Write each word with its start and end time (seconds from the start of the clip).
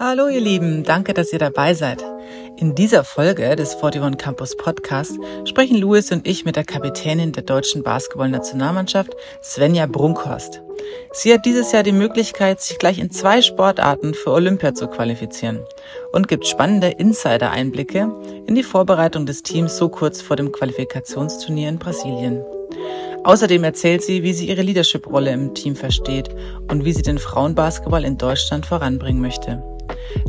Hallo 0.00 0.28
ihr 0.28 0.40
Lieben, 0.40 0.84
danke, 0.84 1.12
dass 1.12 1.32
ihr 1.32 1.40
dabei 1.40 1.74
seid. 1.74 2.04
In 2.56 2.76
dieser 2.76 3.02
Folge 3.02 3.56
des 3.56 3.74
41 3.74 4.16
Campus 4.16 4.56
Podcast 4.56 5.18
sprechen 5.44 5.76
Louis 5.76 6.12
und 6.12 6.24
ich 6.28 6.44
mit 6.44 6.54
der 6.54 6.62
Kapitänin 6.62 7.32
der 7.32 7.42
deutschen 7.42 7.82
Basketballnationalmannschaft, 7.82 9.10
Svenja 9.42 9.86
Brunkhorst. 9.86 10.62
Sie 11.10 11.34
hat 11.34 11.44
dieses 11.44 11.72
Jahr 11.72 11.82
die 11.82 11.90
Möglichkeit, 11.90 12.60
sich 12.60 12.78
gleich 12.78 13.00
in 13.00 13.10
zwei 13.10 13.42
Sportarten 13.42 14.14
für 14.14 14.30
Olympia 14.30 14.72
zu 14.72 14.86
qualifizieren 14.86 15.58
und 16.12 16.28
gibt 16.28 16.46
spannende 16.46 16.90
Insider-Einblicke 16.90 18.08
in 18.46 18.54
die 18.54 18.62
Vorbereitung 18.62 19.26
des 19.26 19.42
Teams 19.42 19.76
so 19.76 19.88
kurz 19.88 20.22
vor 20.22 20.36
dem 20.36 20.52
Qualifikationsturnier 20.52 21.70
in 21.70 21.80
Brasilien. 21.80 22.40
Außerdem 23.24 23.64
erzählt 23.64 24.04
sie, 24.04 24.22
wie 24.22 24.32
sie 24.32 24.46
ihre 24.46 24.62
Leadership-Rolle 24.62 25.32
im 25.32 25.54
Team 25.54 25.74
versteht 25.74 26.28
und 26.70 26.84
wie 26.84 26.92
sie 26.92 27.02
den 27.02 27.18
Frauenbasketball 27.18 28.04
in 28.04 28.16
Deutschland 28.16 28.64
voranbringen 28.64 29.20
möchte. 29.20 29.60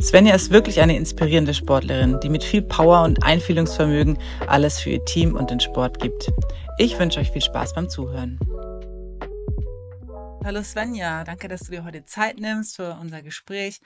Svenja 0.00 0.34
ist 0.34 0.50
wirklich 0.50 0.80
eine 0.80 0.96
inspirierende 0.96 1.54
Sportlerin, 1.54 2.18
die 2.20 2.28
mit 2.28 2.44
viel 2.44 2.62
Power 2.62 3.02
und 3.04 3.22
Einfühlungsvermögen 3.24 4.18
alles 4.46 4.80
für 4.80 4.90
ihr 4.90 5.04
Team 5.04 5.34
und 5.34 5.50
den 5.50 5.60
Sport 5.60 6.00
gibt. 6.00 6.30
Ich 6.78 6.98
wünsche 6.98 7.20
euch 7.20 7.30
viel 7.30 7.42
Spaß 7.42 7.74
beim 7.74 7.88
Zuhören. 7.88 8.38
Hallo 10.42 10.62
Svenja, 10.62 11.22
danke, 11.24 11.48
dass 11.48 11.60
du 11.60 11.72
dir 11.72 11.84
heute 11.84 12.06
Zeit 12.06 12.40
nimmst 12.40 12.76
für 12.76 12.96
unser 12.98 13.20
Gespräch. 13.20 13.80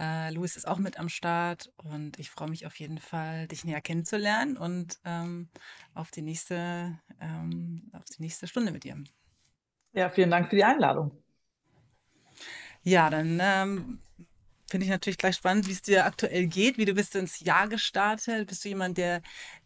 Äh, 0.00 0.32
Luis 0.32 0.56
ist 0.56 0.66
auch 0.66 0.78
mit 0.78 0.98
am 0.98 1.10
Start 1.10 1.70
und 1.76 2.18
ich 2.18 2.30
freue 2.30 2.48
mich 2.48 2.66
auf 2.66 2.76
jeden 2.76 2.98
Fall, 2.98 3.46
dich 3.46 3.64
näher 3.64 3.82
kennenzulernen 3.82 4.56
und 4.56 4.98
ähm, 5.04 5.48
auf, 5.94 6.10
die 6.10 6.22
nächste, 6.22 6.98
ähm, 7.20 7.90
auf 7.92 8.06
die 8.06 8.22
nächste 8.22 8.46
Stunde 8.46 8.72
mit 8.72 8.84
dir. 8.84 8.96
Ja, 9.92 10.08
vielen 10.08 10.30
Dank 10.30 10.48
für 10.48 10.56
die 10.56 10.64
Einladung. 10.64 11.12
Ja, 12.82 13.10
dann 13.10 13.38
ähm, 13.42 13.98
finde 14.68 14.84
ich 14.84 14.90
natürlich 14.90 15.18
gleich 15.18 15.36
spannend, 15.36 15.66
wie 15.68 15.72
es 15.72 15.82
dir 15.82 16.04
aktuell 16.06 16.46
geht. 16.46 16.78
Wie 16.78 16.84
du 16.84 16.94
bist 16.94 17.14
ins 17.16 17.40
Jahr 17.40 17.68
gestartet? 17.68 18.48
Bist 18.48 18.64
du 18.64 18.68
jemand, 18.68 18.98
der 18.98 19.22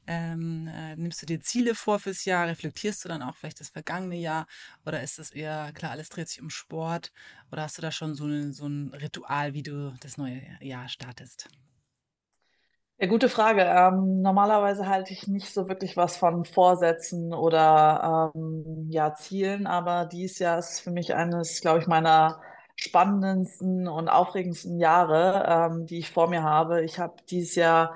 ähm, 0.06 0.68
äh, 0.68 0.96
nimmst 0.96 1.22
du 1.22 1.26
dir 1.26 1.40
Ziele 1.40 1.74
vor 1.74 1.98
fürs 1.98 2.24
Jahr? 2.24 2.46
Reflektierst 2.48 3.04
du 3.04 3.08
dann 3.08 3.22
auch 3.22 3.36
vielleicht 3.36 3.60
das 3.60 3.70
vergangene 3.70 4.16
Jahr? 4.16 4.46
Oder 4.86 5.02
ist 5.02 5.18
das 5.18 5.30
eher, 5.30 5.72
klar, 5.74 5.92
alles 5.92 6.08
dreht 6.08 6.28
sich 6.28 6.40
um 6.40 6.50
Sport? 6.50 7.12
Oder 7.50 7.62
hast 7.62 7.78
du 7.78 7.82
da 7.82 7.92
schon 7.92 8.14
so, 8.14 8.24
eine, 8.24 8.52
so 8.52 8.66
ein 8.66 8.92
Ritual, 8.94 9.54
wie 9.54 9.62
du 9.62 9.94
das 10.00 10.16
neue 10.16 10.42
Jahr 10.60 10.88
startest? 10.88 11.48
Ja, 12.98 13.08
gute 13.08 13.28
Frage. 13.28 13.62
Ähm, 13.62 14.22
normalerweise 14.22 14.86
halte 14.88 15.12
ich 15.12 15.26
nicht 15.26 15.52
so 15.52 15.68
wirklich 15.68 15.96
was 15.96 16.16
von 16.16 16.44
Vorsätzen 16.44 17.34
oder 17.34 18.32
ähm, 18.34 18.86
ja, 18.90 19.14
Zielen, 19.14 19.66
aber 19.66 20.06
dieses 20.06 20.38
Jahr 20.38 20.58
ist 20.58 20.80
für 20.80 20.92
mich 20.92 21.12
eines, 21.14 21.60
glaube 21.60 21.80
ich, 21.80 21.88
meiner 21.88 22.40
spannendsten 22.82 23.88
und 23.88 24.08
aufregendsten 24.08 24.78
Jahre, 24.78 25.70
ähm, 25.72 25.86
die 25.86 25.98
ich 25.98 26.10
vor 26.10 26.28
mir 26.28 26.42
habe. 26.42 26.82
Ich 26.84 26.98
habe 26.98 27.14
dieses 27.30 27.54
Jahr 27.54 27.94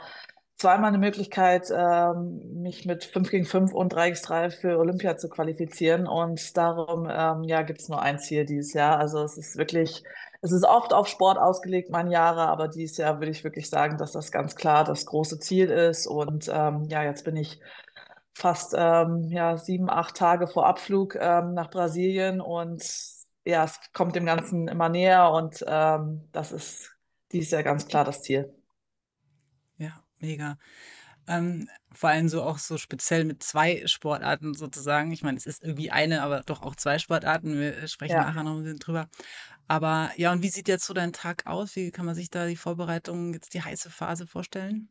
zweimal 0.57 0.89
eine 0.89 0.99
Möglichkeit, 0.99 1.71
ähm, 1.71 2.63
mich 2.63 2.87
mit 2.87 3.05
5 3.05 3.31
gegen 3.31 3.45
5 3.45 3.73
und 3.75 3.91
3 3.91 4.11
gegen 4.11 4.23
3 4.23 4.51
für 4.51 4.79
Olympia 4.79 5.17
zu 5.17 5.29
qualifizieren. 5.29 6.07
Und 6.07 6.57
darum 6.57 7.09
ähm, 7.11 7.45
ja, 7.45 7.63
gibt 7.63 7.81
es 7.81 7.89
nur 7.89 8.01
ein 8.01 8.19
Ziel 8.19 8.45
dieses 8.47 8.73
Jahr. 8.73 8.99
Also 8.99 9.23
es 9.23 9.37
ist 9.37 9.57
wirklich, 9.57 10.03
es 10.41 10.53
ist 10.53 10.65
oft 10.65 10.93
auf 10.93 11.09
Sport 11.09 11.39
ausgelegt, 11.39 11.91
meine 11.91 12.11
Jahre, 12.11 12.49
aber 12.49 12.69
dieses 12.69 12.97
Jahr 12.97 13.19
würde 13.21 13.31
ich 13.33 13.45
wirklich 13.45 13.69
sagen, 13.69 13.99
dass 13.99 14.13
das 14.13 14.33
ganz 14.33 14.57
klar 14.57 14.85
das 14.85 15.05
große 15.07 15.39
Ziel 15.39 15.71
ist. 15.71 16.07
Und 16.07 16.51
ähm, 16.53 16.85
ja, 16.89 17.03
jetzt 17.03 17.25
bin 17.25 17.37
ich 17.37 17.61
fast 18.35 18.75
ähm, 18.77 19.25
ja, 19.31 19.57
sieben, 19.57 19.91
acht 19.91 20.17
Tage 20.17 20.47
vor 20.47 20.67
Abflug 20.67 21.17
ähm, 21.17 21.55
nach 21.55 21.71
Brasilien 21.71 22.41
und 22.41 22.83
ja, 23.47 23.65
es 23.65 23.79
kommt 23.93 24.17
dem 24.17 24.27
Ganzen 24.27 24.69
immer 24.69 24.89
näher 24.89 25.31
und 25.31 25.65
ähm, 25.67 26.29
das 26.33 26.53
ist 26.53 26.97
dies 27.33 27.51
Jahr 27.51 27.63
ganz 27.63 27.87
klar 27.87 28.05
das 28.05 28.23
Ziel. 28.23 28.53
Ja, 29.77 30.03
mega. 30.19 30.59
Ähm, 31.29 31.69
vor 31.93 32.11
allem 32.11 32.29
so 32.29 32.43
auch 32.43 32.59
so 32.59 32.77
speziell 32.77 33.25
mit 33.25 33.43
zwei 33.43 33.87
Sportarten 33.87 34.55
sozusagen. 34.55 35.13
Ich 35.13 35.23
meine, 35.23 35.39
es 35.39 35.47
ist 35.47 35.63
irgendwie 35.63 35.91
eine, 35.91 36.23
aber 36.23 36.43
doch 36.43 36.63
auch 36.63 36.77
zwei 36.77 36.99
Sportarten. 36.99 37.59
Wir 37.59 37.87
sprechen 37.89 38.13
ja. 38.15 38.25
nachher 38.25 38.43
noch 38.43 38.57
ein 38.57 38.63
bisschen 38.63 38.79
drüber. 38.79 39.09
Aber 39.69 40.11
ja, 40.17 40.33
und 40.33 40.43
wie 40.43 40.49
sieht 40.49 40.69
jetzt 40.69 40.85
so 40.85 40.95
dein 40.95 41.13
Tag 41.13 41.47
aus? 41.47 41.75
Wie 41.77 41.91
kann 41.91 42.07
man 42.07 42.15
sich 42.15 42.31
da 42.31 42.47
die 42.47 42.57
Vorbereitung, 42.57 43.33
jetzt 43.33 43.55
die 43.55 43.63
heiße 43.63 43.91
Phase 43.91 44.27
vorstellen? 44.27 44.89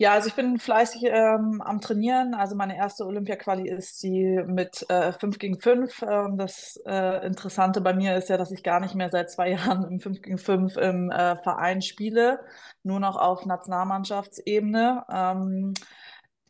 Ja, 0.00 0.12
also 0.14 0.28
ich 0.28 0.34
bin 0.34 0.58
fleißig 0.58 1.02
ähm, 1.04 1.60
am 1.60 1.82
Trainieren. 1.82 2.32
Also 2.32 2.56
meine 2.56 2.74
erste 2.74 3.04
Olympia-Quali 3.04 3.68
ist 3.68 4.02
die 4.02 4.42
mit 4.46 4.88
äh, 4.88 5.12
5 5.12 5.38
gegen 5.38 5.58
5. 5.60 6.02
Ähm, 6.08 6.38
das 6.38 6.80
äh, 6.86 7.26
Interessante 7.26 7.82
bei 7.82 7.92
mir 7.92 8.16
ist 8.16 8.30
ja, 8.30 8.38
dass 8.38 8.50
ich 8.50 8.62
gar 8.62 8.80
nicht 8.80 8.94
mehr 8.94 9.10
seit 9.10 9.30
zwei 9.30 9.50
Jahren 9.52 9.84
im 9.84 10.00
5 10.00 10.22
gegen 10.22 10.38
5 10.38 10.78
im 10.78 11.10
äh, 11.10 11.36
Verein 11.42 11.82
spiele, 11.82 12.40
nur 12.82 12.98
noch 12.98 13.16
auf 13.16 13.44
Nationalmannschaftsebene. 13.44 15.04
Ähm, 15.12 15.74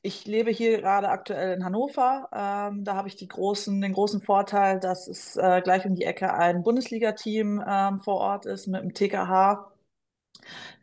ich 0.03 0.27
lebe 0.27 0.53
hier 0.53 0.81
gerade 0.81 1.09
aktuell 1.09 1.53
in 1.57 1.65
Hannover. 1.65 2.29
Ähm, 2.33 2.85
da 2.85 2.95
habe 2.95 3.09
ich 3.09 3.29
großen, 3.29 3.81
den 3.81 3.93
großen 3.95 4.23
Vorteil, 4.23 4.79
dass 4.79 5.09
es 5.09 5.37
äh, 5.37 5.61
gleich 5.61 5.85
um 5.87 5.97
die 5.97 6.05
Ecke 6.05 6.33
ein 6.33 6.63
Bundesliga-Team 6.63 7.65
ähm, 7.67 7.99
vor 7.99 8.19
Ort 8.21 8.47
ist 8.47 8.69
mit 8.69 8.81
dem 8.83 8.95
TKH 8.95 9.70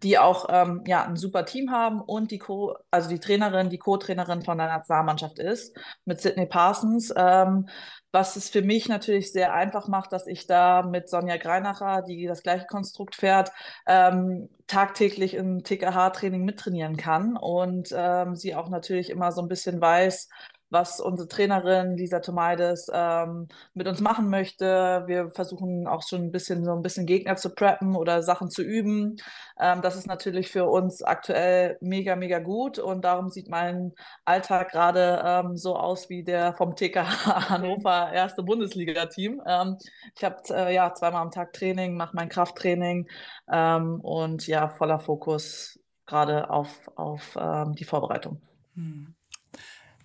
die 0.03 0.17
auch 0.17 0.47
ähm, 0.49 0.83
ja, 0.85 1.05
ein 1.05 1.15
super 1.15 1.45
Team 1.45 1.71
haben 1.71 2.01
und 2.01 2.31
die 2.31 2.37
Co, 2.37 2.75
also 2.91 3.09
die 3.09 3.19
Trainerin, 3.19 3.69
die 3.69 3.77
Co-Trainerin 3.79 4.43
von 4.43 4.57
der 4.57 4.67
Nationalmannschaft 4.67 5.39
ist, 5.39 5.75
mit 6.05 6.21
Sydney 6.21 6.45
Parsons. 6.45 7.13
Ähm, 7.15 7.67
was 8.11 8.35
es 8.35 8.49
für 8.49 8.61
mich 8.61 8.87
natürlich 8.87 9.31
sehr 9.31 9.53
einfach 9.53 9.87
macht, 9.87 10.13
dass 10.13 10.27
ich 10.27 10.47
da 10.47 10.81
mit 10.81 11.09
Sonja 11.09 11.37
Greinacher, 11.37 12.01
die 12.01 12.25
das 12.25 12.41
gleiche 12.41 12.65
Konstrukt 12.65 13.15
fährt, 13.15 13.51
ähm, 13.85 14.49
tagtäglich 14.65 15.33
im 15.33 15.63
TKH-Training 15.63 16.43
mittrainieren 16.43 16.97
kann 16.97 17.37
und 17.37 17.89
ähm, 17.95 18.35
sie 18.35 18.55
auch 18.55 18.69
natürlich 18.69 19.09
immer 19.09 19.31
so 19.31 19.41
ein 19.41 19.47
bisschen 19.47 19.81
weiß, 19.81 20.29
was 20.69 20.99
unsere 20.99 21.27
Trainerin 21.27 21.95
Lisa 21.95 22.19
Tomaides 22.19 22.91
ähm, 22.93 23.47
mit 23.73 23.87
uns 23.87 24.01
machen 24.01 24.29
möchte. 24.29 25.03
Wir 25.07 25.29
versuchen 25.29 25.87
auch 25.87 26.03
schon 26.07 26.23
ein 26.23 26.31
bisschen 26.31 26.65
so 26.65 26.73
ein 26.73 26.81
bisschen 26.81 27.05
Gegner 27.05 27.35
zu 27.37 27.49
preppen 27.53 27.95
oder 27.95 28.21
Sachen 28.23 28.49
zu 28.49 28.61
üben. 28.61 29.17
Ähm, 29.59 29.81
das 29.81 29.95
ist 29.95 30.07
natürlich 30.07 30.49
für 30.49 30.65
uns 30.65 31.01
aktuell 31.03 31.77
mega, 31.81 32.15
mega 32.15 32.39
gut 32.39 32.79
und 32.79 33.05
darum 33.05 33.29
sieht 33.29 33.49
mein 33.49 33.93
Alltag 34.25 34.71
gerade 34.71 35.21
ähm, 35.25 35.57
so 35.57 35.75
aus 35.77 36.09
wie 36.09 36.23
der 36.23 36.53
vom 36.53 36.75
TK 36.75 36.95
Hannover 37.49 38.11
erste 38.11 38.43
Bundesliga-Team. 38.43 39.41
Ähm, 39.45 39.77
ich 40.15 40.23
habe 40.23 40.37
äh, 40.49 40.73
ja 40.73 40.93
zweimal 40.93 41.21
am 41.21 41.31
Tag 41.31 41.53
Training, 41.53 41.95
mache 41.95 42.15
mein 42.15 42.29
Krafttraining 42.29 43.07
ähm, 43.51 44.01
und 44.01 44.47
ja, 44.47 44.69
voller 44.69 44.99
Fokus 44.99 45.79
gerade 46.05 46.49
auf, 46.49 46.89
auf 46.95 47.37
ähm, 47.39 47.75
die 47.75 47.83
Vorbereitung. 47.83 48.41
Hm. 48.75 49.13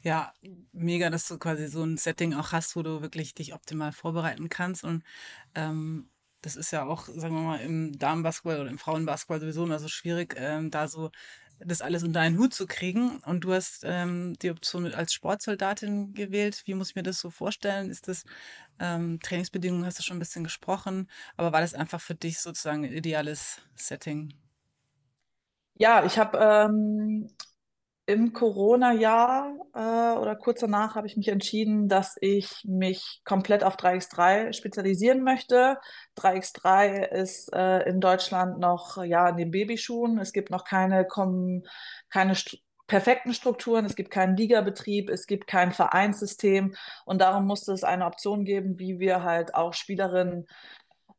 Ja, 0.02 0.32
mega, 0.72 1.10
dass 1.10 1.28
du 1.28 1.38
quasi 1.38 1.68
so 1.68 1.84
ein 1.84 1.96
Setting 1.96 2.34
auch 2.34 2.52
hast, 2.52 2.74
wo 2.76 2.82
du 2.82 3.02
wirklich 3.02 3.34
dich 3.34 3.54
optimal 3.54 3.92
vorbereiten 3.92 4.48
kannst. 4.48 4.82
Und 4.84 5.04
ähm, 5.54 6.10
das 6.42 6.56
ist 6.56 6.72
ja 6.72 6.84
auch, 6.84 7.06
sagen 7.06 7.34
wir 7.36 7.42
mal, 7.42 7.60
im 7.60 7.96
Damenbasketball 7.98 8.60
oder 8.60 8.70
im 8.70 8.78
Frauenbasketball 8.78 9.40
sowieso 9.40 9.64
immer 9.64 9.78
so 9.78 9.88
schwierig, 9.88 10.34
ähm, 10.36 10.70
da 10.72 10.88
so 10.88 11.10
das 11.60 11.82
alles 11.82 12.02
unter 12.02 12.20
einen 12.20 12.38
Hut 12.38 12.52
zu 12.52 12.66
kriegen. 12.66 13.18
Und 13.18 13.44
du 13.44 13.52
hast 13.52 13.82
ähm, 13.84 14.34
die 14.42 14.50
Option 14.50 14.92
als 14.92 15.12
Sportsoldatin 15.14 16.14
gewählt. 16.14 16.62
Wie 16.66 16.74
muss 16.74 16.90
ich 16.90 16.96
mir 16.96 17.04
das 17.04 17.20
so 17.20 17.30
vorstellen? 17.30 17.88
Ist 17.88 18.08
das 18.08 18.24
ähm, 18.80 19.20
Trainingsbedingungen, 19.22 19.86
hast 19.86 20.00
du 20.00 20.02
schon 20.02 20.16
ein 20.16 20.20
bisschen 20.20 20.42
gesprochen, 20.44 21.08
aber 21.36 21.52
war 21.52 21.60
das 21.60 21.74
einfach 21.74 22.00
für 22.00 22.16
dich 22.16 22.40
sozusagen 22.40 22.84
ein 22.84 22.92
ideales 22.92 23.60
Setting? 23.76 24.34
Ja, 25.74 26.04
ich 26.04 26.18
habe 26.18 26.38
ähm, 26.38 27.28
im 28.06 28.32
Corona-Jahr 28.32 29.54
äh, 29.74 30.18
oder 30.18 30.34
kurz 30.34 30.60
danach 30.60 30.96
habe 30.96 31.06
ich 31.06 31.16
mich 31.16 31.28
entschieden, 31.28 31.88
dass 31.88 32.16
ich 32.20 32.64
mich 32.64 33.20
komplett 33.24 33.62
auf 33.62 33.76
3x3 33.76 34.52
spezialisieren 34.52 35.22
möchte. 35.22 35.78
3x3 36.18 37.06
ist 37.08 37.52
äh, 37.52 37.88
in 37.88 38.00
Deutschland 38.00 38.58
noch 38.58 39.02
ja 39.04 39.28
in 39.28 39.36
den 39.36 39.50
Babyschuhen. 39.52 40.18
Es 40.18 40.32
gibt 40.32 40.50
noch 40.50 40.64
keine, 40.64 41.06
keine 42.10 42.34
st 42.34 42.58
perfekten 42.88 43.32
Strukturen, 43.32 43.86
es 43.86 43.96
gibt 43.96 44.10
keinen 44.10 44.36
Ligabetrieb, 44.36 45.08
es 45.08 45.26
gibt 45.26 45.46
kein 45.46 45.72
Vereinssystem 45.72 46.74
und 47.06 47.22
darum 47.22 47.46
musste 47.46 47.72
es 47.72 47.84
eine 47.84 48.04
Option 48.04 48.44
geben, 48.44 48.78
wie 48.78 48.98
wir 48.98 49.22
halt 49.22 49.54
auch 49.54 49.72
Spielerinnen 49.72 50.46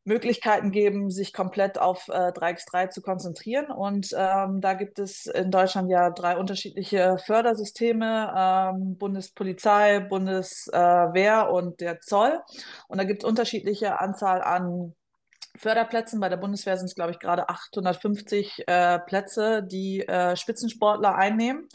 Möglichkeiten 0.05 0.71
geben, 0.71 1.09
sich 1.09 1.33
komplett 1.33 1.79
auf 1.79 2.09
äh, 2.09 2.31
3x3 2.31 2.89
zu 2.89 3.01
konzentrieren. 3.01 3.67
Und 3.71 4.09
ähm, 4.17 4.59
da 4.59 4.73
gibt 4.73 4.99
es 4.99 5.27
in 5.27 5.49
Deutschland 5.49 5.89
ja 5.89 6.09
drei 6.09 6.37
unterschiedliche 6.37 7.17
Fördersysteme, 7.25 8.33
ähm, 8.35 8.97
Bundespolizei, 8.97 9.99
Bundeswehr 10.01 11.49
und 11.51 11.79
der 11.79 12.01
Zoll. 12.01 12.39
Und 12.87 12.97
da 12.97 13.05
gibt 13.05 13.23
es 13.23 13.29
unterschiedliche 13.29 13.99
Anzahl 14.01 14.41
an 14.41 14.93
Förderplätzen. 15.55 16.19
Bei 16.19 16.29
der 16.29 16.37
Bundeswehr 16.37 16.77
sind 16.77 16.87
es, 16.87 16.95
glaube 16.95 17.11
ich, 17.11 17.19
gerade 17.19 17.47
850 17.47 18.63
äh, 18.67 18.99
Plätze, 18.99 19.63
die 19.63 20.01
äh, 20.07 20.35
Spitzensportler 20.35 21.15
einnehmen. 21.15 21.69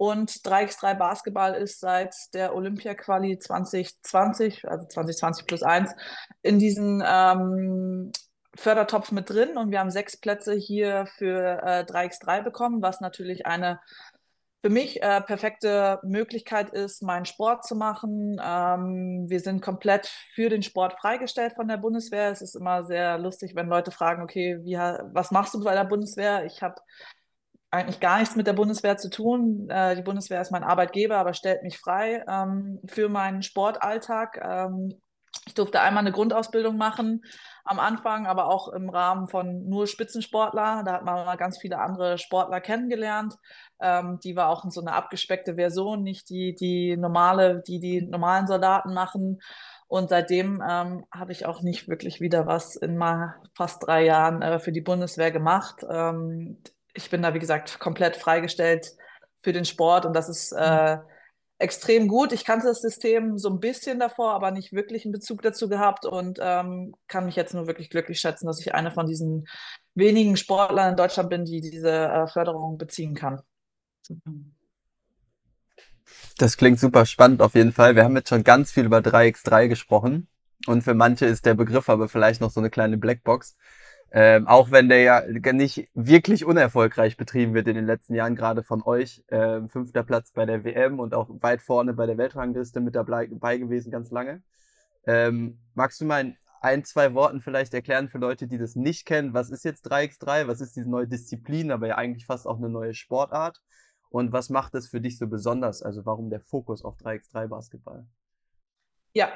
Und 0.00 0.30
3x3 0.30 0.94
Basketball 0.94 1.52
ist 1.52 1.78
seit 1.78 2.14
der 2.32 2.54
Olympia-Quali 2.54 3.38
2020, 3.38 4.66
also 4.66 4.86
2020 4.86 5.46
plus 5.46 5.62
1, 5.62 5.94
in 6.40 6.58
diesen 6.58 7.04
ähm, 7.06 8.10
Fördertopf 8.54 9.12
mit 9.12 9.28
drin 9.28 9.58
und 9.58 9.70
wir 9.70 9.78
haben 9.78 9.90
sechs 9.90 10.16
Plätze 10.16 10.54
hier 10.54 11.04
für 11.18 11.62
äh, 11.62 11.84
3x3 11.84 12.42
bekommen, 12.42 12.80
was 12.80 13.02
natürlich 13.02 13.44
eine 13.44 13.78
für 14.62 14.70
mich 14.70 15.02
äh, 15.02 15.20
perfekte 15.20 16.00
Möglichkeit 16.02 16.70
ist, 16.70 17.02
meinen 17.02 17.26
Sport 17.26 17.66
zu 17.66 17.76
machen. 17.76 18.40
Ähm, 18.42 19.26
wir 19.28 19.40
sind 19.40 19.60
komplett 19.60 20.06
für 20.34 20.48
den 20.48 20.62
Sport 20.62 20.98
freigestellt 20.98 21.52
von 21.52 21.68
der 21.68 21.76
Bundeswehr. 21.76 22.30
Es 22.30 22.40
ist 22.40 22.56
immer 22.56 22.84
sehr 22.84 23.18
lustig, 23.18 23.54
wenn 23.54 23.68
Leute 23.68 23.90
fragen, 23.90 24.22
okay, 24.22 24.60
wie, 24.62 24.76
was 24.76 25.30
machst 25.30 25.52
du 25.52 25.62
bei 25.62 25.74
der 25.74 25.84
Bundeswehr? 25.84 26.46
Ich 26.46 26.62
habe 26.62 26.76
eigentlich 27.70 28.00
gar 28.00 28.18
nichts 28.18 28.36
mit 28.36 28.46
der 28.46 28.52
Bundeswehr 28.52 28.96
zu 28.96 29.10
tun. 29.10 29.68
Äh, 29.70 29.96
die 29.96 30.02
Bundeswehr 30.02 30.40
ist 30.40 30.50
mein 30.50 30.64
Arbeitgeber, 30.64 31.16
aber 31.16 31.34
stellt 31.34 31.62
mich 31.62 31.78
frei 31.78 32.24
ähm, 32.28 32.80
für 32.86 33.08
meinen 33.08 33.42
Sportalltag. 33.42 34.40
Ähm, 34.42 35.00
ich 35.46 35.54
durfte 35.54 35.80
einmal 35.80 36.02
eine 36.02 36.12
Grundausbildung 36.12 36.76
machen 36.76 37.22
am 37.64 37.78
Anfang, 37.78 38.26
aber 38.26 38.48
auch 38.48 38.68
im 38.68 38.88
Rahmen 38.88 39.28
von 39.28 39.68
nur 39.68 39.86
Spitzensportler. 39.86 40.82
Da 40.84 40.92
hat 40.94 41.04
man 41.04 41.24
mal 41.24 41.36
ganz 41.36 41.58
viele 41.58 41.78
andere 41.78 42.18
Sportler 42.18 42.60
kennengelernt. 42.60 43.36
Ähm, 43.80 44.18
die 44.22 44.34
war 44.36 44.48
auch 44.48 44.64
in 44.64 44.70
so 44.70 44.80
eine 44.80 44.92
abgespeckte 44.92 45.54
Version, 45.54 46.02
nicht 46.02 46.28
die, 46.28 46.54
die 46.54 46.96
normale, 46.96 47.62
die 47.66 47.78
die 47.78 48.02
normalen 48.02 48.48
Soldaten 48.48 48.92
machen. 48.92 49.40
Und 49.86 50.10
seitdem 50.10 50.62
ähm, 50.68 51.04
habe 51.12 51.32
ich 51.32 51.46
auch 51.46 51.62
nicht 51.62 51.88
wirklich 51.88 52.20
wieder 52.20 52.46
was 52.46 52.76
in 52.76 52.96
mal 52.96 53.36
fast 53.56 53.84
drei 53.86 54.04
Jahren 54.04 54.42
äh, 54.42 54.58
für 54.58 54.72
die 54.72 54.80
Bundeswehr 54.80 55.30
gemacht. 55.30 55.84
Ähm, 55.88 56.58
ich 57.00 57.10
bin 57.10 57.22
da, 57.22 57.34
wie 57.34 57.38
gesagt, 57.38 57.78
komplett 57.78 58.16
freigestellt 58.16 58.92
für 59.42 59.52
den 59.52 59.64
Sport 59.64 60.06
und 60.06 60.14
das 60.14 60.28
ist 60.28 60.52
äh, 60.52 60.98
extrem 61.58 62.08
gut. 62.08 62.32
Ich 62.32 62.44
kannte 62.44 62.66
das 62.66 62.80
System 62.80 63.38
so 63.38 63.50
ein 63.50 63.60
bisschen 63.60 63.98
davor, 63.98 64.32
aber 64.34 64.50
nicht 64.50 64.72
wirklich 64.72 65.04
einen 65.04 65.12
Bezug 65.12 65.42
dazu 65.42 65.68
gehabt 65.68 66.06
und 66.06 66.38
ähm, 66.40 66.94
kann 67.06 67.26
mich 67.26 67.36
jetzt 67.36 67.54
nur 67.54 67.66
wirklich 67.66 67.90
glücklich 67.90 68.18
schätzen, 68.18 68.46
dass 68.46 68.60
ich 68.60 68.74
eine 68.74 68.90
von 68.90 69.06
diesen 69.06 69.46
wenigen 69.94 70.36
Sportlern 70.36 70.90
in 70.90 70.96
Deutschland 70.96 71.30
bin, 71.30 71.44
die 71.44 71.60
diese 71.60 71.90
äh, 71.90 72.26
Förderung 72.26 72.78
beziehen 72.78 73.14
kann. 73.14 73.40
Das 76.38 76.56
klingt 76.56 76.80
super 76.80 77.06
spannend 77.06 77.42
auf 77.42 77.54
jeden 77.54 77.72
Fall. 77.72 77.94
Wir 77.94 78.04
haben 78.04 78.16
jetzt 78.16 78.30
schon 78.30 78.44
ganz 78.44 78.72
viel 78.72 78.84
über 78.84 78.98
3x3 78.98 79.68
gesprochen 79.68 80.28
und 80.66 80.82
für 80.82 80.94
manche 80.94 81.26
ist 81.26 81.46
der 81.46 81.54
Begriff 81.54 81.88
aber 81.88 82.08
vielleicht 82.08 82.40
noch 82.40 82.50
so 82.50 82.60
eine 82.60 82.70
kleine 82.70 82.96
Blackbox. 82.96 83.56
Ähm, 84.12 84.48
auch 84.48 84.72
wenn 84.72 84.88
der 84.88 85.02
ja 85.02 85.52
nicht 85.52 85.88
wirklich 85.94 86.44
unerfolgreich 86.44 87.16
betrieben 87.16 87.54
wird 87.54 87.68
in 87.68 87.76
den 87.76 87.86
letzten 87.86 88.14
Jahren, 88.14 88.34
gerade 88.34 88.64
von 88.64 88.82
euch. 88.82 89.22
Ähm, 89.28 89.68
fünfter 89.68 90.02
Platz 90.02 90.32
bei 90.32 90.46
der 90.46 90.64
WM 90.64 90.98
und 90.98 91.14
auch 91.14 91.28
weit 91.40 91.62
vorne 91.62 91.94
bei 91.94 92.06
der 92.06 92.18
Weltrangliste 92.18 92.80
mit 92.80 92.96
dabei 92.96 93.26
gewesen, 93.26 93.92
ganz 93.92 94.10
lange. 94.10 94.42
Ähm, 95.06 95.58
magst 95.74 96.00
du 96.00 96.04
mal 96.06 96.20
in 96.20 96.36
ein, 96.60 96.84
zwei 96.84 97.14
Worten 97.14 97.40
vielleicht 97.40 97.72
erklären 97.72 98.08
für 98.08 98.18
Leute, 98.18 98.46
die 98.46 98.58
das 98.58 98.76
nicht 98.76 99.06
kennen, 99.06 99.32
was 99.32 99.50
ist 99.50 99.64
jetzt 99.64 99.90
3x3, 99.90 100.46
was 100.46 100.60
ist 100.60 100.76
diese 100.76 100.90
neue 100.90 101.08
Disziplin, 101.08 101.70
aber 101.70 101.86
ja 101.86 101.96
eigentlich 101.96 102.26
fast 102.26 102.46
auch 102.46 102.58
eine 102.58 102.68
neue 102.68 102.94
Sportart 102.94 103.62
und 104.10 104.32
was 104.32 104.50
macht 104.50 104.74
es 104.74 104.88
für 104.88 105.00
dich 105.00 105.18
so 105.18 105.26
besonders, 105.26 105.82
also 105.82 106.04
warum 106.04 106.30
der 106.30 106.40
Fokus 106.40 106.84
auf 106.84 106.96
3x3 106.98 107.46
Basketball? 107.46 108.06
Ja, 109.12 109.28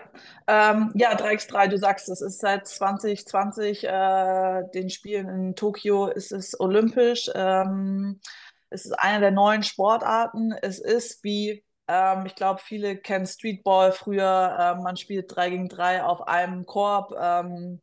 ähm, 0.47 0.93
ja, 0.95 1.17
3x3, 1.17 1.67
du 1.69 1.79
sagst, 1.79 2.09
es 2.09 2.21
ist 2.21 2.39
seit 2.41 2.67
2020 2.69 3.85
äh, 3.85 4.63
den 4.73 4.89
Spielen 4.89 5.29
in 5.29 5.57
Tokio, 5.57 6.07
ist 6.07 6.31
es 6.31 6.59
olympisch. 6.61 7.29
Ähm, 7.35 8.21
es 8.71 8.85
ist 8.87 8.93
eine 8.93 9.21
der 9.21 9.31
neuen 9.33 9.65
Sportarten. 9.65 10.53
Es 10.63 10.79
ist 10.79 11.25
wie, 11.25 11.65
ähm, 11.89 12.25
ich 12.27 12.37
glaube, 12.37 12.61
viele 12.63 12.97
kennen 12.97 13.27
Streetball 13.27 13.91
früher. 13.93 14.77
Äh, 14.79 14.83
man 14.83 14.97
spielt 14.97 15.35
3 15.35 15.51
gegen 15.51 15.69
3 15.69 16.05
auf 16.05 16.29
einem 16.29 16.67
Korb 16.67 17.13
ähm, 17.21 17.81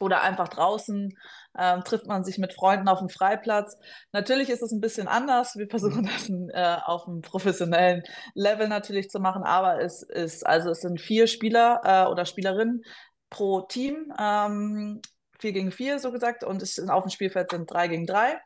oder 0.00 0.22
einfach 0.22 0.48
draußen 0.48 1.16
ähm, 1.58 1.84
trifft 1.84 2.06
man 2.06 2.24
sich 2.24 2.38
mit 2.38 2.54
Freunden 2.54 2.88
auf 2.88 2.98
dem 2.98 3.08
Freiplatz. 3.08 3.76
Natürlich 4.12 4.48
ist 4.48 4.62
es 4.62 4.72
ein 4.72 4.80
bisschen 4.80 5.08
anders. 5.08 5.56
Wir 5.56 5.68
versuchen 5.68 6.02
mhm. 6.02 6.06
das 6.06 6.28
äh, 6.28 6.80
auf 6.84 7.06
einem 7.06 7.20
professionellen 7.20 8.02
Level 8.34 8.68
natürlich 8.68 9.10
zu 9.10 9.20
machen, 9.20 9.42
aber 9.42 9.80
es 9.80 10.02
ist, 10.02 10.46
also 10.46 10.70
es 10.70 10.80
sind 10.80 11.00
vier 11.00 11.26
Spieler 11.26 11.80
äh, 11.84 12.10
oder 12.10 12.24
Spielerinnen 12.24 12.82
pro 13.30 13.62
Team, 13.62 14.12
ähm, 14.18 15.00
vier 15.38 15.52
gegen 15.52 15.72
vier 15.72 15.98
so 15.98 16.12
gesagt, 16.12 16.44
und 16.44 16.62
es, 16.62 16.78
auf 16.78 17.04
dem 17.04 17.10
Spielfeld 17.10 17.50
sind 17.50 17.70
drei 17.70 17.88
gegen 17.88 18.06
drei. 18.06 18.40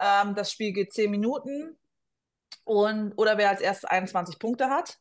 Ähm, 0.00 0.34
das 0.34 0.50
Spiel 0.52 0.72
geht 0.72 0.92
zehn 0.92 1.10
Minuten 1.10 1.76
und 2.64 3.12
oder 3.16 3.38
wer 3.38 3.50
als 3.50 3.60
erstes 3.60 3.84
21 3.84 4.38
Punkte 4.38 4.68
hat. 4.68 4.98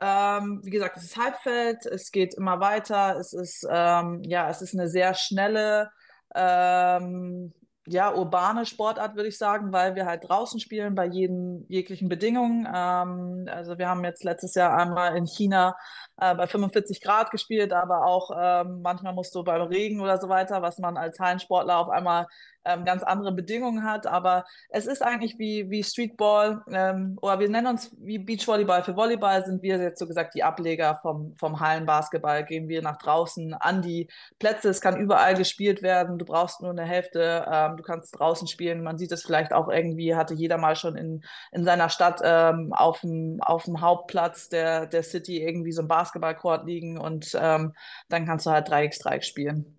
Ähm, 0.00 0.60
wie 0.64 0.70
gesagt, 0.70 0.96
es 0.96 1.04
ist 1.04 1.16
Halbfeld, 1.16 1.86
es 1.86 2.10
geht 2.10 2.34
immer 2.34 2.58
weiter, 2.58 3.16
es 3.18 3.32
ist, 3.32 3.64
ähm, 3.70 4.20
ja, 4.24 4.50
es 4.50 4.60
ist 4.60 4.74
eine 4.74 4.88
sehr 4.88 5.14
schnelle 5.14 5.90
ähm, 6.34 7.52
ja, 7.86 8.14
urbane 8.14 8.64
Sportart, 8.64 9.16
würde 9.16 9.28
ich 9.28 9.38
sagen, 9.38 9.72
weil 9.72 9.96
wir 9.96 10.06
halt 10.06 10.28
draußen 10.28 10.60
spielen 10.60 10.94
bei 10.94 11.06
jeden 11.06 11.66
jeglichen 11.68 12.08
Bedingungen. 12.08 12.66
Ähm, 12.72 13.46
also 13.50 13.76
wir 13.78 13.88
haben 13.88 14.04
jetzt 14.04 14.22
letztes 14.22 14.54
Jahr 14.54 14.76
einmal 14.76 15.16
in 15.16 15.26
China 15.26 15.76
äh, 16.18 16.34
bei 16.34 16.46
45 16.46 17.00
Grad 17.02 17.30
gespielt, 17.32 17.72
aber 17.72 18.06
auch 18.06 18.30
ähm, 18.38 18.82
manchmal 18.82 19.14
musst 19.14 19.34
du 19.34 19.42
beim 19.42 19.62
Regen 19.62 20.00
oder 20.00 20.18
so 20.20 20.28
weiter, 20.28 20.62
was 20.62 20.78
man 20.78 20.96
als 20.96 21.18
Hallensportler 21.18 21.78
auf 21.78 21.88
einmal 21.88 22.26
ähm, 22.64 22.84
ganz 22.84 23.02
andere 23.02 23.32
Bedingungen 23.32 23.84
hat. 23.84 24.06
Aber 24.06 24.44
es 24.68 24.86
ist 24.86 25.02
eigentlich 25.02 25.38
wie, 25.38 25.70
wie 25.70 25.82
Streetball 25.82 26.62
ähm, 26.70 27.18
oder 27.20 27.40
wir 27.40 27.48
nennen 27.48 27.66
uns 27.66 27.94
wie 27.98 28.18
Beachvolleyball. 28.18 28.84
Für 28.84 28.96
Volleyball 28.96 29.44
sind 29.44 29.62
wir 29.62 29.78
jetzt 29.78 29.98
so 29.98 30.06
gesagt 30.06 30.34
die 30.34 30.42
Ableger 30.42 30.98
vom, 31.02 31.34
vom 31.36 31.60
Hallenbasketball. 31.60 32.44
Gehen 32.44 32.68
wir 32.68 32.82
nach 32.82 32.98
draußen 32.98 33.54
an 33.54 33.82
die 33.82 34.08
Plätze. 34.38 34.68
Es 34.68 34.80
kann 34.80 34.98
überall 34.98 35.34
gespielt 35.34 35.82
werden. 35.82 36.18
Du 36.18 36.24
brauchst 36.24 36.60
nur 36.60 36.70
eine 36.70 36.84
Hälfte. 36.84 37.46
Ähm, 37.50 37.76
du 37.76 37.82
kannst 37.82 38.18
draußen 38.18 38.48
spielen. 38.48 38.82
Man 38.82 38.98
sieht 38.98 39.12
es 39.12 39.22
vielleicht 39.22 39.52
auch 39.52 39.68
irgendwie, 39.68 40.14
hatte 40.14 40.34
jeder 40.34 40.58
mal 40.58 40.76
schon 40.76 40.96
in, 40.96 41.22
in 41.52 41.64
seiner 41.64 41.88
Stadt 41.88 42.20
ähm, 42.24 42.72
auf, 42.72 43.00
dem, 43.00 43.40
auf 43.40 43.64
dem 43.64 43.80
Hauptplatz 43.80 44.48
der, 44.48 44.86
der 44.86 45.02
City 45.02 45.42
irgendwie 45.42 45.72
so 45.72 45.82
ein 45.82 45.88
Basketballcourt 45.88 46.66
liegen 46.66 46.98
und 46.98 47.36
ähm, 47.40 47.74
dann 48.08 48.26
kannst 48.26 48.46
du 48.46 48.50
halt 48.50 48.68
3x3 48.68 49.22
spielen. 49.22 49.78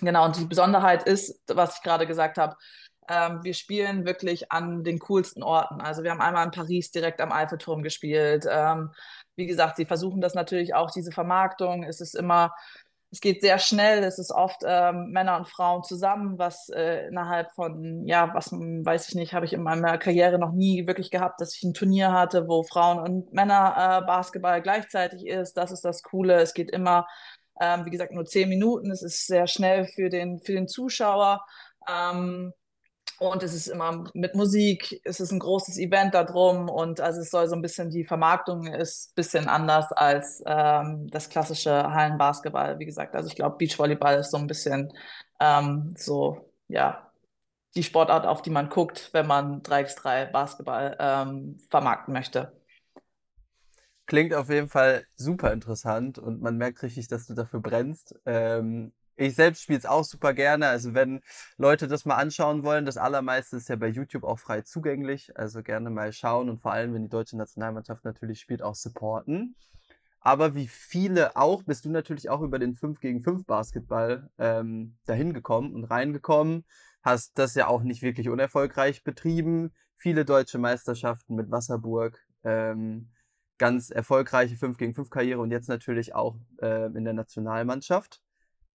Genau, 0.00 0.26
und 0.26 0.36
die 0.36 0.44
Besonderheit 0.44 1.04
ist, 1.04 1.40
was 1.48 1.76
ich 1.76 1.82
gerade 1.82 2.06
gesagt 2.06 2.38
habe, 2.38 2.56
ähm, 3.08 3.40
wir 3.42 3.54
spielen 3.54 4.04
wirklich 4.04 4.50
an 4.52 4.84
den 4.84 4.98
coolsten 4.98 5.42
Orten. 5.42 5.80
Also 5.80 6.02
wir 6.02 6.10
haben 6.10 6.20
einmal 6.20 6.44
in 6.44 6.50
Paris 6.50 6.90
direkt 6.90 7.20
am 7.20 7.32
Eiffelturm 7.32 7.82
gespielt. 7.82 8.46
Ähm, 8.50 8.90
wie 9.36 9.46
gesagt, 9.46 9.76
sie 9.76 9.86
versuchen 9.86 10.20
das 10.20 10.34
natürlich 10.34 10.74
auch, 10.74 10.90
diese 10.90 11.12
Vermarktung. 11.12 11.84
Es 11.84 12.00
ist 12.00 12.14
immer, 12.16 12.52
es 13.12 13.20
geht 13.20 13.40
sehr 13.42 13.58
schnell. 13.58 14.02
Es 14.02 14.18
ist 14.18 14.32
oft 14.32 14.62
ähm, 14.66 15.10
Männer 15.12 15.36
und 15.36 15.48
Frauen 15.48 15.84
zusammen, 15.84 16.38
was 16.38 16.68
äh, 16.70 17.06
innerhalb 17.06 17.52
von, 17.54 18.06
ja, 18.06 18.34
was 18.34 18.50
weiß 18.52 19.08
ich 19.08 19.14
nicht, 19.14 19.34
habe 19.34 19.46
ich 19.46 19.52
in 19.52 19.62
meiner 19.62 19.98
Karriere 19.98 20.38
noch 20.38 20.52
nie 20.52 20.86
wirklich 20.86 21.10
gehabt, 21.10 21.40
dass 21.40 21.54
ich 21.54 21.62
ein 21.62 21.74
Turnier 21.74 22.12
hatte, 22.12 22.48
wo 22.48 22.64
Frauen 22.64 22.98
und 22.98 23.32
Männer 23.32 24.00
äh, 24.02 24.06
Basketball 24.06 24.60
gleichzeitig 24.62 25.26
ist. 25.26 25.56
Das 25.56 25.70
ist 25.70 25.84
das 25.84 26.02
Coole. 26.02 26.34
Es 26.40 26.54
geht 26.54 26.70
immer 26.70 27.06
ähm, 27.60 27.84
wie 27.84 27.90
gesagt, 27.90 28.12
nur 28.12 28.26
zehn 28.26 28.48
Minuten. 28.48 28.90
Es 28.90 29.02
ist 29.02 29.26
sehr 29.26 29.46
schnell 29.46 29.86
für 29.86 30.08
den, 30.08 30.40
für 30.40 30.52
den 30.52 30.68
Zuschauer. 30.68 31.44
Ähm, 31.88 32.52
und 33.18 33.42
es 33.42 33.54
ist 33.54 33.68
immer 33.68 34.04
mit 34.12 34.34
Musik, 34.34 35.00
es 35.04 35.20
ist 35.20 35.32
ein 35.32 35.38
großes 35.38 35.78
Event 35.78 36.14
da 36.14 36.22
drum 36.22 36.68
und 36.68 37.00
also 37.00 37.20
es 37.22 37.30
soll 37.30 37.48
so 37.48 37.56
ein 37.56 37.62
bisschen, 37.62 37.88
die 37.90 38.04
Vermarktung 38.04 38.66
ist 38.66 39.10
ein 39.10 39.14
bisschen 39.14 39.48
anders 39.48 39.90
als 39.92 40.42
ähm, 40.46 41.08
das 41.10 41.30
klassische 41.30 41.92
Hallenbasketball, 41.94 42.78
wie 42.78 42.84
gesagt. 42.84 43.14
Also 43.14 43.28
ich 43.28 43.36
glaube, 43.36 43.56
Beachvolleyball 43.56 44.18
ist 44.18 44.30
so 44.32 44.36
ein 44.36 44.46
bisschen 44.46 44.92
ähm, 45.40 45.94
so, 45.96 46.52
ja, 46.68 47.10
die 47.74 47.82
Sportart, 47.82 48.26
auf 48.26 48.42
die 48.42 48.50
man 48.50 48.68
guckt, 48.68 49.10
wenn 49.12 49.26
man 49.26 49.62
3x3 49.62 50.30
Basketball 50.30 50.96
ähm, 50.98 51.58
vermarkten 51.70 52.12
möchte. 52.12 52.52
Klingt 54.06 54.34
auf 54.34 54.48
jeden 54.48 54.68
Fall 54.68 55.04
super 55.16 55.52
interessant 55.52 56.18
und 56.18 56.40
man 56.40 56.56
merkt 56.56 56.82
richtig, 56.82 57.08
dass 57.08 57.26
du 57.26 57.34
dafür 57.34 57.60
brennst. 57.60 58.14
Ähm, 58.24 58.92
ich 59.16 59.34
selbst 59.34 59.62
spiele 59.62 59.78
es 59.78 59.86
auch 59.86 60.04
super 60.04 60.34
gerne. 60.34 60.68
Also 60.68 60.94
wenn 60.94 61.22
Leute 61.56 61.88
das 61.88 62.04
mal 62.04 62.16
anschauen 62.16 62.62
wollen, 62.62 62.86
das 62.86 62.98
allermeiste 62.98 63.56
ist 63.56 63.68
ja 63.68 63.76
bei 63.76 63.88
YouTube 63.88 64.24
auch 64.24 64.38
frei 64.38 64.60
zugänglich. 64.60 65.36
Also 65.36 65.62
gerne 65.62 65.90
mal 65.90 66.12
schauen 66.12 66.48
und 66.50 66.60
vor 66.60 66.72
allem, 66.72 66.94
wenn 66.94 67.02
die 67.02 67.08
deutsche 67.08 67.36
Nationalmannschaft 67.36 68.04
natürlich 68.04 68.40
spielt, 68.40 68.62
auch 68.62 68.74
supporten. 68.74 69.56
Aber 70.20 70.54
wie 70.54 70.68
viele 70.68 71.36
auch, 71.36 71.62
bist 71.62 71.84
du 71.84 71.90
natürlich 71.90 72.28
auch 72.28 72.42
über 72.42 72.58
den 72.58 72.74
5 72.74 73.00
gegen 73.00 73.22
5 73.22 73.46
Basketball 73.46 74.28
ähm, 74.38 74.96
dahin 75.06 75.32
gekommen 75.32 75.74
und 75.74 75.84
reingekommen. 75.84 76.64
Hast 77.02 77.38
das 77.38 77.54
ja 77.54 77.68
auch 77.68 77.82
nicht 77.82 78.02
wirklich 78.02 78.28
unerfolgreich 78.28 79.02
betrieben. 79.02 79.72
Viele 79.96 80.24
deutsche 80.24 80.58
Meisterschaften 80.58 81.36
mit 81.36 81.50
Wasserburg. 81.50 82.20
Ähm, 82.44 83.08
ganz 83.58 83.90
erfolgreiche 83.90 84.56
5 84.56 84.78
gegen 84.78 84.94
5 84.94 85.10
Karriere 85.10 85.40
und 85.40 85.50
jetzt 85.50 85.68
natürlich 85.68 86.14
auch 86.14 86.36
äh, 86.60 86.86
in 86.86 87.04
der 87.04 87.14
Nationalmannschaft. 87.14 88.20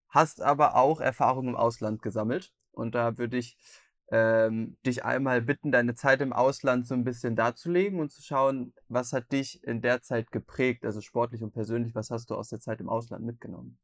Hast 0.08 0.42
aber 0.42 0.76
auch 0.76 1.00
Erfahrungen 1.00 1.50
im 1.50 1.56
Ausland 1.56 2.02
gesammelt. 2.02 2.52
Und 2.72 2.94
da 2.94 3.18
würde 3.18 3.38
ich 3.38 3.56
ähm, 4.10 4.76
dich 4.84 5.04
einmal 5.04 5.40
bitten, 5.40 5.72
deine 5.72 5.94
Zeit 5.94 6.20
im 6.20 6.32
Ausland 6.32 6.86
so 6.86 6.94
ein 6.94 7.04
bisschen 7.04 7.34
darzulegen 7.34 7.98
und 7.98 8.12
zu 8.12 8.22
schauen, 8.22 8.74
was 8.88 9.12
hat 9.12 9.32
dich 9.32 9.64
in 9.64 9.80
der 9.80 10.02
Zeit 10.02 10.30
geprägt, 10.30 10.84
also 10.84 11.00
sportlich 11.00 11.42
und 11.42 11.52
persönlich, 11.52 11.94
was 11.94 12.10
hast 12.10 12.30
du 12.30 12.34
aus 12.34 12.48
der 12.48 12.60
Zeit 12.60 12.80
im 12.80 12.90
Ausland 12.90 13.24
mitgenommen? 13.24 13.78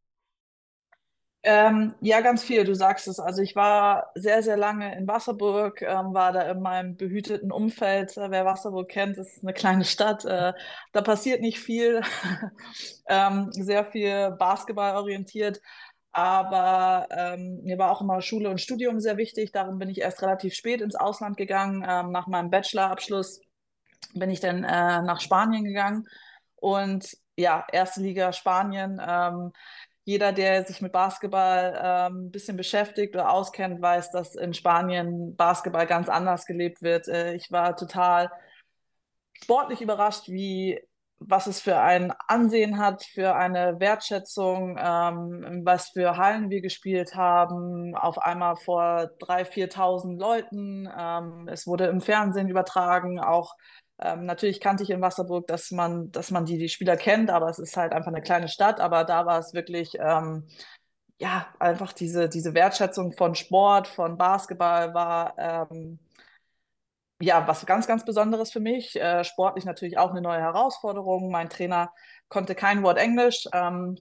Ähm, 1.45 1.95
ja, 2.01 2.21
ganz 2.21 2.43
viel, 2.43 2.65
du 2.65 2.75
sagst 2.75 3.07
es. 3.07 3.21
Also 3.21 3.43
ich 3.43 3.55
war 3.55 4.11
sehr, 4.17 4.43
sehr 4.43 4.57
lange 4.57 4.97
in 4.97 5.07
Wasserburg, 5.07 5.83
ähm, 5.83 6.13
war 6.13 6.33
da 6.33 6.43
in 6.51 6.61
meinem 6.61 6.97
behüteten 6.97 7.53
Umfeld. 7.53 8.17
Äh, 8.17 8.31
wer 8.31 8.45
Wasserburg 8.45 8.89
kennt, 8.89 9.19
ist 9.19 9.43
eine 9.43 9.53
kleine 9.55 9.85
Stadt. 9.85 10.25
Äh, 10.25 10.53
da 10.93 11.01
passiert 11.01 11.41
nicht 11.41 11.61
viel. 11.61 12.03
ähm, 13.09 13.53
sehr 13.53 13.85
viel 13.85 14.33
Basketball 14.33 14.97
orientiert. 14.97 15.61
Aber 16.11 17.07
ähm, 17.11 17.61
mir 17.63 17.79
war 17.79 17.93
auch 17.93 18.01
immer 18.01 18.21
Schule 18.21 18.51
und 18.51 18.61
Studium 18.61 18.99
sehr 18.99 19.17
wichtig. 19.17 19.53
Darum 19.53 19.79
bin 19.79 19.89
ich 19.89 20.01
erst 20.01 20.23
relativ 20.23 20.55
spät 20.55 20.81
ins 20.81 20.97
Ausland 20.97 21.37
gegangen. 21.37 21.85
Ähm, 21.89 22.11
nach 22.11 22.27
meinem 22.27 22.51
Bachelorabschluss 22.51 23.41
bin 24.15 24.31
ich 24.31 24.41
dann 24.41 24.65
äh, 24.65 25.03
nach 25.03 25.21
Spanien 25.21 25.65
gegangen. 25.65 26.09
Und 26.57 27.17
ja, 27.37 27.65
erste 27.71 28.01
Liga 28.01 28.33
Spanien. 28.33 29.01
Ähm, 29.01 29.53
jeder, 30.09 30.33
der 30.33 30.65
sich 30.65 30.81
mit 30.81 30.91
Basketball 30.91 31.79
ähm, 31.85 32.29
ein 32.29 32.31
bisschen 32.31 32.57
beschäftigt 32.57 33.15
oder 33.15 33.31
auskennt, 33.31 33.83
weiß, 33.83 34.11
dass 34.11 34.37
in 34.37 34.55
Spanien 34.55 35.37
Basketball 35.37 35.87
ganz 35.87 36.09
anders 36.09 36.47
gelebt 36.47 36.81
wird. 36.81 37.09
Äh, 37.09 37.35
ich 37.35 37.53
war 37.53 37.77
total 37.77 38.31
sportlich 39.35 39.83
überrascht, 39.83 40.29
wie 40.29 40.81
was 41.19 41.47
es 41.47 41.61
für 41.61 41.79
ein 41.81 42.15
Ansehen 42.27 42.79
hat, 42.79 43.05
für 43.05 43.35
eine 43.35 43.81
Wertschätzung, 43.81 44.79
ähm, 44.81 45.61
was 45.65 45.91
für 45.91 46.17
Hallen 46.17 46.49
wir 46.49 46.63
gespielt 46.63 47.15
haben, 47.15 47.95
auf 47.95 48.17
einmal 48.17 48.57
vor 48.57 49.11
3.000, 49.21 49.73
4.000 49.75 50.19
Leuten. 50.19 50.89
Ähm, 50.99 51.49
es 51.49 51.67
wurde 51.67 51.87
im 51.89 52.01
Fernsehen 52.01 52.49
übertragen, 52.49 53.21
auch 53.21 53.55
ähm, 54.01 54.27
natürlich 54.27 54.61
kannte 54.61 54.83
ich 54.85 54.91
in 54.91 55.01
Wasserburg, 55.01 55.47
dass 55.49 55.71
man, 55.71 56.11
dass 56.13 56.31
man 56.31 56.45
die, 56.45 56.59
die 56.59 56.69
Spieler 56.69 56.97
kennt, 56.97 57.31
aber 57.31 57.49
es 57.49 57.59
ist 57.59 57.77
halt 57.77 57.93
einfach 57.93 58.09
eine 58.13 58.23
kleine 58.23 58.49
Stadt. 58.49 58.81
Aber 58.81 59.05
da 59.05 59.27
war 59.27 59.39
es 59.41 59.55
wirklich, 59.55 59.93
ähm, 59.99 60.47
ja, 61.19 61.49
einfach 61.59 61.93
diese, 61.93 62.29
diese 62.29 62.55
Wertschätzung 62.55 63.13
von 63.13 63.35
Sport, 63.35 63.89
von 63.89 64.17
Basketball 64.19 64.95
war, 64.95 65.35
ähm, 65.39 65.99
ja, 67.21 67.47
was 67.49 67.67
ganz, 67.67 67.87
ganz 67.87 68.05
Besonderes 68.05 68.53
für 68.53 68.61
mich. 68.61 68.97
Äh, 68.97 69.25
sportlich 69.25 69.65
natürlich 69.65 69.99
auch 69.99 70.11
eine 70.11 70.21
neue 70.23 70.41
Herausforderung. 70.41 71.31
Mein 71.31 71.49
Trainer 71.51 71.93
konnte 72.29 72.55
kein 72.55 72.83
Wort 72.85 72.99
Englisch. 72.99 73.49
Ähm, 73.53 73.99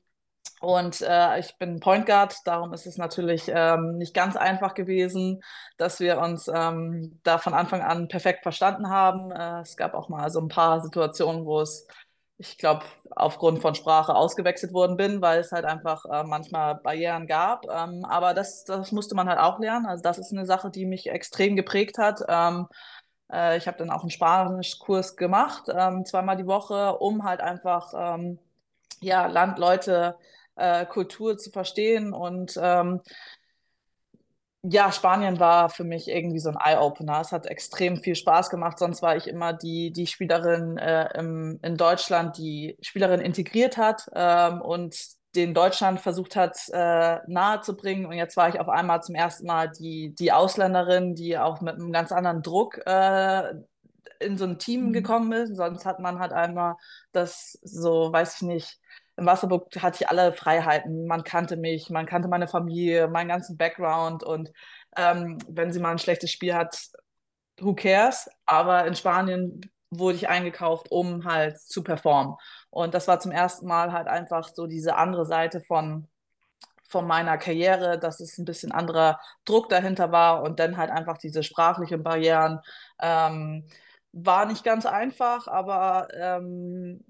und 0.59 1.01
äh, 1.01 1.39
ich 1.39 1.55
bin 1.57 1.79
Point 1.79 2.07
Guard, 2.07 2.35
darum 2.45 2.73
ist 2.73 2.87
es 2.87 2.97
natürlich 2.97 3.43
ähm, 3.53 3.97
nicht 3.97 4.13
ganz 4.15 4.35
einfach 4.35 4.73
gewesen, 4.73 5.43
dass 5.77 5.99
wir 5.99 6.17
uns 6.19 6.47
ähm, 6.47 7.19
da 7.23 7.37
von 7.37 7.53
Anfang 7.53 7.81
an 7.81 8.07
perfekt 8.07 8.41
verstanden 8.43 8.89
haben. 8.89 9.31
Äh, 9.31 9.61
es 9.61 9.77
gab 9.77 9.93
auch 9.93 10.09
mal 10.09 10.31
so 10.31 10.39
ein 10.41 10.47
paar 10.47 10.81
Situationen, 10.81 11.45
wo 11.45 11.61
es, 11.61 11.87
ich 12.39 12.57
glaube, 12.57 12.85
aufgrund 13.11 13.61
von 13.61 13.75
Sprache 13.75 14.15
ausgewechselt 14.15 14.73
worden 14.73 14.97
bin, 14.97 15.21
weil 15.21 15.39
es 15.39 15.51
halt 15.51 15.65
einfach 15.65 16.05
äh, 16.05 16.23
manchmal 16.23 16.75
Barrieren 16.75 17.27
gab. 17.27 17.65
Ähm, 17.69 18.03
aber 18.05 18.33
das, 18.33 18.63
das 18.65 18.91
musste 18.91 19.13
man 19.15 19.29
halt 19.29 19.39
auch 19.39 19.59
lernen. 19.59 19.85
Also 19.85 20.01
das 20.01 20.17
ist 20.17 20.31
eine 20.31 20.45
Sache, 20.47 20.71
die 20.71 20.85
mich 20.87 21.07
extrem 21.07 21.55
geprägt 21.55 21.99
hat. 21.99 22.21
Ähm, 22.27 22.67
äh, 23.31 23.57
ich 23.57 23.67
habe 23.67 23.77
dann 23.77 23.91
auch 23.91 24.01
einen 24.01 24.11
Spanischkurs 24.11 25.15
gemacht, 25.17 25.65
ähm, 25.73 26.05
zweimal 26.05 26.37
die 26.37 26.47
Woche, 26.47 26.97
um 26.97 27.23
halt 27.23 27.41
einfach 27.41 27.93
ähm, 27.95 28.39
ja, 29.01 29.27
Landleute 29.27 30.17
äh, 30.57 30.85
Kultur 30.85 31.37
zu 31.37 31.51
verstehen. 31.51 32.13
Und 32.13 32.59
ähm, 32.61 33.01
ja, 34.63 34.91
Spanien 34.91 35.39
war 35.39 35.69
für 35.69 35.83
mich 35.83 36.07
irgendwie 36.07 36.39
so 36.39 36.49
ein 36.49 36.57
Eye-Opener. 36.59 37.21
Es 37.21 37.31
hat 37.31 37.45
extrem 37.45 37.97
viel 37.97 38.15
Spaß 38.15 38.49
gemacht. 38.49 38.79
Sonst 38.79 39.01
war 39.01 39.15
ich 39.15 39.27
immer 39.27 39.53
die, 39.53 39.91
die 39.91 40.07
Spielerin 40.07 40.77
äh, 40.77 41.17
im, 41.17 41.59
in 41.61 41.77
Deutschland, 41.77 42.37
die 42.37 42.77
Spielerin 42.81 43.21
integriert 43.21 43.77
hat 43.77 44.07
ähm, 44.13 44.61
und 44.61 44.95
den 45.35 45.53
Deutschland 45.53 45.99
versucht 46.01 46.35
hat, 46.35 46.57
äh, 46.73 47.19
nahezubringen. 47.27 48.07
Und 48.07 48.13
jetzt 48.13 48.35
war 48.35 48.49
ich 48.49 48.59
auf 48.59 48.69
einmal 48.69 49.03
zum 49.03 49.15
ersten 49.15 49.45
Mal 49.45 49.69
die, 49.69 50.15
die 50.15 50.31
Ausländerin, 50.31 51.15
die 51.15 51.37
auch 51.37 51.61
mit 51.61 51.75
einem 51.75 51.91
ganz 51.91 52.11
anderen 52.11 52.41
Druck 52.41 52.79
äh, 52.85 53.53
in 54.19 54.37
so 54.37 54.45
ein 54.45 54.59
Team 54.59 54.87
mhm. 54.87 54.93
gekommen 54.93 55.31
ist. 55.31 55.55
Sonst 55.55 55.85
hat 55.85 55.99
man 55.99 56.19
halt 56.19 56.33
einmal 56.33 56.75
das 57.11 57.57
so, 57.61 58.11
weiß 58.11 58.37
ich 58.37 58.41
nicht, 58.41 58.79
in 59.17 59.25
Wasserburg 59.25 59.67
hatte 59.81 60.03
ich 60.03 60.09
alle 60.09 60.31
Freiheiten. 60.31 61.07
Man 61.07 61.23
kannte 61.23 61.57
mich, 61.57 61.89
man 61.89 62.05
kannte 62.05 62.27
meine 62.27 62.47
Familie, 62.47 63.07
meinen 63.07 63.29
ganzen 63.29 63.57
Background 63.57 64.23
und 64.23 64.51
ähm, 64.95 65.39
wenn 65.47 65.73
sie 65.73 65.79
mal 65.79 65.91
ein 65.91 65.99
schlechtes 65.99 66.31
Spiel 66.31 66.53
hat, 66.53 66.79
who 67.59 67.73
cares? 67.75 68.29
Aber 68.45 68.85
in 68.85 68.95
Spanien 68.95 69.61
wurde 69.89 70.17
ich 70.17 70.29
eingekauft, 70.29 70.91
um 70.91 71.25
halt 71.25 71.59
zu 71.59 71.83
performen. 71.83 72.35
Und 72.69 72.93
das 72.93 73.07
war 73.07 73.19
zum 73.19 73.31
ersten 73.31 73.67
Mal 73.67 73.91
halt 73.91 74.07
einfach 74.07 74.49
so 74.53 74.67
diese 74.67 74.95
andere 74.95 75.25
Seite 75.25 75.61
von, 75.61 76.07
von 76.87 77.07
meiner 77.07 77.37
Karriere, 77.37 77.97
dass 77.99 78.19
es 78.19 78.37
ein 78.37 78.45
bisschen 78.45 78.71
anderer 78.71 79.19
Druck 79.45 79.69
dahinter 79.69 80.11
war 80.11 80.43
und 80.43 80.59
dann 80.59 80.77
halt 80.77 80.91
einfach 80.91 81.17
diese 81.17 81.43
sprachlichen 81.43 82.03
Barrieren. 82.03 82.59
Ähm, 83.01 83.67
war 84.13 84.45
nicht 84.45 84.63
ganz 84.63 84.85
einfach, 84.85 85.47
aber 85.47 86.07
ähm, 86.13 87.03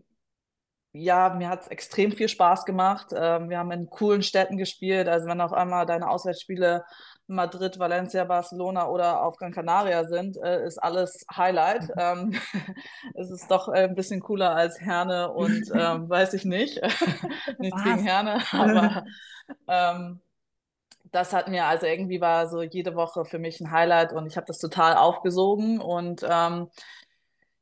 ja, 0.94 1.30
mir 1.30 1.50
hat 1.50 1.62
es 1.62 1.68
extrem 1.68 2.12
viel 2.12 2.30
Spaß 2.30 2.66
gemacht. 2.66 3.08
Ähm, 3.16 3.50
wir 3.50 3.60
haben 3.60 3.72
in 3.72 3.90
coolen 3.90 4.24
Städten 4.24 4.58
gespielt. 4.58 5.08
Also 5.08 5.28
wenn 5.28 5.42
auf 5.42 5.54
einmal 5.54 5.86
deine 5.86 6.10
Auswärtsspiele 6.10 6.84
Madrid, 7.28 7.78
Valencia, 7.78 8.24
Barcelona 8.24 8.88
oder 8.88 9.24
auf 9.24 9.36
Gran 9.36 9.52
Canaria 9.52 10.06
sind, 10.06 10.38
äh, 10.38 10.66
ist 10.66 10.78
alles 10.78 11.26
Highlight. 11.36 11.90
Mhm. 11.90 11.94
Ähm, 11.98 12.42
es 13.16 13.30
ist 13.30 13.52
doch 13.52 13.68
äh, 13.68 13.84
ein 13.84 13.96
bisschen 13.96 14.22
cooler 14.22 14.56
als 14.56 14.80
Herne 14.80 15.32
und 15.32 15.70
ähm, 15.74 16.10
weiß 16.10 16.34
ich 16.34 16.46
nicht. 16.46 16.82
Nichts 17.60 17.84
gegen 17.84 18.00
Herne, 18.00 18.42
aber 18.52 19.04
ähm, 19.68 20.22
das 21.12 21.34
hat 21.34 21.48
mir 21.48 21.66
also 21.66 21.86
irgendwie 21.86 22.22
war 22.22 22.48
so 22.48 22.62
jede 22.62 22.96
Woche 22.96 23.26
für 23.26 23.40
mich 23.40 23.60
ein 23.62 23.72
Highlight 23.72 24.14
und 24.14 24.26
ich 24.26 24.38
habe 24.38 24.48
das 24.48 24.60
total 24.60 24.96
aufgesogen 24.96 25.80
und 25.80 26.26
ähm, 26.28 26.70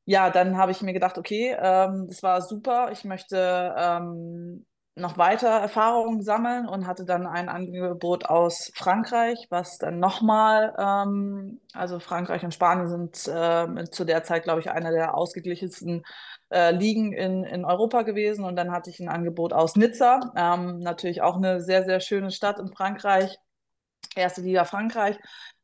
ja, 0.05 0.29
dann 0.29 0.57
habe 0.57 0.71
ich 0.71 0.81
mir 0.81 0.93
gedacht, 0.93 1.17
okay, 1.17 1.55
ähm, 1.59 2.07
das 2.07 2.21
war 2.23 2.41
super. 2.41 2.91
Ich 2.91 3.03
möchte 3.05 3.73
ähm, 3.77 4.65
noch 4.95 5.17
weiter 5.17 5.49
Erfahrungen 5.49 6.21
sammeln 6.21 6.67
und 6.67 6.87
hatte 6.87 7.03
dann 7.05 7.27
ein 7.27 7.49
Angebot 7.49 8.25
aus 8.25 8.71
Frankreich, 8.75 9.47
was 9.49 9.77
dann 9.77 9.99
nochmal, 9.99 10.73
ähm, 10.77 11.59
also 11.73 11.99
Frankreich 11.99 12.43
und 12.43 12.53
Spanien 12.53 12.87
sind 12.87 13.27
äh, 13.27 13.89
zu 13.91 14.05
der 14.05 14.23
Zeit, 14.23 14.43
glaube 14.43 14.61
ich, 14.61 14.69
einer 14.71 14.91
der 14.91 15.15
ausgeglichensten 15.15 16.03
äh, 16.49 16.71
Ligen 16.71 17.11
in, 17.11 17.43
in 17.43 17.65
Europa 17.65 18.03
gewesen. 18.03 18.45
Und 18.45 18.55
dann 18.55 18.71
hatte 18.71 18.89
ich 18.89 18.99
ein 19.01 19.09
Angebot 19.09 19.51
aus 19.53 19.75
Nizza, 19.75 20.31
ähm, 20.37 20.79
natürlich 20.79 21.21
auch 21.21 21.35
eine 21.35 21.61
sehr, 21.61 21.83
sehr 21.83 21.99
schöne 21.99 22.31
Stadt 22.31 22.59
in 22.59 22.71
Frankreich, 22.73 23.37
erste 24.15 24.41
Liga 24.41 24.63
Frankreich. 24.63 25.17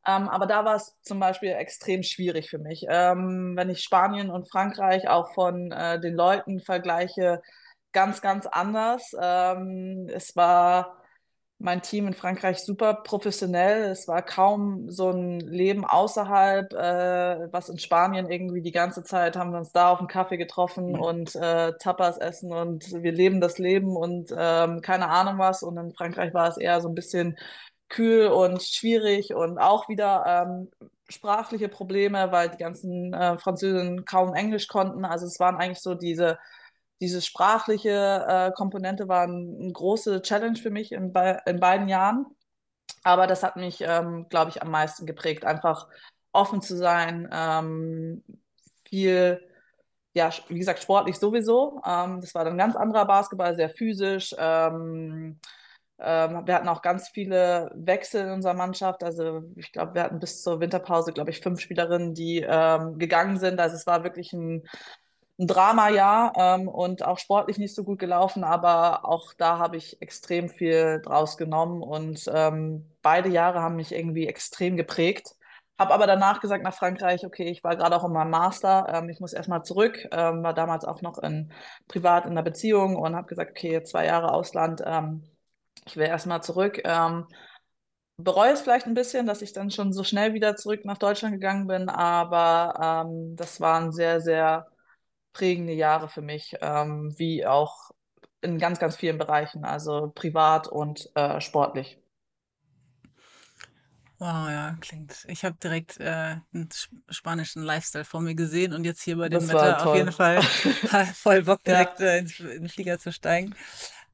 Ähm, 0.06 0.28
aber 0.28 0.46
da 0.46 0.64
war 0.64 0.76
es 0.76 1.00
zum 1.02 1.20
Beispiel 1.20 1.50
extrem 1.50 2.02
schwierig 2.02 2.50
für 2.50 2.58
mich. 2.58 2.86
Ähm, 2.88 3.54
wenn 3.56 3.70
ich 3.70 3.82
Spanien 3.82 4.30
und 4.30 4.50
Frankreich 4.50 5.08
auch 5.08 5.32
von 5.34 5.70
äh, 5.70 6.00
den 6.00 6.14
Leuten 6.14 6.60
vergleiche, 6.60 7.40
ganz, 7.92 8.20
ganz 8.22 8.46
anders. 8.46 9.14
Ähm, 9.20 10.08
es 10.12 10.34
war 10.36 10.98
mein 11.62 11.80
Team 11.80 12.08
in 12.08 12.14
Frankreich 12.14 12.58
super 12.58 12.94
professionell. 12.94 13.84
Es 13.84 14.08
war 14.08 14.22
kaum 14.22 14.90
so 14.90 15.10
ein 15.10 15.38
Leben 15.40 15.84
außerhalb, 15.84 16.72
äh, 16.72 17.52
was 17.52 17.68
in 17.68 17.78
Spanien 17.78 18.28
irgendwie 18.30 18.62
die 18.62 18.72
ganze 18.72 19.04
Zeit 19.04 19.36
haben 19.36 19.52
wir 19.52 19.58
uns 19.58 19.70
da 19.72 19.90
auf 19.90 20.00
einen 20.00 20.08
Kaffee 20.08 20.38
getroffen 20.38 20.92
mhm. 20.92 21.00
und 21.00 21.36
äh, 21.36 21.72
Tapas 21.78 22.18
essen 22.18 22.52
und 22.52 22.90
wir 22.92 23.12
leben 23.12 23.40
das 23.40 23.58
Leben 23.58 23.96
und 23.96 24.34
ähm, 24.36 24.80
keine 24.80 25.08
Ahnung 25.08 25.38
was. 25.38 25.62
Und 25.62 25.76
in 25.76 25.92
Frankreich 25.94 26.34
war 26.34 26.48
es 26.48 26.56
eher 26.56 26.80
so 26.80 26.88
ein 26.88 26.94
bisschen 26.96 27.38
kühl 27.92 28.26
und 28.28 28.62
schwierig 28.62 29.34
und 29.34 29.58
auch 29.58 29.88
wieder 29.88 30.24
ähm, 30.26 30.70
sprachliche 31.08 31.68
Probleme, 31.68 32.32
weil 32.32 32.48
die 32.48 32.56
ganzen 32.56 33.12
äh, 33.12 33.38
Französinnen 33.38 34.04
kaum 34.04 34.34
Englisch 34.34 34.66
konnten. 34.66 35.04
Also 35.04 35.26
es 35.26 35.38
waren 35.38 35.56
eigentlich 35.56 35.80
so 35.80 35.94
diese, 35.94 36.38
diese 37.00 37.20
sprachliche 37.20 38.24
äh, 38.26 38.52
Komponente 38.52 39.08
war 39.08 39.24
ein, 39.24 39.58
eine 39.60 39.72
große 39.72 40.22
Challenge 40.22 40.56
für 40.56 40.70
mich 40.70 40.92
in, 40.92 41.12
be 41.12 41.38
in 41.46 41.60
beiden 41.60 41.88
Jahren. 41.88 42.26
Aber 43.04 43.26
das 43.26 43.42
hat 43.42 43.56
mich, 43.56 43.82
ähm, 43.82 44.26
glaube 44.28 44.50
ich, 44.50 44.62
am 44.62 44.70
meisten 44.70 45.06
geprägt, 45.06 45.44
einfach 45.44 45.88
offen 46.32 46.62
zu 46.62 46.76
sein, 46.76 47.28
ähm, 47.32 48.24
viel, 48.88 49.46
ja, 50.14 50.30
wie 50.48 50.58
gesagt, 50.58 50.82
sportlich 50.82 51.18
sowieso. 51.18 51.80
Ähm, 51.84 52.20
das 52.20 52.34
war 52.34 52.44
dann 52.44 52.56
ganz 52.58 52.76
anderer 52.76 53.04
Basketball, 53.04 53.54
sehr 53.54 53.70
physisch. 53.70 54.34
Ähm, 54.38 55.38
ähm, 56.02 56.46
wir 56.46 56.54
hatten 56.54 56.68
auch 56.68 56.82
ganz 56.82 57.08
viele 57.08 57.70
Wechsel 57.74 58.26
in 58.26 58.32
unserer 58.32 58.54
Mannschaft. 58.54 59.02
Also 59.04 59.42
ich 59.56 59.72
glaube, 59.72 59.94
wir 59.94 60.02
hatten 60.02 60.18
bis 60.18 60.42
zur 60.42 60.60
Winterpause, 60.60 61.12
glaube 61.12 61.30
ich, 61.30 61.40
fünf 61.40 61.60
Spielerinnen, 61.60 62.14
die 62.14 62.44
ähm, 62.46 62.98
gegangen 62.98 63.38
sind. 63.38 63.60
Also 63.60 63.76
es 63.76 63.86
war 63.86 64.04
wirklich 64.04 64.32
ein, 64.32 64.64
ein 65.38 65.46
Drama-Jahr 65.46 66.32
ähm, 66.36 66.68
und 66.68 67.04
auch 67.04 67.18
sportlich 67.18 67.58
nicht 67.58 67.74
so 67.74 67.84
gut 67.84 67.98
gelaufen, 67.98 68.44
aber 68.44 69.04
auch 69.08 69.32
da 69.34 69.58
habe 69.58 69.76
ich 69.76 70.00
extrem 70.02 70.48
viel 70.48 71.00
draus 71.02 71.36
genommen 71.36 71.82
und 71.82 72.30
ähm, 72.32 72.90
beide 73.02 73.28
Jahre 73.28 73.62
haben 73.62 73.76
mich 73.76 73.92
irgendwie 73.92 74.26
extrem 74.26 74.76
geprägt. 74.76 75.34
Habe 75.78 75.94
aber 75.94 76.06
danach 76.06 76.40
gesagt 76.40 76.62
nach 76.62 76.74
Frankreich, 76.74 77.24
okay, 77.24 77.44
ich 77.44 77.64
war 77.64 77.76
gerade 77.76 77.96
auch 77.96 78.04
in 78.04 78.12
meinem 78.12 78.30
Master, 78.30 78.86
ähm, 78.92 79.08
ich 79.08 79.20
muss 79.20 79.32
erstmal 79.32 79.64
zurück, 79.64 80.06
ähm, 80.12 80.42
war 80.42 80.54
damals 80.54 80.84
auch 80.84 81.02
noch 81.02 81.18
in, 81.18 81.50
privat 81.88 82.24
in 82.24 82.32
einer 82.32 82.42
Beziehung 82.42 82.96
und 82.96 83.16
habe 83.16 83.26
gesagt, 83.26 83.52
okay, 83.52 83.82
zwei 83.82 84.06
Jahre 84.06 84.32
Ausland, 84.32 84.82
ähm, 84.84 85.24
ich 85.86 85.96
will 85.96 86.06
erstmal 86.06 86.42
zurück. 86.42 86.80
Ähm, 86.84 87.26
bereue 88.16 88.52
es 88.52 88.60
vielleicht 88.60 88.86
ein 88.86 88.94
bisschen, 88.94 89.26
dass 89.26 89.42
ich 89.42 89.52
dann 89.52 89.70
schon 89.70 89.92
so 89.92 90.04
schnell 90.04 90.34
wieder 90.34 90.56
zurück 90.56 90.84
nach 90.84 90.98
Deutschland 90.98 91.34
gegangen 91.34 91.66
bin, 91.66 91.88
aber 91.88 93.04
ähm, 93.06 93.36
das 93.36 93.60
waren 93.60 93.92
sehr, 93.92 94.20
sehr 94.20 94.68
prägende 95.32 95.72
Jahre 95.72 96.08
für 96.08 96.22
mich, 96.22 96.54
ähm, 96.60 97.14
wie 97.16 97.46
auch 97.46 97.90
in 98.42 98.58
ganz, 98.58 98.78
ganz 98.78 98.96
vielen 98.96 99.18
Bereichen, 99.18 99.64
also 99.64 100.12
privat 100.14 100.68
und 100.68 101.10
äh, 101.14 101.40
sportlich. 101.40 101.98
Wow, 104.18 104.48
ja, 104.48 104.76
klingt. 104.80 105.24
Ich 105.26 105.44
habe 105.44 105.56
direkt 105.60 105.98
äh, 105.98 106.36
einen 106.54 106.68
spanischen 107.08 107.62
Lifestyle 107.64 108.04
vor 108.04 108.20
mir 108.20 108.36
gesehen 108.36 108.72
und 108.72 108.84
jetzt 108.84 109.02
hier 109.02 109.16
bei 109.16 109.28
dem 109.28 109.48
Wetter 109.48 109.84
auf 109.84 109.96
jeden 109.96 110.12
Fall 110.12 110.40
voll 111.14 111.42
Bock, 111.42 111.64
direkt 111.64 111.98
ja. 111.98 112.06
äh, 112.06 112.18
in, 112.18 112.26
den 112.26 112.68
Flieger 112.68 113.00
zu 113.00 113.10
steigen. 113.10 113.54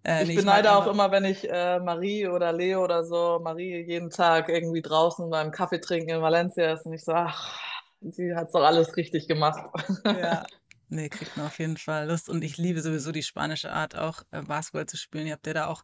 Äh, 0.05 0.23
ich 0.23 0.29
nee, 0.29 0.37
beneide 0.37 0.69
ich 0.69 0.75
auch 0.75 0.87
immer, 0.87 1.11
wenn 1.11 1.25
ich 1.25 1.49
äh, 1.51 1.81
Marie 1.81 2.29
oder 2.29 2.53
Leo 2.53 2.85
oder 2.85 3.05
so, 3.05 3.41
Marie 3.43 3.85
jeden 3.85 4.11
Tag 4.11 4.49
irgendwie 4.49 4.83
draußen 4.83 5.29
beim 5.31 5.51
Kaffee 5.51 5.81
trinken 5.81 6.11
in 6.11 6.23
Valencia 6.23 6.73
ist 6.73 6.87
und 6.87 6.93
ich 6.93 7.05
so, 7.05 7.13
ach, 7.13 7.59
sie 8.01 8.35
hat 8.35 8.55
doch 8.55 8.63
alles 8.63 8.97
richtig 8.97 9.29
gemacht. 9.29 9.61
Ja, 10.05 10.45
nee, 10.89 11.09
kriegt 11.09 11.37
man 11.37 11.47
auf 11.47 11.59
jeden 11.59 11.77
Fall 11.77 12.09
Lust 12.09 12.29
und 12.29 12.43
ich 12.45 12.57
liebe 12.57 12.81
sowieso 12.81 13.13
die 13.13 13.23
spanische 13.23 13.73
Art 13.73 13.97
auch 13.97 14.23
äh, 14.31 14.43
Basketball 14.43 14.87
zu 14.87 14.97
spielen. 14.97 15.27
Ihr 15.27 15.35
habt 15.35 15.47
ja 15.47 15.55
da 15.55 15.67
auch 15.67 15.83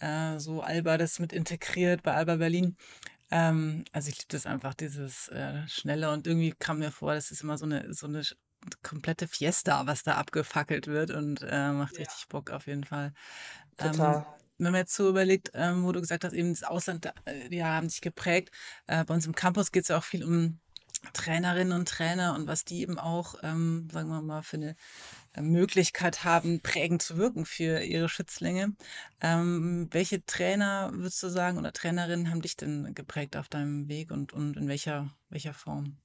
äh, 0.00 0.38
so 0.38 0.62
Alba 0.62 0.98
das 0.98 1.18
mit 1.18 1.32
integriert 1.32 2.02
bei 2.02 2.14
Alba 2.14 2.36
Berlin. 2.36 2.76
Ähm, 3.30 3.84
also 3.92 4.08
ich 4.10 4.18
liebe 4.18 4.28
das 4.28 4.46
einfach, 4.46 4.74
dieses 4.74 5.28
äh, 5.28 5.66
Schnelle 5.66 6.10
und 6.10 6.26
irgendwie 6.26 6.52
kam 6.58 6.80
mir 6.80 6.90
vor, 6.90 7.14
das 7.14 7.30
ist 7.30 7.42
immer 7.42 7.56
so 7.56 7.64
eine, 7.64 7.92
so 7.94 8.06
eine 8.06 8.22
komplette 8.82 9.28
Fiesta, 9.28 9.86
was 9.86 10.02
da 10.02 10.14
abgefackelt 10.14 10.86
wird 10.86 11.10
und 11.10 11.42
äh, 11.42 11.72
macht 11.72 11.94
ja. 11.94 12.00
richtig 12.00 12.28
Bock 12.28 12.50
auf 12.50 12.66
jeden 12.66 12.84
Fall. 12.84 13.12
Ähm, 13.78 13.92
Total. 13.92 14.16
Ähm, 14.16 14.24
wenn 14.58 14.72
man 14.72 14.80
jetzt 14.80 14.94
so 14.94 15.08
überlegt, 15.08 15.50
ähm, 15.54 15.84
wo 15.84 15.92
du 15.92 16.00
gesagt 16.00 16.24
hast, 16.24 16.34
eben 16.34 16.50
das 16.50 16.62
Ausland, 16.62 17.12
äh, 17.24 17.54
ja, 17.54 17.66
haben 17.66 17.88
sich 17.88 18.00
geprägt. 18.00 18.50
Äh, 18.86 19.04
bei 19.04 19.14
uns 19.14 19.26
im 19.26 19.34
Campus 19.34 19.72
geht 19.72 19.82
es 19.82 19.88
ja 19.88 19.98
auch 19.98 20.04
viel 20.04 20.24
um 20.24 20.60
Trainerinnen 21.14 21.76
und 21.76 21.88
Trainer 21.88 22.34
und 22.34 22.46
was 22.46 22.64
die 22.64 22.80
eben 22.80 22.98
auch, 22.98 23.34
ähm, 23.42 23.88
sagen 23.90 24.08
wir 24.08 24.22
mal, 24.22 24.42
für 24.42 24.56
eine 24.56 24.76
Möglichkeit 25.40 26.22
haben, 26.24 26.60
prägend 26.60 27.02
zu 27.02 27.16
wirken 27.16 27.44
für 27.44 27.80
ihre 27.82 28.08
Schützlinge. 28.08 28.74
Ähm, 29.20 29.88
welche 29.90 30.24
Trainer, 30.24 30.90
würdest 30.92 31.22
du 31.22 31.28
sagen, 31.28 31.58
oder 31.58 31.72
Trainerinnen 31.72 32.30
haben 32.30 32.42
dich 32.42 32.56
denn 32.56 32.94
geprägt 32.94 33.36
auf 33.36 33.48
deinem 33.48 33.88
Weg 33.88 34.12
und, 34.12 34.32
und 34.32 34.56
in 34.56 34.68
welcher, 34.68 35.10
welcher 35.28 35.54
Form? 35.54 35.96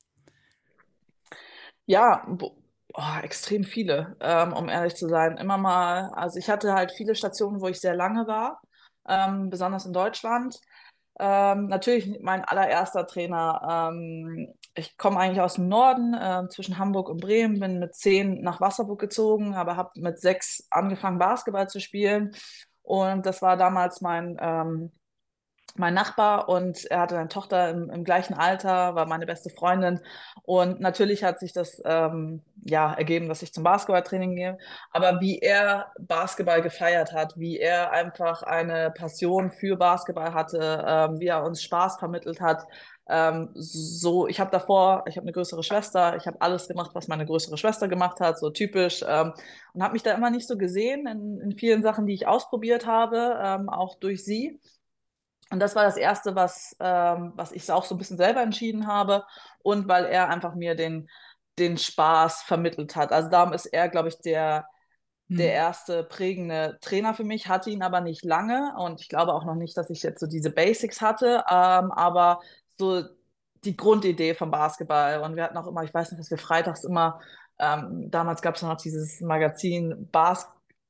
Ja, 1.88 2.26
oh, 2.42 3.04
extrem 3.24 3.64
viele, 3.64 4.18
ähm, 4.22 4.54
um 4.54 4.70
ehrlich 4.70 4.96
zu 4.96 5.08
sein. 5.10 5.38
Immer 5.38 5.58
mal, 5.58 6.12
also 6.16 6.38
ich 6.40 6.50
hatte 6.50 6.74
halt 6.74 6.92
viele 6.92 7.16
Stationen, 7.16 7.62
wo 7.62 7.68
ich 7.70 7.80
sehr 7.80 7.96
lange 7.96 8.28
war, 8.28 8.62
ähm, 9.08 9.50
besonders 9.50 9.86
in 9.86 9.94
Deutschland. 9.94 10.60
Ähm, 11.20 11.68
natürlich 11.68 12.20
mein 12.22 12.46
allererster 12.46 13.08
Trainer. 13.08 13.90
Ähm, 13.94 14.54
ich 14.76 14.98
komme 14.98 15.20
eigentlich 15.20 15.42
aus 15.42 15.56
dem 15.56 15.70
Norden, 15.70 16.16
äh, 16.16 16.50
zwischen 16.50 16.80
Hamburg 16.80 17.10
und 17.10 17.22
Bremen, 17.22 17.60
bin 17.60 17.80
mit 17.80 17.96
zehn 17.96 18.42
nach 18.44 18.62
Wasserburg 18.62 19.00
gezogen, 19.02 19.56
aber 19.56 19.78
habe 19.78 19.92
mit 20.02 20.20
sechs 20.22 20.68
angefangen, 20.72 21.20
Basketball 21.20 21.70
zu 21.70 21.82
spielen. 21.82 22.36
Und 22.84 23.28
das 23.28 23.42
war 23.44 23.58
damals 23.58 24.02
mein, 24.02 24.38
ähm, 24.42 24.92
mein 25.80 25.94
Nachbar 25.94 26.50
und 26.50 26.86
er 26.86 27.02
hatte 27.02 27.18
eine 27.18 27.30
Tochter 27.30 27.70
im, 27.70 27.90
im, 27.90 28.04
gleichen 28.04 28.34
Alter, 28.34 28.96
war 28.96 29.06
meine 29.06 29.26
beste 29.26 29.50
Freundin. 29.50 30.00
Und 30.44 30.80
natürlich 30.80 31.24
hat 31.24 31.40
sich 31.40 31.54
das 31.54 31.82
ähm, 31.86 32.42
ja 32.66 32.94
ergeben, 32.94 33.28
dass 33.28 33.42
ich 33.42 33.54
zum 33.54 33.64
Basketballtraining 33.64 34.36
gehe. 34.36 34.58
Aber 34.92 35.20
wie 35.22 35.40
er 35.40 35.92
Basketball 36.00 36.62
gefeiert 36.62 37.14
hat, 37.14 37.38
wie 37.38 37.60
er 37.60 37.92
einfach 37.92 38.44
eine 38.44 38.92
Passion 38.92 39.52
für 39.52 39.78
Basketball 39.78 40.34
hatte, 40.34 40.86
ähm, 40.88 41.20
wie 41.20 41.28
er 41.28 41.44
uns 41.44 41.62
Spaß 41.62 41.98
vermittelt 41.98 42.42
hat. 42.42 42.68
Ähm, 43.10 43.50
so, 43.54 44.28
ich 44.28 44.40
habe 44.40 44.52
davor, 44.52 45.06
ich 45.08 45.16
habe 45.16 45.24
eine 45.24 45.32
größere 45.32 45.64
Schwester, 45.64 46.18
ich 46.18 46.28
habe 46.28 46.42
alles 46.42 46.68
gemacht, 46.68 46.92
was 46.94 47.08
meine 47.08 47.26
größere 47.26 47.58
Schwester 47.58 47.88
gemacht 47.88 48.20
hat, 48.20 48.38
so 48.38 48.50
typisch, 48.50 49.04
ähm, 49.08 49.34
und 49.74 49.84
habe 49.84 49.94
mich 49.94 50.04
da 50.04 50.14
immer 50.14 50.30
nicht 50.30 50.48
so 50.48 50.58
gesehen 50.58 51.08
in, 51.08 51.40
in 51.40 51.58
vielen 51.58 51.84
Sachen, 51.84 52.06
die 52.06 52.14
ich 52.14 52.28
ausprobiert 52.28 52.86
habe, 52.86 53.40
ähm, 53.42 53.70
auch 53.70 53.96
durch 53.96 54.26
sie. 54.26 54.60
Und 55.50 55.60
das 55.60 55.76
war 55.76 55.84
das 55.84 55.98
Erste, 55.98 56.36
was, 56.36 56.76
ähm, 56.80 57.34
was 57.36 57.52
ich 57.52 57.72
auch 57.72 57.86
so 57.86 57.96
ein 57.96 57.98
bisschen 57.98 58.18
selber 58.18 58.42
entschieden 58.42 58.88
habe 58.88 59.24
und 59.64 59.88
weil 59.88 60.06
er 60.06 60.30
einfach 60.30 60.56
mir 60.56 60.76
den, 60.76 61.10
den 61.58 61.78
Spaß 61.78 62.44
vermittelt 62.44 62.96
hat. 62.96 63.12
Also 63.12 63.30
darum 63.30 63.54
ist 63.54 63.66
er, 63.68 63.90
glaube 63.90 64.10
ich, 64.10 64.20
der, 64.20 64.68
hm. 65.30 65.38
der 65.38 65.54
erste 65.54 66.04
prägende 66.04 66.78
Trainer 66.82 67.14
für 67.14 67.24
mich, 67.24 67.48
hatte 67.48 67.70
ihn 67.70 67.82
aber 67.82 68.02
nicht 68.02 68.26
lange 68.26 68.74
und 68.78 69.02
ich 69.02 69.10
glaube 69.10 69.34
auch 69.34 69.46
noch 69.46 69.56
nicht, 69.56 69.78
dass 69.78 69.90
ich 69.90 70.04
jetzt 70.04 70.20
so 70.20 70.28
diese 70.28 70.52
Basics 70.52 71.02
hatte, 71.02 71.44
ähm, 71.50 71.92
aber 71.92 72.42
so 72.78 73.04
die 73.64 73.76
Grundidee 73.76 74.36
vom 74.36 74.52
Basketball 74.52 75.22
und 75.22 75.36
wir 75.36 75.44
hatten 75.44 75.58
auch 75.58 75.68
immer, 75.68 75.84
ich 75.84 75.94
weiß 75.94 76.12
nicht, 76.12 76.20
dass 76.20 76.30
wir 76.30 76.38
freitags 76.38 76.84
immer, 76.84 77.20
ähm, 77.60 78.12
damals 78.12 78.42
gab 78.42 78.56
es 78.56 78.62
noch 78.62 78.78
dieses 78.78 79.22
Magazin 79.22 80.10
Bas 80.12 80.50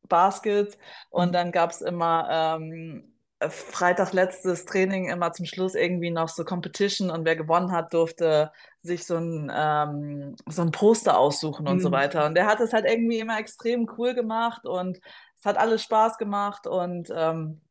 Basket 0.10 0.78
und 1.10 1.28
hm. 1.28 1.32
dann 1.34 1.52
gab 1.52 1.72
es 1.72 1.82
immer 1.82 2.28
ähm, 2.60 3.16
Freitag 3.50 4.13
letztes 4.13 4.65
Training 4.65 5.10
immer 5.10 5.32
zum 5.32 5.45
Schluss 5.45 5.76
irgendwie 5.76 6.10
noch 6.10 6.28
so 6.28 6.43
Competition 6.43 7.12
und 7.12 7.23
wer 7.23 7.36
gewonnen 7.36 7.71
hat, 7.71 7.93
durfte 7.93 8.52
sich 8.82 9.06
so 9.06 9.17
ein, 9.17 9.52
ähm, 9.54 10.36
so 10.47 10.63
ein 10.63 10.71
Poster 10.71 11.19
aussuchen 11.19 11.67
und 11.67 11.78
mhm. 11.78 11.82
so 11.82 11.91
weiter. 11.91 12.26
Und 12.26 12.36
der 12.36 12.47
hat 12.47 12.60
es 12.62 12.73
halt 12.73 12.86
irgendwie 12.86 13.19
immer 13.19 13.39
extrem 13.39 13.88
cool 13.97 14.15
gemacht 14.15 14.65
und 14.65 15.00
es 15.38 15.45
hat 15.45 15.58
alles 15.58 15.84
Spaß 15.84 16.17
gemacht 16.17 16.65
und 16.65 17.12
ähm, 17.15 17.62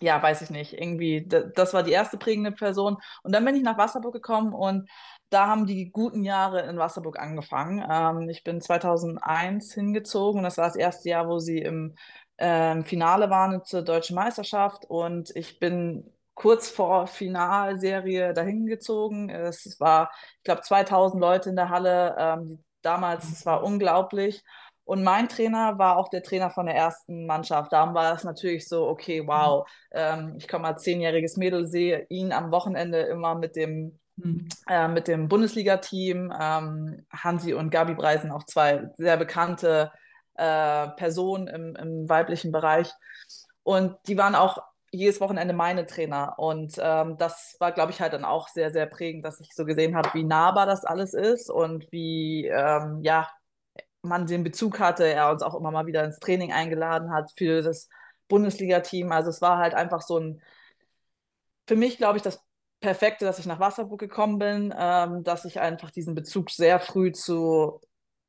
ja, 0.00 0.20
weiß 0.22 0.42
ich 0.42 0.50
nicht, 0.50 0.74
irgendwie, 0.74 1.26
das 1.26 1.72
war 1.72 1.82
die 1.82 1.92
erste 1.92 2.18
prägende 2.18 2.52
Person. 2.52 2.96
Und 3.22 3.32
dann 3.34 3.44
bin 3.44 3.54
ich 3.54 3.62
nach 3.62 3.78
Wasserburg 3.78 4.12
gekommen 4.12 4.52
und 4.52 4.88
da 5.30 5.46
haben 5.46 5.66
die 5.66 5.90
guten 5.90 6.24
Jahre 6.24 6.62
in 6.62 6.78
Wasserburg 6.78 7.18
angefangen. 7.18 7.84
Ähm, 7.88 8.28
ich 8.28 8.44
bin 8.44 8.60
2001 8.60 9.72
hingezogen 9.72 10.38
und 10.38 10.44
das 10.44 10.58
war 10.58 10.66
das 10.66 10.76
erste 10.76 11.08
Jahr, 11.08 11.28
wo 11.28 11.38
sie 11.38 11.58
im 11.58 11.94
ähm, 12.38 12.84
Finale 12.84 13.30
waren 13.30 13.64
zur 13.64 13.82
deutschen 13.82 14.16
Meisterschaft 14.16 14.84
und 14.86 15.34
ich 15.36 15.58
bin 15.58 16.10
kurz 16.34 16.68
vor 16.68 17.06
Finalserie 17.06 18.32
dahin 18.32 18.66
gezogen. 18.66 19.30
Es 19.30 19.78
war, 19.78 20.10
ich 20.38 20.44
glaube, 20.44 20.62
2000 20.62 21.20
Leute 21.20 21.50
in 21.50 21.56
der 21.56 21.70
Halle. 21.70 22.16
Ähm, 22.18 22.64
damals, 22.82 23.30
es 23.30 23.46
war 23.46 23.62
unglaublich. 23.62 24.42
Und 24.84 25.02
mein 25.02 25.28
Trainer 25.28 25.78
war 25.78 25.96
auch 25.96 26.08
der 26.08 26.22
Trainer 26.22 26.50
von 26.50 26.66
der 26.66 26.74
ersten 26.74 27.24
Mannschaft. 27.24 27.72
Darum 27.72 27.94
war 27.94 28.14
es 28.14 28.24
natürlich 28.24 28.68
so, 28.68 28.86
okay, 28.86 29.26
wow, 29.26 29.66
ähm, 29.92 30.34
ich 30.36 30.46
komme 30.46 30.66
als 30.66 30.82
zehnjähriges 30.82 31.36
Mädel, 31.36 31.66
sehe 31.66 32.04
ihn 32.10 32.32
am 32.32 32.52
Wochenende 32.52 33.00
immer 33.00 33.34
mit 33.34 33.56
dem, 33.56 33.98
mhm. 34.16 34.48
äh, 34.68 34.88
mit 34.88 35.08
dem 35.08 35.28
Bundesliga-Team. 35.28 36.32
Ähm, 36.38 37.06
Hansi 37.10 37.54
und 37.54 37.70
Gabi 37.70 37.94
Breisen, 37.94 38.30
auch 38.30 38.44
zwei 38.44 38.90
sehr 38.96 39.16
bekannte 39.16 39.90
äh, 40.34 40.88
Personen 40.88 41.46
im, 41.46 41.76
im 41.76 42.08
weiblichen 42.08 42.52
Bereich. 42.52 42.92
Und 43.62 43.96
die 44.06 44.18
waren 44.18 44.34
auch 44.34 44.58
jedes 44.90 45.20
Wochenende 45.20 45.54
meine 45.54 45.86
Trainer. 45.86 46.34
Und 46.38 46.74
ähm, 46.78 47.16
das 47.18 47.56
war, 47.58 47.72
glaube 47.72 47.92
ich, 47.92 48.00
halt 48.00 48.12
dann 48.12 48.24
auch 48.24 48.48
sehr, 48.48 48.70
sehr 48.70 48.86
prägend, 48.86 49.24
dass 49.24 49.40
ich 49.40 49.54
so 49.54 49.64
gesehen 49.64 49.96
habe, 49.96 50.10
wie 50.14 50.24
nahbar 50.24 50.66
das 50.66 50.84
alles 50.84 51.14
ist 51.14 51.50
und 51.50 51.90
wie, 51.90 52.46
ähm, 52.46 53.00
ja, 53.02 53.28
man 54.02 54.26
den 54.26 54.44
Bezug 54.44 54.78
hatte, 54.78 55.04
er 55.06 55.30
uns 55.30 55.42
auch 55.42 55.54
immer 55.54 55.70
mal 55.70 55.86
wieder 55.86 56.04
ins 56.04 56.18
Training 56.20 56.52
eingeladen 56.52 57.12
hat 57.12 57.32
für 57.36 57.62
das 57.62 57.88
Bundesliga-Team. 58.28 59.10
Also 59.12 59.30
es 59.30 59.40
war 59.42 59.58
halt 59.58 59.74
einfach 59.74 60.02
so 60.02 60.18
ein, 60.18 60.42
für 61.66 61.76
mich, 61.76 61.96
glaube 61.98 62.18
ich, 62.18 62.22
das 62.22 62.40
Perfekte, 62.80 63.24
dass 63.24 63.38
ich 63.38 63.46
nach 63.46 63.60
Wasserburg 63.60 63.98
gekommen 63.98 64.38
bin, 64.38 64.74
ähm, 64.76 65.24
dass 65.24 65.44
ich 65.46 65.58
einfach 65.58 65.90
diesen 65.90 66.14
Bezug 66.14 66.50
sehr 66.50 66.78
früh 66.80 67.12
zu 67.12 67.80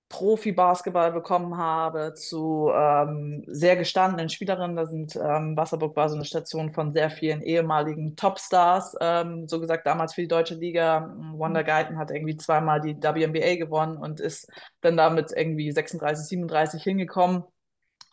Profi-Basketball 0.10 1.12
bekommen 1.12 1.58
habe, 1.58 2.14
zu 2.14 2.72
ähm, 2.74 3.44
sehr 3.48 3.76
gestandenen 3.76 4.30
Spielerinnen. 4.30 4.76
Da 4.76 4.86
sind 4.86 5.16
ähm, 5.16 5.58
Wasserburg 5.58 5.96
war 5.96 6.10
so 6.10 6.16
eine 6.16 6.26
Station 6.26 6.74
von 6.74 6.94
sehr 6.94 7.10
vielen 7.10 7.42
ehemaligen 7.42 8.16
Topstars, 8.16 8.96
ähm, 9.02 9.48
so 9.48 9.60
gesagt 9.60 9.88
damals 9.88 10.14
für 10.14 10.22
die 10.22 10.28
deutsche 10.28 10.56
Liga. 10.56 11.16
Wanda 11.36 11.62
mhm. 11.62 11.66
Guyton 11.66 11.98
hat 11.98 12.12
irgendwie 12.12 12.38
zweimal 12.38 12.82
die 12.82 12.96
WNBA 12.96 13.56
gewonnen 13.56 13.98
und 13.98 14.20
ist 14.20 14.48
dann 14.82 14.96
damit 14.96 15.32
irgendwie 15.36 15.72
36, 15.72 16.28
37 16.28 16.84
hingekommen. 16.84 17.44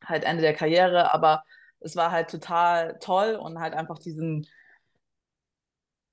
Halt 0.04 0.24
Ende 0.24 0.42
der 0.42 0.54
Karriere, 0.54 1.12
aber 1.12 1.42
es 1.80 1.94
war 1.94 2.10
halt 2.10 2.30
total 2.30 2.98
toll 3.00 3.34
und 3.34 3.60
halt 3.60 3.74
einfach 3.74 3.98
diesen 3.98 4.46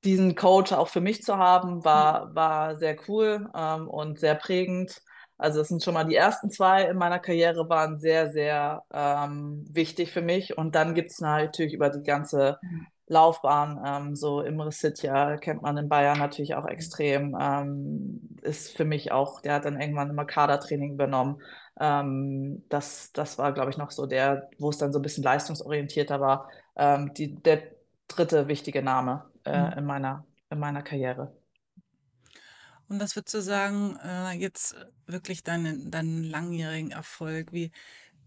diesen 0.04 0.36
Coach 0.36 0.72
auch 0.72 0.88
für 0.88 1.02
mich 1.02 1.24
zu 1.24 1.38
haben, 1.38 1.84
war, 1.84 2.28
mhm. 2.28 2.36
war 2.36 2.76
sehr 2.76 2.98
cool 3.08 3.50
ähm, 3.54 3.88
und 3.88 4.20
sehr 4.20 4.36
prägend. 4.36 5.02
Also 5.40 5.60
das 5.60 5.70
sind 5.70 5.84
schon 5.84 5.96
mal 5.96 6.06
die 6.06 6.16
ersten 6.16 6.52
zwei 6.52 6.84
in 6.86 6.98
meiner 6.98 7.20
Karriere 7.20 7.70
waren 7.70 8.00
sehr, 8.00 8.32
sehr 8.32 8.84
ähm, 8.94 9.66
wichtig 9.72 10.12
für 10.14 10.22
mich. 10.22 10.58
Und 10.58 10.76
dann 10.76 10.96
gibt 10.96 11.12
es 11.12 11.22
natürlich 11.22 11.74
über 11.74 11.90
die 11.92 12.04
ganze 12.04 12.60
Laufbahn, 13.08 13.82
ähm, 13.86 14.16
so 14.16 14.42
Imre 14.42 14.72
Sitja 14.72 15.38
kennt 15.38 15.64
man 15.64 15.78
in 15.78 15.90
Bayern 15.90 16.20
natürlich 16.20 16.56
auch 16.56 16.68
extrem, 16.68 17.36
ähm, 17.40 18.38
ist 18.44 18.78
für 18.78 18.86
mich 18.86 19.12
auch, 19.12 19.42
der 19.42 19.56
hat 19.56 19.66
dann 19.66 19.82
irgendwann 19.82 20.12
immer 20.12 20.26
Kadertraining 20.26 20.94
übernommen. 20.94 21.42
Ähm, 21.80 22.66
das, 22.70 23.12
das 23.14 23.38
war, 23.40 23.54
glaube 23.54 23.72
ich, 23.72 23.78
noch 23.78 23.92
so 23.92 24.06
der, 24.08 24.52
wo 24.60 24.70
es 24.70 24.78
dann 24.78 24.94
so 24.94 25.00
ein 25.00 25.04
bisschen 25.04 25.24
leistungsorientierter 25.24 26.20
war. 26.22 26.50
ähm, 26.76 27.14
die, 27.16 27.42
der 27.42 27.64
dritte 28.08 28.48
wichtige 28.48 28.82
Name 28.84 29.26
äh, 29.46 29.52
Mhm. 29.54 29.80
in 29.80 29.86
meiner, 29.86 30.26
in 30.52 30.60
meiner 30.60 30.84
Karriere. 30.84 31.39
Und 32.90 33.00
was 33.00 33.16
würdest 33.16 33.36
du 33.36 33.42
sagen, 33.42 33.98
äh, 34.04 34.32
jetzt 34.32 34.76
wirklich 35.06 35.44
deinen, 35.44 35.92
deinen 35.92 36.24
langjährigen 36.24 36.92
Erfolg? 36.92 37.54
Wie, 37.54 37.72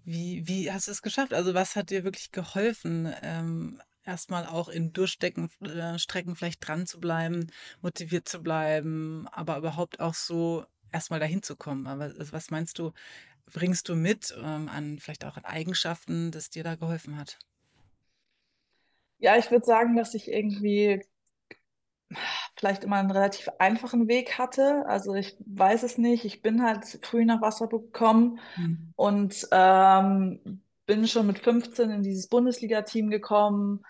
wie, 0.05 0.46
wie 0.46 0.70
hast 0.70 0.87
du 0.87 0.92
es 0.92 1.03
geschafft? 1.03 1.35
Also 1.35 1.53
was 1.53 1.75
hat 1.75 1.90
dir 1.90 2.05
wirklich 2.05 2.31
geholfen, 2.31 3.12
ähm, 3.22 3.83
erstmal 4.05 4.46
auch 4.46 4.68
in 4.68 4.92
Durchstecken, 4.92 5.51
äh, 5.62 5.98
Strecken 5.98 6.37
vielleicht 6.37 6.66
dran 6.66 6.87
zu 6.87 7.01
bleiben, 7.01 7.51
motiviert 7.83 8.29
zu 8.29 8.40
bleiben, 8.40 9.27
aber 9.33 9.59
überhaupt 9.59 10.01
auch 10.01 10.14
so 10.14 10.64
erstmal 10.92 11.18
dahin 11.18 11.42
zu 11.42 11.57
kommen? 11.57 11.88
Aber 11.88 12.05
also 12.05 12.33
was 12.33 12.51
meinst 12.51 12.79
du, 12.79 12.92
bringst 13.53 13.88
du 13.88 13.96
mit 13.96 14.33
ähm, 14.38 14.68
an 14.68 15.01
vielleicht 15.01 15.25
auch 15.25 15.37
an 15.37 15.44
Eigenschaften, 15.44 16.31
das 16.31 16.51
dir 16.51 16.62
da 16.62 16.77
geholfen 16.77 17.16
hat? 17.18 17.38
Ja, 19.18 19.37
ich 19.37 19.51
würde 19.51 19.64
sagen, 19.64 19.96
dass 19.96 20.14
ich 20.14 20.29
irgendwie 20.29 21.05
vielleicht 22.57 22.85
immer 22.85 22.96
einen 22.96 23.11
relativ 23.11 23.48
einfachen 23.59 24.09
Weg 24.09 24.38
hatte. 24.38 24.85
Also 24.87 25.14
ich 25.14 25.37
weiß 25.46 25.83
es 25.83 25.98
nicht. 25.98 26.25
Ich 26.25 26.42
bin 26.42 26.62
halt 26.62 26.85
früh 27.03 27.25
nach 27.25 27.40
Wasserburg 27.42 27.92
gekommen 27.92 28.38
Mhm. 28.57 28.94
und 28.96 29.46
ähm, 29.53 30.62
bin 30.87 31.07
schon 31.07 31.27
mit 31.27 31.38
15 31.38 31.90
in 31.90 32.03
dieses 32.03 32.29
Bundesliga-Team 32.29 33.11
gekommen. 33.11 33.83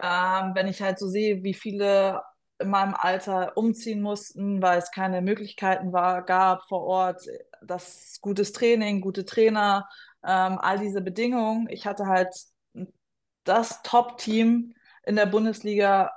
Ähm, 0.00 0.52
wenn 0.54 0.66
ich 0.68 0.82
halt 0.82 0.98
so 0.98 1.08
sehe, 1.08 1.42
wie 1.42 1.54
viele 1.54 2.22
in 2.58 2.68
meinem 2.70 2.94
Alter 2.94 3.56
umziehen 3.56 4.02
mussten, 4.02 4.60
weil 4.62 4.78
es 4.78 4.90
keine 4.90 5.22
Möglichkeiten 5.22 5.92
war, 5.92 6.22
gab 6.24 6.66
vor 6.68 6.82
Ort, 6.82 7.22
das 7.62 8.18
gutes 8.20 8.52
Training, 8.52 9.00
gute 9.00 9.24
Trainer, 9.24 9.88
ähm, 10.24 10.58
all 10.58 10.78
diese 10.78 11.00
Bedingungen. 11.00 11.68
Ich 11.70 11.86
hatte 11.86 12.06
halt 12.06 12.34
das 13.44 13.82
Top-Team 13.82 14.74
in 15.04 15.16
der 15.16 15.26
Bundesliga 15.26 16.10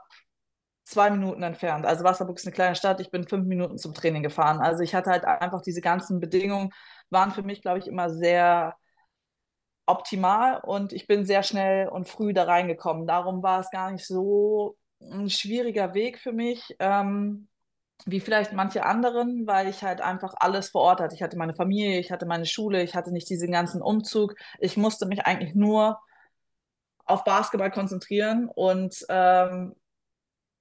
zwei 0.84 1.10
Minuten 1.10 1.44
entfernt. 1.44 1.86
Also 1.86 2.04
Wasserburg 2.04 2.38
ist 2.38 2.46
eine 2.46 2.54
kleine 2.54 2.76
Stadt, 2.76 3.00
ich 3.00 3.12
bin 3.12 3.28
fünf 3.28 3.48
Minuten 3.48 3.78
zum 3.78 3.94
Training 3.94 4.24
gefahren. 4.24 4.60
Also 4.60 4.84
ich 4.84 4.96
hatte 4.96 5.12
halt 5.12 5.26
einfach 5.26 5.62
diese 5.62 5.82
ganzen 5.82 6.20
Bedingungen, 6.20 6.72
waren 7.10 7.32
für 7.32 7.44
mich, 7.44 7.62
glaube 7.62 7.80
ich, 7.80 7.88
immer 7.88 8.10
sehr 8.10 8.76
optimal 9.86 10.60
und 10.64 10.94
ich 10.94 11.08
bin 11.08 11.26
sehr 11.26 11.44
schnell 11.44 11.88
und 11.90 12.08
früh 12.08 12.34
da 12.34 12.44
reingekommen. 12.44 13.08
Darum 13.08 13.44
war 13.44 13.60
es 13.60 13.70
gar 13.72 13.92
nicht 13.92 14.06
so 14.06 14.78
ein 15.02 15.30
schwieriger 15.30 15.94
Weg 15.94 16.20
für 16.20 16.32
mich, 16.32 16.76
ähm, 16.80 17.48
wie 18.06 18.20
vielleicht 18.20 18.54
manche 18.54 18.86
anderen, 18.86 19.46
weil 19.48 19.68
ich 19.68 19.84
halt 19.84 20.02
einfach 20.02 20.34
alles 20.38 20.70
vor 20.70 20.82
Ort 20.82 21.02
hatte. 21.02 21.16
Ich 21.16 21.22
hatte 21.22 21.38
meine 21.38 21.56
Familie, 21.56 22.00
ich 22.00 22.12
hatte 22.12 22.26
meine 22.26 22.46
Schule, 22.46 22.84
ich 22.84 22.96
hatte 22.96 23.12
nicht 23.12 23.30
diesen 23.30 23.52
ganzen 23.52 23.82
Umzug. 23.82 24.36
Ich 24.60 24.78
musste 24.78 25.06
mich 25.06 25.26
eigentlich 25.26 25.56
nur 25.56 26.00
auf 27.06 27.24
Basketball 27.24 27.72
konzentrieren 27.72 28.50
und 28.54 28.96
ähm, 29.10 29.76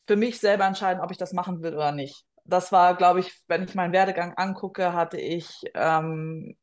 für 0.07 0.17
mich 0.17 0.41
selber 0.41 0.67
entscheiden, 0.67 1.03
ob 1.03 1.11
ich 1.11 1.19
das 1.19 1.33
machen 1.33 1.63
will 1.63 1.75
oder 1.75 1.93
nicht. 1.93 2.25
Das 2.45 2.73
war, 2.73 2.97
glaube 2.97 3.21
ich, 3.21 3.33
wenn 3.47 3.63
ich 3.65 3.75
meinen 3.75 3.93
Werdegang 3.93 4.35
angucke, 4.37 4.93
hatte 4.93 5.19
ich, 5.19 5.63
ähm, 5.75 6.57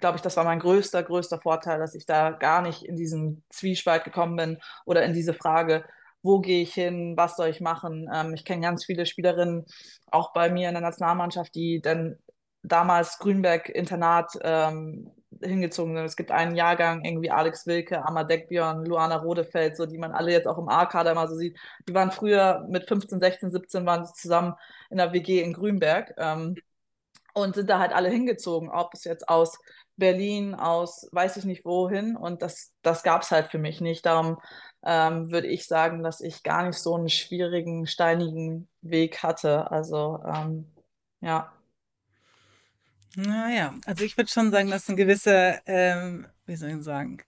glaube 0.00 0.16
ich, 0.16 0.22
das 0.22 0.36
war 0.36 0.44
mein 0.44 0.58
größter, 0.58 1.02
größter 1.02 1.40
Vorteil, 1.40 1.78
dass 1.78 1.94
ich 1.94 2.06
da 2.06 2.30
gar 2.30 2.62
nicht 2.62 2.82
in 2.82 2.96
diesen 2.96 3.44
Zwiespalt 3.48 4.04
gekommen 4.04 4.36
bin 4.36 4.58
oder 4.86 5.04
in 5.04 5.12
diese 5.12 5.34
Frage, 5.34 5.84
wo 6.22 6.40
gehe 6.40 6.62
ich 6.62 6.74
hin, 6.74 7.16
was 7.16 7.36
soll 7.36 7.48
ich 7.48 7.60
machen. 7.60 8.08
Ähm, 8.12 8.34
ich 8.34 8.44
kenne 8.44 8.62
ganz 8.62 8.84
viele 8.84 9.06
Spielerinnen, 9.06 9.66
auch 10.10 10.32
bei 10.32 10.50
mir 10.50 10.68
in 10.68 10.74
der 10.74 10.82
Nationalmannschaft, 10.82 11.54
die 11.54 11.80
dann 11.80 12.18
damals 12.64 13.18
Grünberg-Internat 13.18 14.38
ähm, 14.42 15.10
hingezogen 15.42 15.94
sind. 15.94 16.04
Es 16.04 16.16
gibt 16.16 16.30
einen 16.30 16.56
Jahrgang, 16.56 17.04
irgendwie 17.04 17.30
Alex 17.30 17.66
Wilke, 17.66 18.04
Amma 18.04 18.24
Deckbjörn, 18.24 18.84
Luana 18.84 19.16
Rodefeld, 19.16 19.76
so 19.76 19.86
die 19.86 19.98
man 19.98 20.12
alle 20.12 20.32
jetzt 20.32 20.46
auch 20.46 20.58
im 20.58 20.68
A-Kader 20.68 21.12
immer 21.12 21.28
so 21.28 21.36
sieht. 21.36 21.58
Die 21.88 21.94
waren 21.94 22.10
früher 22.10 22.66
mit 22.68 22.88
15, 22.88 23.20
16, 23.20 23.50
17 23.50 23.86
waren 23.86 24.04
sie 24.06 24.14
zusammen 24.14 24.54
in 24.90 24.98
der 24.98 25.12
WG 25.12 25.42
in 25.42 25.52
Grünberg 25.52 26.14
ähm, 26.16 26.56
und 27.34 27.54
sind 27.54 27.68
da 27.68 27.78
halt 27.78 27.92
alle 27.92 28.08
hingezogen, 28.08 28.70
ob 28.70 28.94
es 28.94 29.04
jetzt 29.04 29.28
aus 29.28 29.58
Berlin, 29.96 30.54
aus 30.54 31.08
weiß 31.12 31.36
ich 31.36 31.44
nicht 31.44 31.64
wohin. 31.64 32.16
Und 32.16 32.42
das, 32.42 32.72
das 32.82 33.02
gab 33.02 33.22
es 33.22 33.30
halt 33.30 33.48
für 33.48 33.58
mich 33.58 33.80
nicht. 33.80 34.06
Darum 34.06 34.38
ähm, 34.84 35.30
würde 35.30 35.48
ich 35.48 35.66
sagen, 35.66 36.02
dass 36.02 36.20
ich 36.20 36.42
gar 36.42 36.66
nicht 36.66 36.78
so 36.78 36.94
einen 36.94 37.08
schwierigen, 37.08 37.86
steinigen 37.86 38.68
Weg 38.82 39.22
hatte. 39.22 39.70
Also 39.70 40.20
ähm, 40.26 40.72
ja. 41.20 41.52
Naja, 43.16 43.74
also 43.86 44.04
ich 44.04 44.16
würde 44.16 44.30
schon 44.30 44.50
sagen, 44.50 44.70
dass 44.70 44.88
ein 44.88 44.96
gewisser, 44.96 45.60
ähm, 45.68 46.26
wie 46.46 46.56
soll 46.56 46.70
ich 46.70 46.82
sagen, 46.82 47.18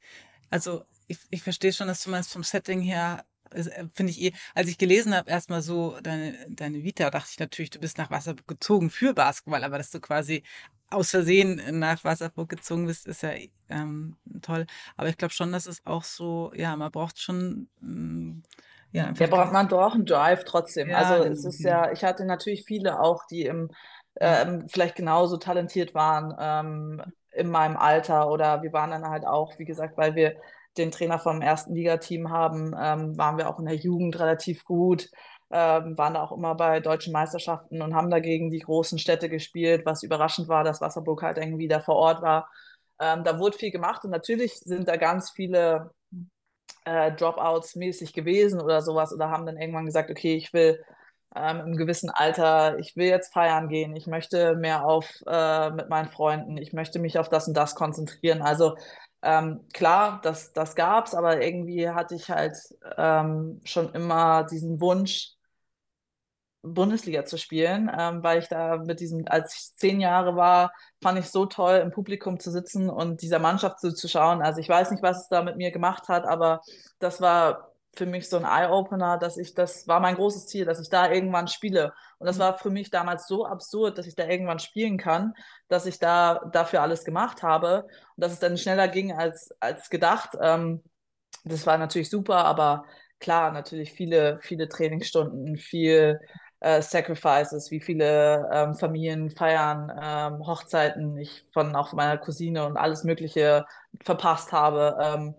also 0.51 0.85
ich, 1.07 1.19
ich 1.31 1.43
verstehe 1.43 1.73
schon, 1.73 1.87
dass 1.89 2.03
du 2.03 2.11
meinst, 2.11 2.33
vom 2.33 2.43
Setting 2.43 2.81
her, 2.81 3.25
äh, 3.51 3.85
finde 3.95 4.11
ich 4.13 4.21
eh, 4.23 4.33
als 4.55 4.69
ich 4.69 4.79
gelesen 4.79 5.15
habe, 5.15 5.31
erstmal 5.31 5.63
so 5.63 5.99
deine, 6.03 6.35
deine 6.49 6.83
Vita, 6.83 7.11
dachte 7.11 7.29
ich 7.33 7.39
natürlich, 7.39 7.71
du 7.71 7.79
bist 7.81 7.99
nach 7.99 8.11
Wasserburg 8.11 8.49
gezogen 8.49 8.91
für 8.91 9.15
Basketball, 9.15 9.63
aber 9.65 9.79
dass 9.79 9.91
du 9.91 10.01
quasi 10.01 10.43
aus 10.91 11.11
Versehen 11.11 11.79
nach 11.79 12.03
Wasserburg 12.05 12.49
gezogen 12.49 12.87
bist, 12.87 13.07
ist 13.07 13.23
ja 13.23 13.31
ähm, 13.69 14.17
toll. 14.43 14.67
Aber 14.97 15.09
ich 15.09 15.17
glaube 15.19 15.35
schon, 15.35 15.53
dass 15.53 15.67
es 15.67 15.85
auch 15.87 16.05
so, 16.05 16.53
ja, 16.55 16.77
man 16.77 16.91
braucht 16.93 17.21
schon, 17.21 17.69
ähm, 17.83 18.43
ja, 18.93 19.13
Ja, 19.19 19.27
braucht 19.27 19.53
man 19.53 19.69
doch 19.69 19.95
einen 19.95 20.07
Drive 20.07 20.45
trotzdem. 20.45 20.93
Also 20.95 21.15
ja, 21.15 21.25
es 21.25 21.43
genau, 21.43 21.49
ist 21.49 21.59
genau. 21.59 21.71
ja, 21.71 21.93
ich 21.93 22.05
hatte 22.05 22.25
natürlich 22.25 22.65
viele 22.65 23.01
auch, 23.01 23.27
die 23.27 23.43
im. 23.45 23.71
Ähm, 24.21 24.67
vielleicht 24.69 24.97
genauso 24.97 25.37
talentiert 25.37 25.95
waren 25.95 26.35
ähm, 26.39 27.03
in 27.33 27.51
meinem 27.51 27.77
Alter 27.77 28.31
oder 28.31 28.63
wir 28.63 28.73
waren 28.73 28.91
dann 28.91 29.09
halt 29.09 29.27
auch, 29.27 29.59
wie 29.59 29.65
gesagt, 29.65 29.97
weil 29.97 30.15
wir 30.15 30.37
den 30.79 30.91
Trainer 30.91 31.19
vom 31.19 31.43
ersten 31.43 31.75
Ligateam 31.75 32.31
haben, 32.31 32.75
ähm, 32.79 33.17
waren 33.17 33.39
wir 33.39 33.49
auch 33.49 33.59
in 33.59 33.67
der 33.67 33.77
Jugend 33.77 34.19
relativ 34.19 34.65
gut, 34.65 35.11
ähm, 35.51 35.97
waren 35.97 36.15
da 36.15 36.23
auch 36.23 36.33
immer 36.33 36.55
bei 36.55 36.81
deutschen 36.81 37.13
Meisterschaften 37.13 37.83
und 37.83 37.95
haben 37.95 38.11
dagegen 38.11 38.51
die 38.51 38.59
großen 38.61 38.99
Städte 38.99 39.29
gespielt, 39.29 39.87
was 39.87 40.03
überraschend 40.03 40.49
war, 40.49 40.65
dass 40.65 40.81
Wasserburg 40.81 41.23
halt 41.23 41.39
irgendwie 41.39 41.69
da 41.69 41.81
vor 41.81 41.97
Ort 41.97 42.23
war. 42.23 42.51
Ähm, 43.01 43.25
da 43.25 43.39
wurde 43.39 43.57
viel 43.57 43.71
gemacht 43.71 44.05
und 44.05 44.11
natürlich 44.11 44.55
sind 44.59 44.89
da 44.89 44.97
ganz 44.97 45.31
viele 45.31 45.91
äh, 46.85 47.13
Dropouts 47.13 47.77
mäßig 47.77 48.13
gewesen 48.13 48.61
oder 48.61 48.83
sowas 48.83 49.13
oder 49.13 49.31
haben 49.31 49.47
dann 49.47 49.59
irgendwann 49.59 49.87
gesagt, 49.87 50.11
okay, 50.11 50.37
ich 50.37 50.53
will 50.53 50.83
ähm, 51.37 51.61
im 51.61 51.77
gewissen 51.77 52.11
Alter, 52.11 52.79
ich 52.79 52.97
will 52.97 53.07
jetzt 53.07 53.33
feiern 53.33 53.69
gehen, 53.69 53.95
ich 53.97 54.07
möchte 54.07 54.57
mehr 54.57 54.85
auf 54.85 55.07
äh, 55.27 55.71
mit 55.71 55.89
meinen 55.89 56.09
Freunden, 56.09 56.57
ich 56.57 56.73
möchte 56.73 56.99
mich 56.99 57.19
auf 57.19 57.29
das 57.29 57.49
und 57.49 57.55
das 57.55 57.75
konzentrieren. 57.75 58.43
Also 58.43 58.77
ähm, 59.23 59.67
klar, 59.73 60.21
das, 60.23 60.53
das 60.53 60.75
gab's, 60.77 61.15
aber 61.15 61.43
irgendwie 61.43 61.89
hatte 61.91 62.15
ich 62.15 62.31
halt 62.31 62.57
ähm, 62.97 63.61
schon 63.65 63.93
immer 63.95 64.45
diesen 64.45 64.81
Wunsch, 64.81 65.37
Bundesliga 66.63 67.25
zu 67.25 67.39
spielen, 67.39 67.91
ähm, 67.97 68.23
weil 68.23 68.41
ich 68.41 68.49
da 68.49 68.79
mit 68.79 69.01
diesem, 69.01 69.25
als 69.29 69.55
ich 69.55 69.77
zehn 69.77 70.01
Jahre 70.01 70.37
war, 70.37 70.73
fand 71.03 71.19
ich 71.19 71.27
so 71.31 71.47
toll, 71.47 71.77
im 71.77 71.91
Publikum 71.91 72.41
zu 72.41 72.51
sitzen 72.51 72.91
und 72.91 73.23
dieser 73.23 73.39
Mannschaft 73.39 73.81
zuzuschauen. 73.81 74.43
Also 74.43 74.61
ich 74.61 74.69
weiß 74.69 74.91
nicht, 74.91 75.03
was 75.03 75.23
es 75.23 75.29
da 75.29 75.43
mit 75.43 75.57
mir 75.57 75.71
gemacht 75.71 76.09
hat, 76.09 76.25
aber 76.27 76.61
das 76.99 77.21
war 77.21 77.66
für 77.97 78.07
mich 78.07 78.29
so 78.29 78.37
ein 78.37 78.45
Eye-Opener, 78.45 79.19
dass 79.19 79.37
ich, 79.37 79.55
das 79.55 79.89
war 79.89 80.01
mein 80.01 80.17
großes 80.17 80.47
Ziel, 80.47 80.65
dass 80.65 80.81
ich 80.81 80.89
da 80.89 81.11
irgendwann 81.11 81.49
spiele. 81.49 81.93
Und 82.19 82.27
das 82.27 82.39
war 82.39 82.59
für 82.59 82.71
mich 82.71 82.91
damals 82.91 83.27
so 83.27 83.47
absurd, 83.47 83.99
dass 83.99 84.07
ich 84.07 84.15
da 84.15 84.27
irgendwann 84.27 84.59
spielen 84.59 84.99
kann, 84.99 85.35
dass 85.69 85.87
ich 85.87 85.99
da 85.99 86.41
dafür 86.53 86.83
alles 86.83 87.05
gemacht 87.05 87.43
habe 87.43 87.85
und 87.85 88.23
dass 88.23 88.33
es 88.33 88.39
dann 88.39 88.59
schneller 88.59 88.89
ging 88.89 89.13
als, 89.13 89.55
als 89.61 89.91
gedacht. 89.91 90.31
Ähm, 90.41 90.83
das 91.45 91.67
war 91.67 91.79
natürlich 91.79 92.11
super, 92.11 92.45
aber 92.45 92.85
klar, 93.21 93.53
natürlich 93.53 93.93
viele, 93.93 94.39
viele 94.43 94.69
Trainingsstunden, 94.69 95.57
viel 95.57 96.21
äh, 96.61 96.83
Sacrifices, 96.83 97.71
wie 97.71 97.81
viele 97.81 98.49
ähm, 98.53 98.75
Familien 98.75 99.31
feiern, 99.31 99.93
ähm, 100.03 100.47
Hochzeiten 100.47 101.17
ich 101.19 101.47
von 101.53 101.77
auch 101.77 101.93
meiner 101.93 102.19
Cousine 102.19 102.67
und 102.67 102.77
alles 102.77 103.05
Mögliche 103.05 103.65
verpasst 104.03 104.53
habe, 104.53 104.97
ähm, 105.01 105.35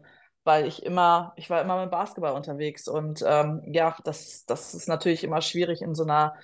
weil 0.48 0.68
ich 0.68 0.84
immer, 0.84 1.34
ich 1.38 1.52
war 1.52 1.62
immer 1.62 1.82
mit 1.82 1.92
Basketball 1.92 2.34
unterwegs 2.34 2.88
und 2.88 3.24
ähm, 3.28 3.64
ja, 3.68 3.98
das, 4.06 4.46
das 4.48 4.74
ist 4.74 4.90
natürlich 4.90 5.24
immer 5.26 5.42
schwierig 5.42 5.84
in 5.84 5.96
so 5.96 6.04
einer, 6.04 6.36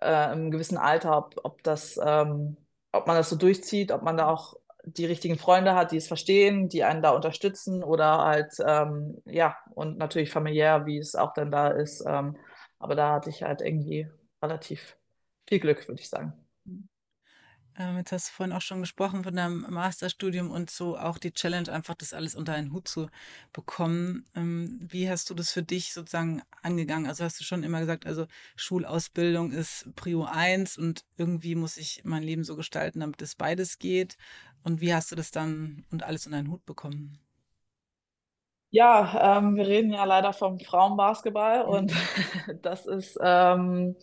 äh, 0.00 0.06
einem 0.06 0.50
gewissen 0.52 0.78
Alter, 0.78 1.16
ob, 1.18 1.34
ob 1.44 1.62
das, 1.64 1.98
ähm, 2.04 2.58
ob 2.92 3.06
man 3.08 3.16
das 3.16 3.30
so 3.30 3.36
durchzieht, 3.36 3.92
ob 3.92 4.02
man 4.02 4.16
da 4.18 4.28
auch 4.28 4.54
die 4.84 5.06
richtigen 5.06 5.38
Freunde 5.38 5.74
hat, 5.74 5.92
die 5.92 5.96
es 5.96 6.08
verstehen, 6.08 6.68
die 6.68 6.84
einen 6.84 7.02
da 7.02 7.10
unterstützen 7.10 7.82
oder 7.82 8.18
halt, 8.18 8.54
ähm, 8.66 9.22
ja, 9.26 9.56
und 9.74 9.98
natürlich 9.98 10.30
familiär, 10.30 10.86
wie 10.86 10.98
es 10.98 11.16
auch 11.16 11.32
dann 11.34 11.50
da 11.50 11.68
ist. 11.68 12.04
Ähm, 12.06 12.36
aber 12.78 12.94
da 12.94 13.12
hatte 13.14 13.30
ich 13.30 13.42
halt 13.42 13.62
irgendwie 13.62 14.08
relativ 14.42 14.96
viel 15.48 15.60
Glück, 15.60 15.88
würde 15.88 16.00
ich 16.00 16.08
sagen. 16.08 16.45
Ähm, 17.78 17.98
jetzt 17.98 18.12
hast 18.12 18.28
du 18.28 18.32
vorhin 18.32 18.54
auch 18.54 18.62
schon 18.62 18.80
gesprochen 18.80 19.22
von 19.22 19.36
deinem 19.36 19.66
Masterstudium 19.68 20.50
und 20.50 20.70
so 20.70 20.96
auch 20.98 21.18
die 21.18 21.32
Challenge, 21.32 21.70
einfach 21.70 21.94
das 21.94 22.14
alles 22.14 22.34
unter 22.34 22.54
einen 22.54 22.72
Hut 22.72 22.88
zu 22.88 23.08
bekommen. 23.52 24.24
Ähm, 24.34 24.78
wie 24.82 25.10
hast 25.10 25.28
du 25.30 25.34
das 25.34 25.52
für 25.52 25.62
dich 25.62 25.92
sozusagen 25.92 26.42
angegangen? 26.62 27.06
Also 27.06 27.24
hast 27.24 27.38
du 27.40 27.44
schon 27.44 27.62
immer 27.64 27.80
gesagt, 27.80 28.06
also 28.06 28.26
Schulausbildung 28.56 29.52
ist 29.52 29.88
Prio 29.94 30.24
1 30.24 30.78
und 30.78 31.04
irgendwie 31.16 31.54
muss 31.54 31.76
ich 31.76 32.00
mein 32.04 32.22
Leben 32.22 32.44
so 32.44 32.56
gestalten, 32.56 33.00
damit 33.00 33.20
es 33.22 33.34
beides 33.34 33.78
geht. 33.78 34.16
Und 34.64 34.80
wie 34.80 34.94
hast 34.94 35.10
du 35.12 35.14
das 35.16 35.30
dann 35.30 35.84
und 35.90 36.02
alles 36.02 36.26
unter 36.26 36.38
einen 36.38 36.50
Hut 36.50 36.64
bekommen? 36.64 37.18
Ja, 38.70 39.38
ähm, 39.38 39.56
wir 39.56 39.66
reden 39.66 39.92
ja 39.92 40.04
leider 40.04 40.32
vom 40.32 40.58
Frauenbasketball 40.60 41.62
und 41.62 41.92
das 42.62 42.86
ist, 42.86 43.18
ähm, 43.22 43.96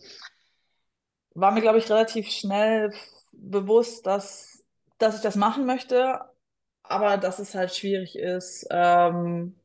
war 1.34 1.50
mir, 1.52 1.60
glaube 1.60 1.78
ich, 1.78 1.90
relativ 1.90 2.28
schnell 2.30 2.92
bewusst, 3.38 4.06
dass, 4.06 4.64
dass 4.98 5.16
ich 5.16 5.22
das 5.22 5.36
machen 5.36 5.66
möchte, 5.66 6.20
aber 6.82 7.16
dass 7.16 7.38
es 7.38 7.54
halt 7.54 7.74
schwierig 7.74 8.16
ist, 8.16 8.66
ähm, 8.70 9.58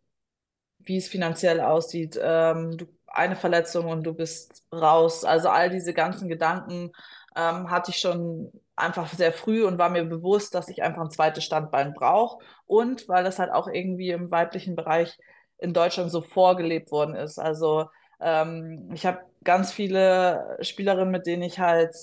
wie 0.79 0.97
es 0.97 1.08
finanziell 1.08 1.62
aussieht. 1.62 2.19
Ähm, 2.21 2.77
du, 2.77 2.88
eine 3.08 3.36
Verletzung 3.36 3.88
und 3.88 4.03
du 4.03 4.13
bist 4.13 4.63
raus. 4.73 5.25
Also 5.25 5.49
all 5.49 5.69
diese 5.69 5.93
ganzen 5.93 6.29
Gedanken 6.29 6.91
ähm, 7.36 7.69
hatte 7.69 7.91
ich 7.91 7.97
schon 7.97 8.51
einfach 8.75 9.12
sehr 9.13 9.34
früh 9.34 9.65
und 9.65 9.77
war 9.77 9.89
mir 9.89 10.05
bewusst, 10.05 10.55
dass 10.55 10.69
ich 10.69 10.84
einfach 10.84 11.01
ein 11.01 11.12
zweites 11.12 11.43
Standbein 11.43 11.93
brauche. 11.93 12.43
Und 12.65 13.08
weil 13.08 13.23
das 13.23 13.39
halt 13.39 13.51
auch 13.51 13.67
irgendwie 13.67 14.12
im 14.12 14.32
weiblichen 14.32 14.75
Bereich 14.75 15.17
in 15.58 15.73
Deutschland 15.73 16.12
so 16.12 16.21
vorgelebt 16.21 16.91
worden 16.91 17.15
ist. 17.15 17.39
Also 17.39 17.89
ähm, 18.21 18.89
ich 18.93 19.05
habe 19.05 19.19
ganz 19.43 19.71
viele 19.71 20.58
Spielerinnen, 20.62 21.12
mit 21.12 21.25
denen 21.25 21.43
ich 21.43 21.60
halt 21.60 21.95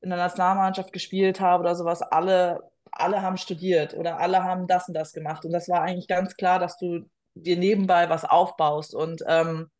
in 0.00 0.10
der 0.10 0.18
Nationalmannschaft 0.18 0.92
gespielt 0.92 1.40
habe 1.40 1.62
oder 1.62 1.74
sowas, 1.74 2.02
alle, 2.02 2.60
alle 2.92 3.22
haben 3.22 3.36
studiert 3.36 3.94
oder 3.94 4.18
alle 4.18 4.42
haben 4.44 4.66
das 4.66 4.88
und 4.88 4.94
das 4.94 5.12
gemacht. 5.12 5.44
Und 5.44 5.52
das 5.52 5.68
war 5.68 5.82
eigentlich 5.82 6.08
ganz 6.08 6.36
klar, 6.36 6.58
dass 6.58 6.78
du 6.78 7.08
dir 7.34 7.56
nebenbei 7.56 8.08
was 8.08 8.24
aufbaust. 8.24 8.94
Und 8.94 9.22
ähm, 9.26 9.70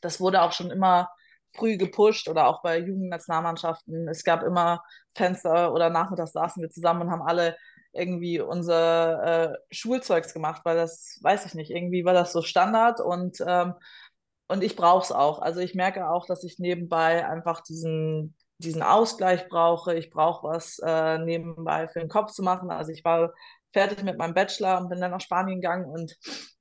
das 0.00 0.20
wurde 0.20 0.42
auch 0.42 0.52
schon 0.52 0.70
immer 0.70 1.10
früh 1.54 1.76
gepusht 1.76 2.28
oder 2.28 2.48
auch 2.48 2.62
bei 2.62 2.78
Jugendnationalmannschaften. 2.78 4.08
Es 4.08 4.24
gab 4.24 4.42
immer 4.42 4.82
Fenster 5.14 5.72
oder 5.72 5.90
nachmittags 5.90 6.32
saßen 6.32 6.62
wir 6.62 6.70
zusammen 6.70 7.02
und 7.02 7.10
haben 7.10 7.22
alle 7.22 7.56
irgendwie 7.92 8.40
unser 8.40 9.52
äh, 9.52 9.58
Schulzeugs 9.70 10.32
gemacht, 10.32 10.62
weil 10.64 10.76
das, 10.76 11.18
weiß 11.22 11.46
ich 11.46 11.54
nicht, 11.54 11.70
irgendwie 11.70 12.04
war 12.04 12.14
das 12.14 12.32
so 12.32 12.42
Standard 12.42 13.00
und, 13.00 13.38
ähm, 13.46 13.74
und 14.48 14.62
ich 14.62 14.76
brauche 14.76 15.04
es 15.04 15.12
auch. 15.12 15.40
Also 15.42 15.60
ich 15.60 15.74
merke 15.74 16.08
auch, 16.08 16.26
dass 16.26 16.42
ich 16.44 16.58
nebenbei 16.58 17.26
einfach 17.26 17.60
diesen, 17.62 18.34
diesen 18.64 18.82
Ausgleich 18.82 19.48
brauche. 19.48 19.94
Ich 19.94 20.10
brauche 20.10 20.48
was 20.48 20.78
äh, 20.84 21.18
nebenbei 21.18 21.88
für 21.88 22.00
den 22.00 22.08
Kopf 22.08 22.32
zu 22.32 22.42
machen. 22.42 22.70
Also 22.70 22.92
ich 22.92 23.04
war 23.04 23.32
fertig 23.72 24.02
mit 24.02 24.18
meinem 24.18 24.34
Bachelor 24.34 24.78
und 24.80 24.88
bin 24.88 25.00
dann 25.00 25.10
nach 25.10 25.20
Spanien 25.20 25.60
gegangen 25.60 25.86
und 25.86 26.16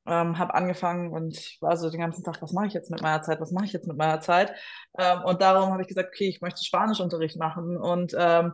ähm, 0.07 0.37
habe 0.37 0.53
angefangen 0.53 1.11
und 1.11 1.37
ich 1.37 1.57
war 1.61 1.77
so 1.77 1.89
den 1.89 1.99
ganzen 1.99 2.23
Tag, 2.23 2.41
was 2.41 2.53
mache 2.53 2.67
ich 2.67 2.73
jetzt 2.73 2.89
mit 2.89 3.01
meiner 3.01 3.21
Zeit, 3.21 3.39
was 3.39 3.51
mache 3.51 3.65
ich 3.65 3.73
jetzt 3.73 3.87
mit 3.87 3.97
meiner 3.97 4.19
Zeit? 4.19 4.53
Ähm, 4.97 5.23
und 5.23 5.41
darum 5.41 5.71
habe 5.71 5.81
ich 5.81 5.87
gesagt, 5.87 6.09
okay, 6.13 6.29
ich 6.29 6.41
möchte 6.41 6.63
Spanischunterricht 6.63 7.37
machen 7.37 7.77
und 7.77 8.15
ähm, 8.17 8.53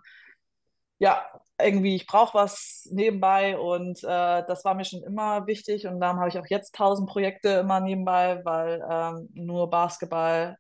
ja, 1.00 1.24
irgendwie, 1.60 1.96
ich 1.96 2.08
brauche 2.08 2.36
was 2.38 2.88
nebenbei 2.92 3.58
und 3.58 4.04
äh, 4.04 4.44
das 4.46 4.66
war 4.66 4.76
mir 4.76 4.86
schon 4.86 5.04
immer 5.04 5.48
wichtig 5.48 5.88
und 5.88 6.00
darum 6.00 6.20
habe 6.20 6.30
ich 6.30 6.38
auch 6.38 6.46
jetzt 6.48 6.76
tausend 6.76 7.10
Projekte 7.10 7.50
immer 7.50 7.80
nebenbei, 7.80 8.42
weil 8.44 8.84
ähm, 8.90 9.30
nur 9.34 9.70
Basketball, 9.70 10.58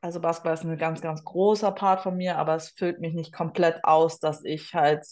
also 0.00 0.20
Basketball 0.20 0.54
ist 0.54 0.64
ein 0.64 0.78
ganz, 0.78 1.00
ganz 1.00 1.24
großer 1.24 1.72
Part 1.72 2.02
von 2.02 2.16
mir, 2.16 2.38
aber 2.38 2.54
es 2.54 2.70
füllt 2.70 3.00
mich 3.00 3.14
nicht 3.14 3.32
komplett 3.32 3.84
aus, 3.84 4.20
dass 4.20 4.44
ich 4.44 4.74
halt 4.74 5.04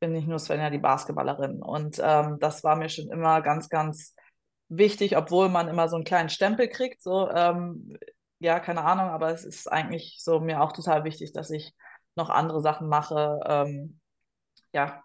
bin 0.00 0.12
nicht 0.12 0.28
nur 0.28 0.38
Svenja 0.38 0.70
die 0.70 0.78
Basketballerin. 0.78 1.62
Und 1.62 2.00
ähm, 2.02 2.38
das 2.40 2.62
war 2.64 2.76
mir 2.76 2.88
schon 2.88 3.10
immer 3.10 3.40
ganz, 3.40 3.68
ganz 3.68 4.14
wichtig, 4.68 5.16
obwohl 5.16 5.48
man 5.48 5.68
immer 5.68 5.88
so 5.88 5.96
einen 5.96 6.04
kleinen 6.04 6.28
Stempel 6.28 6.68
kriegt. 6.68 7.02
So, 7.02 7.30
ähm, 7.30 7.96
ja, 8.38 8.60
keine 8.60 8.82
Ahnung, 8.84 9.08
aber 9.08 9.30
es 9.30 9.44
ist 9.44 9.70
eigentlich 9.70 10.18
so 10.20 10.40
mir 10.40 10.62
auch 10.62 10.72
total 10.72 11.04
wichtig, 11.04 11.32
dass 11.32 11.50
ich 11.50 11.74
noch 12.16 12.30
andere 12.30 12.60
Sachen 12.60 12.88
mache, 12.88 13.40
ähm, 13.46 14.00
ja, 14.72 15.02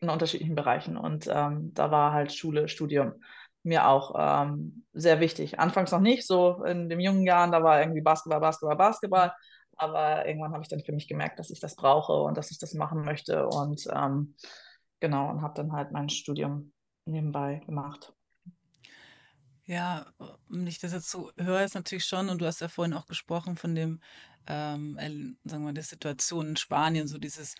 in 0.00 0.10
unterschiedlichen 0.10 0.54
Bereichen. 0.54 0.96
Und 0.96 1.26
ähm, 1.32 1.72
da 1.74 1.90
war 1.90 2.12
halt 2.12 2.32
Schule, 2.32 2.68
Studium 2.68 3.14
mir 3.62 3.88
auch 3.88 4.14
ähm, 4.16 4.84
sehr 4.92 5.20
wichtig. 5.20 5.58
Anfangs 5.58 5.90
noch 5.90 6.00
nicht, 6.00 6.26
so 6.26 6.64
in 6.64 6.88
den 6.88 7.00
jungen 7.00 7.26
Jahren, 7.26 7.52
da 7.52 7.62
war 7.62 7.80
irgendwie 7.80 8.00
Basketball, 8.00 8.40
Basketball, 8.40 8.76
Basketball. 8.76 9.32
Aber 9.76 10.26
irgendwann 10.26 10.52
habe 10.52 10.62
ich 10.62 10.68
dann 10.68 10.80
für 10.80 10.92
mich 10.92 11.06
gemerkt, 11.06 11.38
dass 11.38 11.50
ich 11.50 11.60
das 11.60 11.76
brauche 11.76 12.12
und 12.12 12.36
dass 12.36 12.50
ich 12.50 12.58
das 12.58 12.74
machen 12.74 13.02
möchte. 13.02 13.46
Und 13.46 13.86
ähm, 13.92 14.34
genau, 15.00 15.30
und 15.30 15.42
habe 15.42 15.54
dann 15.54 15.72
halt 15.72 15.92
mein 15.92 16.08
Studium 16.08 16.72
nebenbei 17.04 17.60
gemacht. 17.66 18.12
Ja, 19.64 20.06
wenn 20.48 20.66
ich 20.66 20.78
das 20.78 20.92
jetzt 20.92 21.10
so 21.10 21.30
höre, 21.36 21.62
ist 21.62 21.74
natürlich 21.74 22.06
schon, 22.06 22.30
und 22.30 22.40
du 22.40 22.46
hast 22.46 22.60
ja 22.60 22.68
vorhin 22.68 22.94
auch 22.94 23.06
gesprochen 23.06 23.56
von 23.56 23.74
dem, 23.74 24.00
ähm, 24.46 24.96
sagen 25.44 25.66
wir, 25.66 25.74
der 25.74 25.84
Situation 25.84 26.48
in 26.48 26.56
Spanien, 26.56 27.06
so 27.06 27.18
dieses 27.18 27.54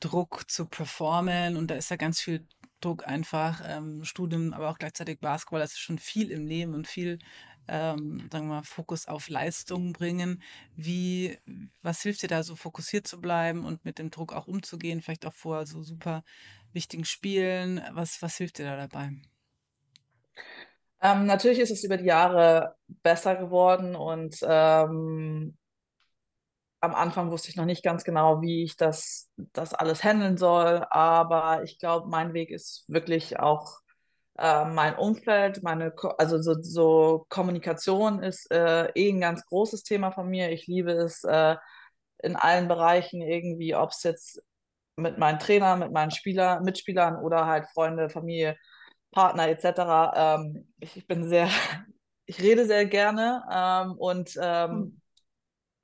Druck 0.00 0.50
zu 0.50 0.66
performen 0.66 1.56
und 1.56 1.70
da 1.70 1.76
ist 1.76 1.90
ja 1.90 1.96
ganz 1.96 2.20
viel 2.20 2.46
Druck 2.80 3.06
einfach, 3.06 3.62
ähm, 3.66 4.04
Studium, 4.04 4.52
aber 4.52 4.70
auch 4.70 4.78
gleichzeitig 4.78 5.20
Basketball, 5.20 5.60
das 5.60 5.72
ist 5.72 5.78
schon 5.80 5.98
viel 5.98 6.30
im 6.30 6.46
Leben 6.46 6.74
und 6.74 6.86
viel 6.86 7.18
ähm, 7.68 8.28
sagen 8.30 8.46
wir 8.46 8.56
mal, 8.56 8.62
Fokus 8.62 9.08
auf 9.08 9.28
Leistung 9.28 9.92
bringen. 9.92 10.42
Wie, 10.76 11.38
was 11.82 12.02
hilft 12.02 12.22
dir 12.22 12.28
da 12.28 12.42
so 12.42 12.56
fokussiert 12.56 13.06
zu 13.06 13.20
bleiben 13.20 13.64
und 13.64 13.84
mit 13.84 13.98
dem 13.98 14.10
Druck 14.10 14.32
auch 14.32 14.46
umzugehen, 14.46 15.00
vielleicht 15.00 15.26
auch 15.26 15.32
vor 15.32 15.66
so 15.66 15.82
super 15.82 16.24
wichtigen 16.72 17.04
Spielen? 17.04 17.80
Was, 17.92 18.20
was 18.22 18.36
hilft 18.36 18.58
dir 18.58 18.64
da 18.64 18.76
dabei? 18.76 19.12
Ähm, 21.00 21.26
natürlich 21.26 21.58
ist 21.58 21.70
es 21.70 21.84
über 21.84 21.96
die 21.96 22.06
Jahre 22.06 22.76
besser 23.02 23.36
geworden 23.36 23.94
und 23.94 24.36
ähm, 24.42 25.56
am 26.84 26.94
Anfang 26.94 27.30
wusste 27.30 27.50
ich 27.50 27.56
noch 27.56 27.64
nicht 27.64 27.82
ganz 27.82 28.04
genau, 28.04 28.42
wie 28.42 28.64
ich 28.64 28.76
das, 28.76 29.30
das 29.36 29.74
alles 29.74 30.04
handeln 30.04 30.36
soll, 30.36 30.84
aber 30.90 31.62
ich 31.64 31.78
glaube, 31.78 32.08
mein 32.08 32.32
Weg 32.34 32.50
ist 32.50 32.84
wirklich 32.88 33.38
auch 33.38 33.80
äh, 34.38 34.64
mein 34.64 34.96
Umfeld, 34.96 35.62
meine, 35.62 35.92
also 36.18 36.40
so, 36.42 36.54
so 36.60 37.26
Kommunikation 37.28 38.22
ist 38.22 38.50
äh, 38.50 38.86
eh 38.94 39.10
ein 39.10 39.20
ganz 39.20 39.44
großes 39.46 39.84
Thema 39.84 40.10
von 40.12 40.28
mir. 40.28 40.50
Ich 40.50 40.66
liebe 40.66 40.92
es 40.92 41.24
äh, 41.24 41.56
in 42.22 42.36
allen 42.36 42.68
Bereichen 42.68 43.22
irgendwie, 43.22 43.74
ob 43.74 43.90
es 43.90 44.02
jetzt 44.02 44.42
mit 44.96 45.18
meinen 45.18 45.38
Trainern, 45.38 45.80
mit 45.80 45.92
meinen 45.92 46.10
Spieler, 46.10 46.60
Mitspielern 46.60 47.16
oder 47.16 47.46
halt 47.46 47.66
Freunde, 47.68 48.08
Familie, 48.10 48.56
Partner 49.12 49.48
etc. 49.48 50.12
Ähm, 50.16 50.72
ich, 50.80 50.96
ich, 50.96 51.06
bin 51.06 51.28
sehr, 51.28 51.48
ich 52.26 52.40
rede 52.40 52.66
sehr 52.66 52.86
gerne 52.86 53.44
ähm, 53.52 53.92
und 53.98 54.36
ähm, 54.40 54.70
hm. 54.70 55.00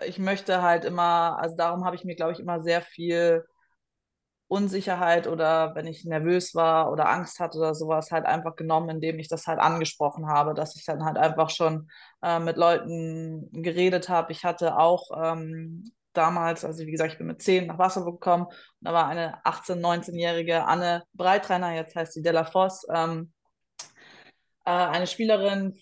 Ich 0.06 0.18
möchte 0.18 0.62
halt 0.62 0.84
immer, 0.84 1.38
also 1.40 1.56
darum 1.56 1.84
habe 1.84 1.96
ich 1.96 2.04
mir, 2.04 2.16
glaube 2.16 2.32
ich, 2.32 2.40
immer 2.40 2.60
sehr 2.60 2.82
viel 2.82 3.44
Unsicherheit 4.48 5.28
oder 5.28 5.76
wenn 5.76 5.86
ich 5.86 6.04
nervös 6.04 6.56
war 6.56 6.90
oder 6.90 7.08
Angst 7.08 7.38
hatte 7.38 7.58
oder 7.58 7.72
sowas 7.74 8.10
halt 8.10 8.26
einfach 8.26 8.56
genommen, 8.56 8.88
indem 8.90 9.20
ich 9.20 9.28
das 9.28 9.46
halt 9.46 9.60
angesprochen 9.60 10.26
habe, 10.26 10.54
dass 10.54 10.74
ich 10.74 10.84
dann 10.84 11.04
halt 11.04 11.18
einfach 11.18 11.50
schon 11.50 11.88
äh, 12.22 12.40
mit 12.40 12.56
Leuten 12.56 13.48
geredet 13.52 14.08
habe. 14.08 14.32
Ich 14.32 14.44
hatte 14.44 14.76
auch 14.76 15.10
ähm, 15.16 15.92
damals, 16.14 16.64
also 16.64 16.84
wie 16.84 16.90
gesagt, 16.90 17.12
ich 17.12 17.18
bin 17.18 17.28
mit 17.28 17.40
10 17.40 17.68
nach 17.68 17.78
Wasser 17.78 18.04
gekommen 18.04 18.46
und 18.46 18.54
da 18.80 18.92
war 18.92 19.06
eine 19.06 19.40
18-, 19.44 19.80
19-jährige 19.80 20.64
Anne 20.64 21.04
Breitreiner, 21.14 21.72
jetzt 21.74 21.94
heißt 21.94 22.12
sie 22.12 22.22
Della 22.22 22.44
Voss, 22.44 22.84
ähm, 22.92 23.32
äh, 24.64 24.70
eine 24.70 25.06
Spielerin, 25.06 25.78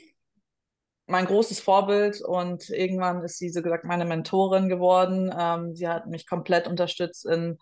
mein 1.09 1.25
großes 1.27 1.61
Vorbild 1.61 2.21
und 2.21 2.69
irgendwann 2.71 3.25
ist 3.25 3.39
sie 3.39 3.49
so 3.49 3.63
gesagt 3.63 3.85
meine 3.85 4.05
Mentorin 4.05 4.69
geworden. 4.69 5.35
Ähm, 5.37 5.75
sie 5.75 5.89
hat 5.89 6.07
mich 6.07 6.27
komplett 6.29 6.69
unterstützt 6.69 7.27
in 7.27 7.59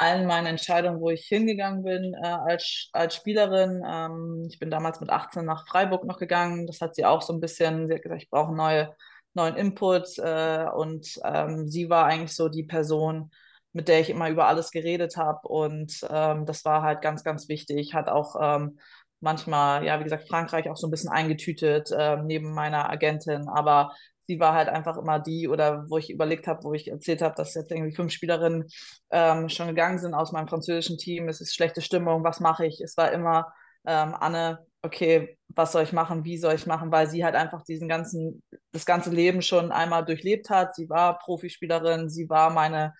allen 0.00 0.26
meinen 0.26 0.46
Entscheidungen, 0.46 1.00
wo 1.00 1.10
ich 1.10 1.26
hingegangen 1.26 1.82
bin 1.82 2.14
äh, 2.14 2.26
als, 2.26 2.88
als 2.92 3.16
Spielerin. 3.16 3.82
Ähm, 3.86 4.46
ich 4.50 4.58
bin 4.58 4.70
damals 4.70 5.00
mit 5.00 5.10
18 5.10 5.44
nach 5.44 5.66
Freiburg 5.66 6.04
noch 6.04 6.18
gegangen. 6.18 6.66
Das 6.66 6.80
hat 6.80 6.94
sie 6.94 7.04
auch 7.04 7.22
so 7.22 7.32
ein 7.34 7.40
bisschen, 7.40 7.88
sie 7.88 7.94
hat 7.94 8.02
gesagt, 8.02 8.22
ich 8.22 8.30
brauche 8.30 8.54
neue, 8.54 8.94
neuen 9.34 9.56
Input. 9.56 10.18
Äh, 10.18 10.66
und 10.74 11.20
ähm, 11.24 11.68
sie 11.68 11.90
war 11.90 12.06
eigentlich 12.06 12.34
so 12.34 12.48
die 12.48 12.64
Person, 12.64 13.30
mit 13.72 13.88
der 13.88 14.00
ich 14.00 14.10
immer 14.10 14.30
über 14.30 14.46
alles 14.46 14.70
geredet 14.70 15.16
habe. 15.16 15.46
Und 15.48 16.00
ähm, 16.08 16.46
das 16.46 16.64
war 16.64 16.82
halt 16.82 17.02
ganz, 17.02 17.22
ganz 17.22 17.48
wichtig. 17.48 17.94
Hat 17.94 18.08
auch 18.08 18.36
ähm, 18.40 18.78
manchmal, 19.20 19.84
ja, 19.84 19.98
wie 20.00 20.04
gesagt, 20.04 20.28
Frankreich 20.28 20.68
auch 20.68 20.76
so 20.76 20.86
ein 20.86 20.90
bisschen 20.90 21.10
eingetütet 21.10 21.90
äh, 21.92 22.16
neben 22.22 22.52
meiner 22.52 22.90
Agentin. 22.90 23.48
Aber 23.48 23.92
sie 24.26 24.40
war 24.40 24.54
halt 24.54 24.68
einfach 24.68 24.96
immer 24.96 25.18
die, 25.18 25.48
oder 25.48 25.84
wo 25.88 25.98
ich 25.98 26.10
überlegt 26.10 26.46
habe, 26.46 26.62
wo 26.64 26.72
ich 26.72 26.88
erzählt 26.88 27.22
habe, 27.22 27.34
dass 27.36 27.54
jetzt 27.54 27.70
irgendwie 27.70 27.94
fünf 27.94 28.12
Spielerinnen 28.12 28.68
ähm, 29.10 29.48
schon 29.48 29.68
gegangen 29.68 29.98
sind 29.98 30.14
aus 30.14 30.32
meinem 30.32 30.48
französischen 30.48 30.98
Team, 30.98 31.28
es 31.28 31.40
ist 31.40 31.54
schlechte 31.54 31.80
Stimmung, 31.82 32.22
was 32.24 32.40
mache 32.40 32.66
ich? 32.66 32.80
Es 32.80 32.96
war 32.96 33.10
immer 33.12 33.52
ähm, 33.86 34.14
Anne, 34.18 34.58
okay, 34.82 35.36
was 35.48 35.72
soll 35.72 35.82
ich 35.82 35.92
machen, 35.92 36.24
wie 36.24 36.38
soll 36.38 36.54
ich 36.54 36.66
machen, 36.66 36.92
weil 36.92 37.08
sie 37.08 37.24
halt 37.24 37.34
einfach 37.34 37.62
diesen 37.62 37.88
ganzen, 37.88 38.42
das 38.72 38.86
ganze 38.86 39.10
Leben 39.10 39.42
schon 39.42 39.72
einmal 39.72 40.04
durchlebt 40.04 40.50
hat. 40.50 40.74
Sie 40.74 40.88
war 40.88 41.18
Profispielerin, 41.18 42.08
sie 42.08 42.28
war 42.28 42.50
meine, 42.50 42.94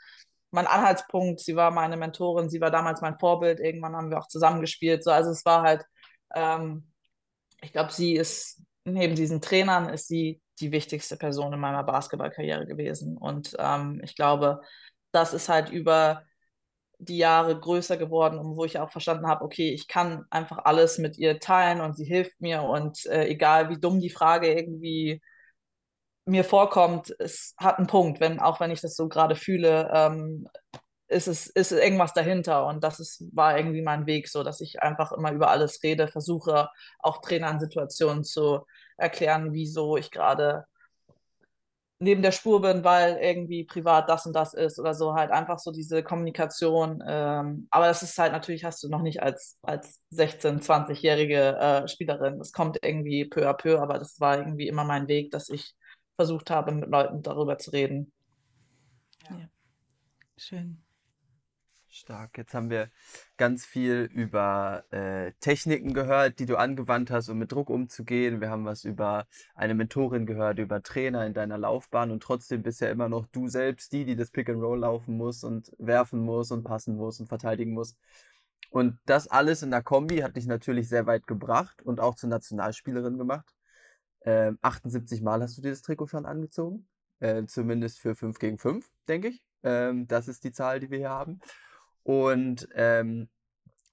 mein 0.50 0.66
Anhaltspunkt, 0.66 1.40
sie 1.40 1.56
war 1.56 1.70
meine 1.70 1.96
Mentorin, 1.96 2.50
sie 2.50 2.60
war 2.60 2.70
damals 2.70 3.00
mein 3.02 3.18
Vorbild. 3.18 3.60
Irgendwann 3.60 3.96
haben 3.96 4.10
wir 4.10 4.18
auch 4.18 4.28
zusammengespielt. 4.28 5.04
So, 5.04 5.10
also 5.12 5.30
es 5.30 5.44
war 5.44 5.62
halt, 5.62 5.84
ähm, 6.34 6.90
ich 7.62 7.72
glaube, 7.72 7.92
sie 7.92 8.14
ist 8.14 8.62
neben 8.84 9.14
diesen 9.14 9.40
Trainern 9.40 9.88
ist 9.88 10.08
sie 10.08 10.40
die 10.60 10.72
wichtigste 10.72 11.16
Person 11.16 11.52
in 11.52 11.60
meiner 11.60 11.84
Basketballkarriere 11.84 12.66
gewesen. 12.66 13.16
Und 13.16 13.56
ähm, 13.58 14.00
ich 14.04 14.14
glaube, 14.14 14.60
das 15.12 15.34
ist 15.34 15.48
halt 15.48 15.70
über 15.70 16.24
die 16.98 17.16
Jahre 17.16 17.58
größer 17.58 17.96
geworden 17.96 18.38
wo 18.56 18.64
ich 18.64 18.78
auch 18.78 18.90
verstanden 18.90 19.26
habe, 19.26 19.44
okay, 19.44 19.72
ich 19.72 19.88
kann 19.88 20.26
einfach 20.30 20.58
alles 20.64 20.98
mit 20.98 21.16
ihr 21.16 21.40
teilen 21.40 21.80
und 21.80 21.96
sie 21.96 22.04
hilft 22.04 22.40
mir 22.40 22.62
und 22.62 23.06
äh, 23.06 23.26
egal 23.26 23.70
wie 23.70 23.80
dumm 23.80 24.00
die 24.00 24.10
Frage 24.10 24.52
irgendwie 24.52 25.22
mir 26.26 26.44
vorkommt, 26.44 27.14
es 27.18 27.54
hat 27.56 27.78
einen 27.78 27.86
Punkt, 27.86 28.20
wenn 28.20 28.38
auch 28.38 28.60
wenn 28.60 28.70
ich 28.70 28.82
das 28.82 28.96
so 28.96 29.08
gerade 29.08 29.34
fühle, 29.34 29.90
ähm, 29.94 30.46
ist 31.10 31.26
es 31.26 31.48
ist 31.48 31.72
irgendwas 31.72 32.12
dahinter 32.14 32.66
und 32.66 32.84
das 32.84 33.00
ist 33.00 33.24
war 33.32 33.56
irgendwie 33.56 33.82
mein 33.82 34.06
Weg, 34.06 34.28
so 34.28 34.44
dass 34.44 34.60
ich 34.60 34.82
einfach 34.82 35.12
immer 35.12 35.32
über 35.32 35.50
alles 35.50 35.82
rede, 35.82 36.08
versuche 36.08 36.70
auch 37.00 37.20
Trainern 37.20 37.60
Situationen 37.60 38.24
zu 38.24 38.66
erklären, 38.96 39.52
wieso 39.52 39.96
ich 39.96 40.10
gerade 40.10 40.66
neben 42.00 42.22
der 42.22 42.32
Spur 42.32 42.62
bin, 42.62 42.82
weil 42.82 43.18
irgendwie 43.20 43.64
privat 43.64 44.08
das 44.08 44.24
und 44.24 44.32
das 44.34 44.54
ist 44.54 44.78
oder 44.78 44.94
so, 44.94 45.14
halt 45.14 45.30
einfach 45.30 45.58
so 45.58 45.70
diese 45.70 46.02
Kommunikation. 46.02 47.02
Ähm, 47.06 47.68
aber 47.70 47.88
das 47.88 48.02
ist 48.02 48.18
halt 48.18 48.32
natürlich, 48.32 48.64
hast 48.64 48.82
du 48.82 48.88
noch 48.88 49.02
nicht 49.02 49.22
als, 49.22 49.58
als 49.62 50.00
16-, 50.12 50.62
20-jährige 50.62 51.58
äh, 51.58 51.88
Spielerin. 51.88 52.38
Das 52.38 52.52
kommt 52.52 52.78
irgendwie 52.82 53.26
peu 53.26 53.46
à 53.46 53.52
peu, 53.52 53.78
aber 53.80 53.98
das 53.98 54.18
war 54.18 54.38
irgendwie 54.38 54.66
immer 54.66 54.84
mein 54.84 55.08
Weg, 55.08 55.30
dass 55.30 55.50
ich 55.50 55.74
versucht 56.16 56.50
habe, 56.50 56.72
mit 56.72 56.88
Leuten 56.88 57.22
darüber 57.22 57.58
zu 57.58 57.70
reden. 57.70 58.12
Ja. 59.28 59.36
ja. 59.36 59.48
Schön. 60.38 60.82
Stark. 62.00 62.38
Jetzt 62.38 62.54
haben 62.54 62.70
wir 62.70 62.90
ganz 63.36 63.64
viel 63.64 64.10
über 64.12 64.84
äh, 64.90 65.32
Techniken 65.40 65.92
gehört, 65.94 66.38
die 66.38 66.46
du 66.46 66.56
angewandt 66.56 67.10
hast, 67.10 67.28
um 67.28 67.38
mit 67.38 67.52
Druck 67.52 67.70
umzugehen. 67.70 68.40
Wir 68.40 68.50
haben 68.50 68.64
was 68.64 68.84
über 68.84 69.26
eine 69.54 69.74
Mentorin 69.74 70.26
gehört, 70.26 70.58
über 70.58 70.82
Trainer 70.82 71.26
in 71.26 71.34
deiner 71.34 71.58
Laufbahn 71.58 72.10
und 72.10 72.22
trotzdem 72.22 72.62
bist 72.62 72.80
ja 72.80 72.88
immer 72.88 73.08
noch 73.08 73.26
du 73.26 73.48
selbst 73.48 73.92
die, 73.92 74.04
die 74.04 74.16
das 74.16 74.30
Pick 74.30 74.48
and 74.48 74.62
Roll 74.62 74.80
laufen 74.80 75.16
muss 75.16 75.44
und 75.44 75.72
werfen 75.78 76.20
muss 76.20 76.50
und 76.50 76.64
passen 76.64 76.96
muss 76.96 77.20
und 77.20 77.28
verteidigen 77.28 77.72
muss. 77.72 77.96
Und 78.70 78.98
das 79.04 79.28
alles 79.28 79.62
in 79.62 79.70
der 79.70 79.82
Kombi 79.82 80.18
hat 80.18 80.36
dich 80.36 80.46
natürlich 80.46 80.88
sehr 80.88 81.06
weit 81.06 81.26
gebracht 81.26 81.82
und 81.82 82.00
auch 82.00 82.14
zur 82.14 82.30
Nationalspielerin 82.30 83.18
gemacht. 83.18 83.54
Ähm, 84.22 84.58
78 84.62 85.22
Mal 85.22 85.42
hast 85.42 85.58
du 85.58 85.62
dir 85.62 85.70
das 85.70 85.82
Trikot 85.82 86.06
schon 86.06 86.26
angezogen. 86.26 86.86
Äh, 87.18 87.44
zumindest 87.44 88.00
für 88.00 88.14
5 88.14 88.38
gegen 88.38 88.58
5, 88.58 88.90
denke 89.06 89.28
ich. 89.28 89.44
Ähm, 89.62 90.06
das 90.06 90.28
ist 90.28 90.44
die 90.44 90.52
Zahl, 90.52 90.80
die 90.80 90.90
wir 90.90 90.98
hier 90.98 91.10
haben. 91.10 91.40
Und 92.02 92.68
ähm, 92.74 93.28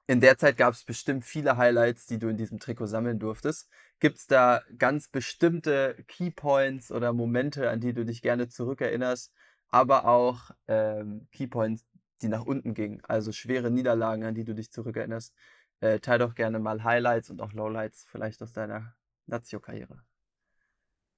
in 0.08 0.22
der 0.22 0.38
Zeit 0.38 0.58
gab 0.58 0.74
es 0.74 0.86
bestimmt 0.86 1.26
viele 1.26 1.58
Highlights, 1.58 2.06
die 2.06 2.18
du 2.18 2.30
in 2.30 2.38
diesem 2.38 2.60
Trikot 2.60 2.88
sammeln 2.88 3.20
durftest. 3.20 3.70
Gibt 4.00 4.18
es 4.18 4.28
da 4.28 4.62
ganz 4.78 5.10
bestimmte 5.10 5.96
Keypoints 6.08 6.92
oder 6.92 7.12
Momente, 7.12 7.70
an 7.70 7.82
die 7.82 7.94
du 7.94 8.06
dich 8.06 8.22
gerne 8.22 8.48
zurückerinnerst, 8.48 9.34
aber 9.70 10.06
auch 10.06 10.52
ähm, 10.68 11.28
Keypoints, 11.32 11.86
die 12.22 12.30
nach 12.30 12.46
unten 12.46 12.74
gingen, 12.74 13.02
also 13.04 13.32
schwere 13.32 13.70
Niederlagen, 13.70 14.24
an 14.24 14.34
die 14.34 14.46
du 14.46 14.56
dich 14.56 14.72
zurückerinnerst? 14.72 15.34
Äh, 15.82 16.00
teil 16.00 16.20
doch 16.20 16.36
gerne 16.36 16.60
mal 16.60 16.84
Highlights 16.84 17.30
und 17.30 17.42
auch 17.42 17.52
Lowlights 17.52 18.08
vielleicht 18.10 18.42
aus 18.42 18.54
deiner 18.54 18.96
Nazio-Karriere. 19.28 20.02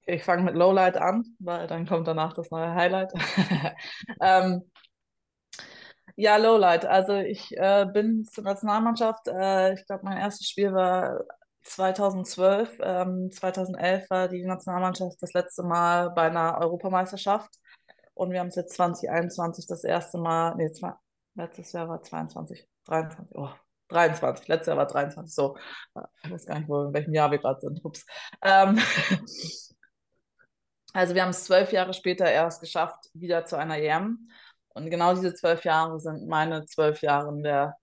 Ich 0.04 0.24
fange 0.24 0.42
mit 0.42 0.56
Lowlight 0.56 0.96
an, 0.96 1.24
weil 1.38 1.66
dann 1.66 1.86
kommt 1.86 2.08
danach 2.08 2.32
das 2.32 2.50
neue 2.50 2.74
Highlight. 2.74 3.12
ähm, 4.20 4.62
ja, 6.16 6.36
Lowlight. 6.36 6.86
Also 6.86 7.14
ich 7.14 7.56
äh, 7.56 7.86
bin 7.92 8.24
zur 8.24 8.44
Nationalmannschaft. 8.44 9.28
Äh, 9.28 9.74
ich 9.74 9.86
glaube, 9.86 10.04
mein 10.04 10.18
erstes 10.18 10.48
Spiel 10.48 10.72
war 10.72 11.24
2012. 11.62 12.78
Ähm, 12.82 13.30
2011 13.30 14.10
war 14.10 14.28
die 14.28 14.44
Nationalmannschaft 14.44 15.16
das 15.20 15.32
letzte 15.32 15.62
Mal 15.62 16.10
bei 16.10 16.22
einer 16.22 16.58
Europameisterschaft. 16.58 17.54
Und 18.14 18.32
wir 18.32 18.40
haben 18.40 18.48
es 18.48 18.56
jetzt 18.56 18.74
2021 18.74 19.66
das 19.66 19.84
erste 19.84 20.18
Mal, 20.18 20.54
nee, 20.56 20.70
zwei, 20.72 20.92
letztes 21.34 21.72
Jahr 21.72 21.88
war 21.88 22.02
22, 22.02 22.68
23, 22.84 23.34
oh, 23.34 23.48
23, 23.88 24.48
letztes 24.48 24.66
Jahr 24.66 24.76
war 24.76 24.86
23, 24.86 25.34
so. 25.34 25.56
Ich 26.22 26.30
weiß 26.30 26.46
gar 26.46 26.58
nicht, 26.58 26.68
wo, 26.68 26.84
in 26.84 26.92
welchem 26.92 27.14
Jahr 27.14 27.30
wir 27.30 27.38
gerade 27.38 27.60
sind. 27.60 27.82
Ups. 27.84 28.04
Ähm, 28.42 28.78
also 30.92 31.14
wir 31.14 31.22
haben 31.22 31.30
es 31.30 31.44
zwölf 31.44 31.72
Jahre 31.72 31.94
später 31.94 32.30
erst 32.30 32.60
geschafft, 32.60 33.08
wieder 33.14 33.46
zu 33.46 33.56
einer 33.56 33.78
EM. 33.78 34.30
Und 34.80 34.90
genau 34.90 35.14
diese 35.14 35.34
zwölf 35.34 35.64
Jahre 35.64 36.00
sind 36.00 36.26
meine 36.26 36.64
zwölf 36.66 37.02
Jahre 37.02 37.28
in 37.30 37.42
der 37.42 37.76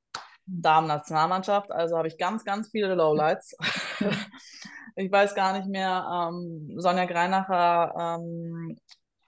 Damen-Nationalmannschaft. 0.45 1.71
Also 1.71 1.97
habe 1.97 2.07
ich 2.07 2.17
ganz, 2.17 2.43
ganz 2.43 2.69
viele 2.69 2.95
Lowlights. 2.95 3.55
ich 4.95 5.11
weiß 5.11 5.35
gar 5.35 5.57
nicht 5.57 5.67
mehr. 5.67 6.29
Ähm, 6.29 6.73
Sonja 6.77 7.05
Greinacher 7.05 8.17
ähm, 8.19 8.77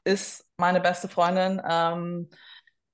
ist 0.04 0.46
meine 0.58 0.82
beste 0.82 1.08
Freundin. 1.08 1.62
Ähm, 1.68 2.30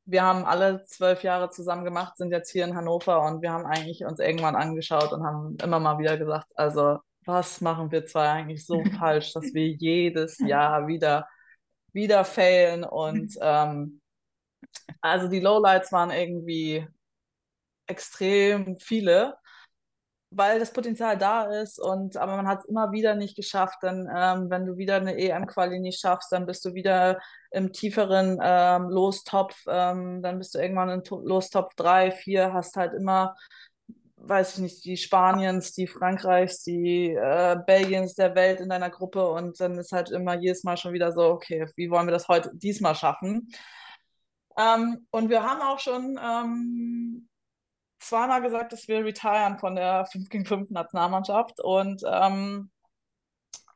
wir 0.05 0.23
haben 0.23 0.45
alle 0.45 0.83
zwölf 0.83 1.23
Jahre 1.23 1.49
zusammen 1.49 1.83
gemacht, 1.83 2.17
sind 2.17 2.31
jetzt 2.31 2.51
hier 2.51 2.65
in 2.65 2.75
Hannover 2.75 3.23
und 3.23 3.41
wir 3.41 3.51
haben 3.51 3.65
eigentlich 3.65 4.05
uns 4.05 4.19
irgendwann 4.19 4.55
angeschaut 4.55 5.11
und 5.11 5.23
haben 5.23 5.57
immer 5.63 5.79
mal 5.79 5.97
wieder 5.97 6.17
gesagt, 6.17 6.47
also 6.55 6.99
was 7.25 7.59
machen 7.61 7.91
wir 7.91 8.05
zwei 8.05 8.29
eigentlich 8.29 8.65
so 8.65 8.83
falsch, 8.99 9.33
dass 9.33 9.53
wir 9.53 9.67
jedes 9.67 10.37
Jahr 10.39 10.87
wieder, 10.87 11.27
wieder 11.91 12.23
failen 12.23 12.83
und 12.83 13.35
ähm, 13.41 14.01
also 15.01 15.27
die 15.27 15.39
Lowlights 15.39 15.91
waren 15.91 16.11
irgendwie 16.11 16.87
extrem 17.87 18.79
viele, 18.79 19.35
weil 20.31 20.59
das 20.59 20.73
Potenzial 20.73 21.17
da 21.17 21.45
ist 21.61 21.79
und 21.79 22.17
aber 22.17 22.35
man 22.35 22.47
hat 22.47 22.59
es 22.59 22.65
immer 22.65 22.91
wieder 22.91 23.15
nicht 23.15 23.35
geschafft. 23.35 23.77
Dann, 23.81 24.09
ähm, 24.13 24.49
wenn 24.49 24.65
du 24.65 24.77
wieder 24.77 24.95
eine 24.95 25.17
EM-Quali 25.17 25.79
nicht 25.79 25.99
schaffst, 25.99 26.31
dann 26.31 26.45
bist 26.45 26.65
du 26.65 26.73
wieder 26.73 27.21
im 27.51 27.71
tieferen 27.71 28.39
ähm, 28.41 28.89
Lostopf, 28.89 29.55
ähm, 29.67 30.21
dann 30.21 30.39
bist 30.39 30.55
du 30.55 30.59
irgendwann 30.59 30.89
in 30.89 31.03
Lostopf 31.23 31.73
3, 31.75 32.11
4, 32.11 32.53
hast 32.53 32.75
halt 32.75 32.93
immer 32.93 33.35
weiß 34.27 34.55
ich 34.55 34.61
nicht, 34.61 34.85
die 34.85 34.97
Spaniens, 34.97 35.73
die 35.73 35.87
Frankreichs, 35.87 36.63
die 36.63 37.11
äh, 37.11 37.57
Belgiens 37.65 38.15
der 38.15 38.35
Welt 38.35 38.59
in 38.59 38.69
deiner 38.69 38.89
Gruppe 38.89 39.27
und 39.29 39.59
dann 39.59 39.77
ist 39.77 39.91
halt 39.91 40.09
immer 40.09 40.39
jedes 40.39 40.63
Mal 40.63 40.77
schon 40.77 40.93
wieder 40.93 41.11
so, 41.11 41.25
okay, 41.25 41.67
wie 41.75 41.89
wollen 41.89 42.07
wir 42.07 42.11
das 42.11 42.27
heute 42.27 42.51
diesmal 42.53 42.95
schaffen? 42.95 43.49
Ähm, 44.57 45.07
und 45.11 45.29
wir 45.29 45.43
haben 45.43 45.61
auch 45.61 45.79
schon 45.79 46.19
ähm, 46.21 47.27
zweimal 47.99 48.41
gesagt, 48.41 48.73
dass 48.73 48.87
wir 48.87 49.03
retiren 49.03 49.57
von 49.59 49.75
der 49.75 50.05
5 50.05 50.29
gegen 50.29 50.45
5 50.45 50.69
Nationalmannschaft. 50.69 51.59
Und 51.59 52.03
ähm, 52.05 52.71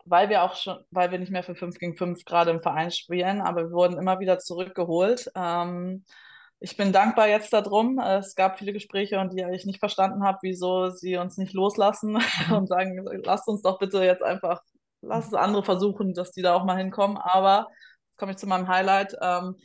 weil 0.05 0.29
wir 0.29 0.43
auch 0.43 0.55
schon, 0.55 0.77
weil 0.91 1.11
wir 1.11 1.19
nicht 1.19 1.31
mehr 1.31 1.43
für 1.43 1.55
5 1.55 1.77
gegen 1.77 1.95
5 1.95 2.25
gerade 2.25 2.51
im 2.51 2.61
Verein 2.61 2.91
spielen, 2.91 3.41
aber 3.41 3.63
wir 3.63 3.71
wurden 3.71 3.97
immer 3.97 4.19
wieder 4.19 4.39
zurückgeholt. 4.39 5.29
Ähm, 5.35 6.03
ich 6.59 6.75
bin 6.75 6.91
dankbar 6.91 7.27
jetzt 7.27 7.53
darum. 7.53 7.99
Es 7.99 8.35
gab 8.35 8.57
viele 8.59 8.73
Gespräche 8.73 9.19
und 9.19 9.33
die 9.33 9.45
ich 9.53 9.65
nicht 9.65 9.79
verstanden 9.79 10.23
habe, 10.23 10.39
wieso 10.41 10.89
sie 10.89 11.17
uns 11.17 11.37
nicht 11.37 11.53
loslassen 11.53 12.17
und 12.51 12.67
sagen, 12.67 13.05
lasst 13.23 13.47
uns 13.47 13.61
doch 13.61 13.79
bitte 13.79 14.03
jetzt 14.03 14.23
einfach, 14.23 14.61
lasst 15.01 15.29
es 15.29 15.33
andere 15.33 15.63
versuchen, 15.63 16.13
dass 16.13 16.31
die 16.31 16.41
da 16.41 16.55
auch 16.55 16.65
mal 16.65 16.77
hinkommen. 16.77 17.17
Aber 17.17 17.67
jetzt 18.09 18.17
komme 18.17 18.31
ich 18.33 18.37
zu 18.37 18.47
meinem 18.47 18.67
Highlight. 18.67 19.15
Ähm, 19.21 19.55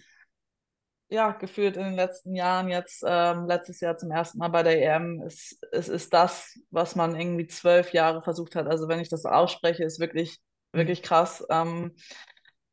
ja, 1.09 1.33
gefühlt 1.33 1.77
in 1.77 1.85
den 1.85 1.95
letzten 1.95 2.35
Jahren, 2.35 2.69
jetzt 2.69 3.05
ähm, 3.07 3.47
letztes 3.47 3.81
Jahr 3.81 3.97
zum 3.97 4.11
ersten 4.11 4.39
Mal 4.39 4.49
bei 4.49 4.63
der 4.63 4.83
EM, 4.83 5.23
es, 5.27 5.59
es 5.73 5.89
ist 5.89 6.13
das, 6.15 6.59
was 6.71 6.97
man 6.97 7.19
irgendwie 7.19 7.47
zwölf 7.47 7.93
Jahre 7.93 8.23
versucht 8.23 8.57
hat. 8.57 8.67
Also 8.67 8.89
wenn 8.89 9.01
ich 9.01 9.11
das 9.11 9.25
ausspreche, 9.25 9.85
ist 9.85 10.01
wirklich, 10.01 10.39
mhm. 10.73 10.79
wirklich 10.79 11.03
krass, 11.03 11.45
ähm, 11.51 11.95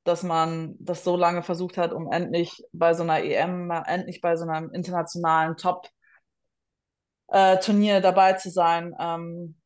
dass 0.04 0.24
man 0.24 0.76
das 0.80 1.04
so 1.04 1.16
lange 1.16 1.44
versucht 1.44 1.78
hat, 1.78 1.94
um 1.94 2.12
endlich 2.12 2.64
bei 2.74 2.94
so 2.94 3.04
einer 3.04 3.24
EM, 3.24 3.70
endlich 3.72 4.22
bei 4.22 4.36
so 4.36 4.48
einem 4.48 4.72
internationalen 4.72 5.56
Top-Turnier 5.58 7.98
äh, 7.98 8.02
dabei 8.02 8.34
zu 8.34 8.50
sein. 8.50 8.96
Ähm, 9.00 9.58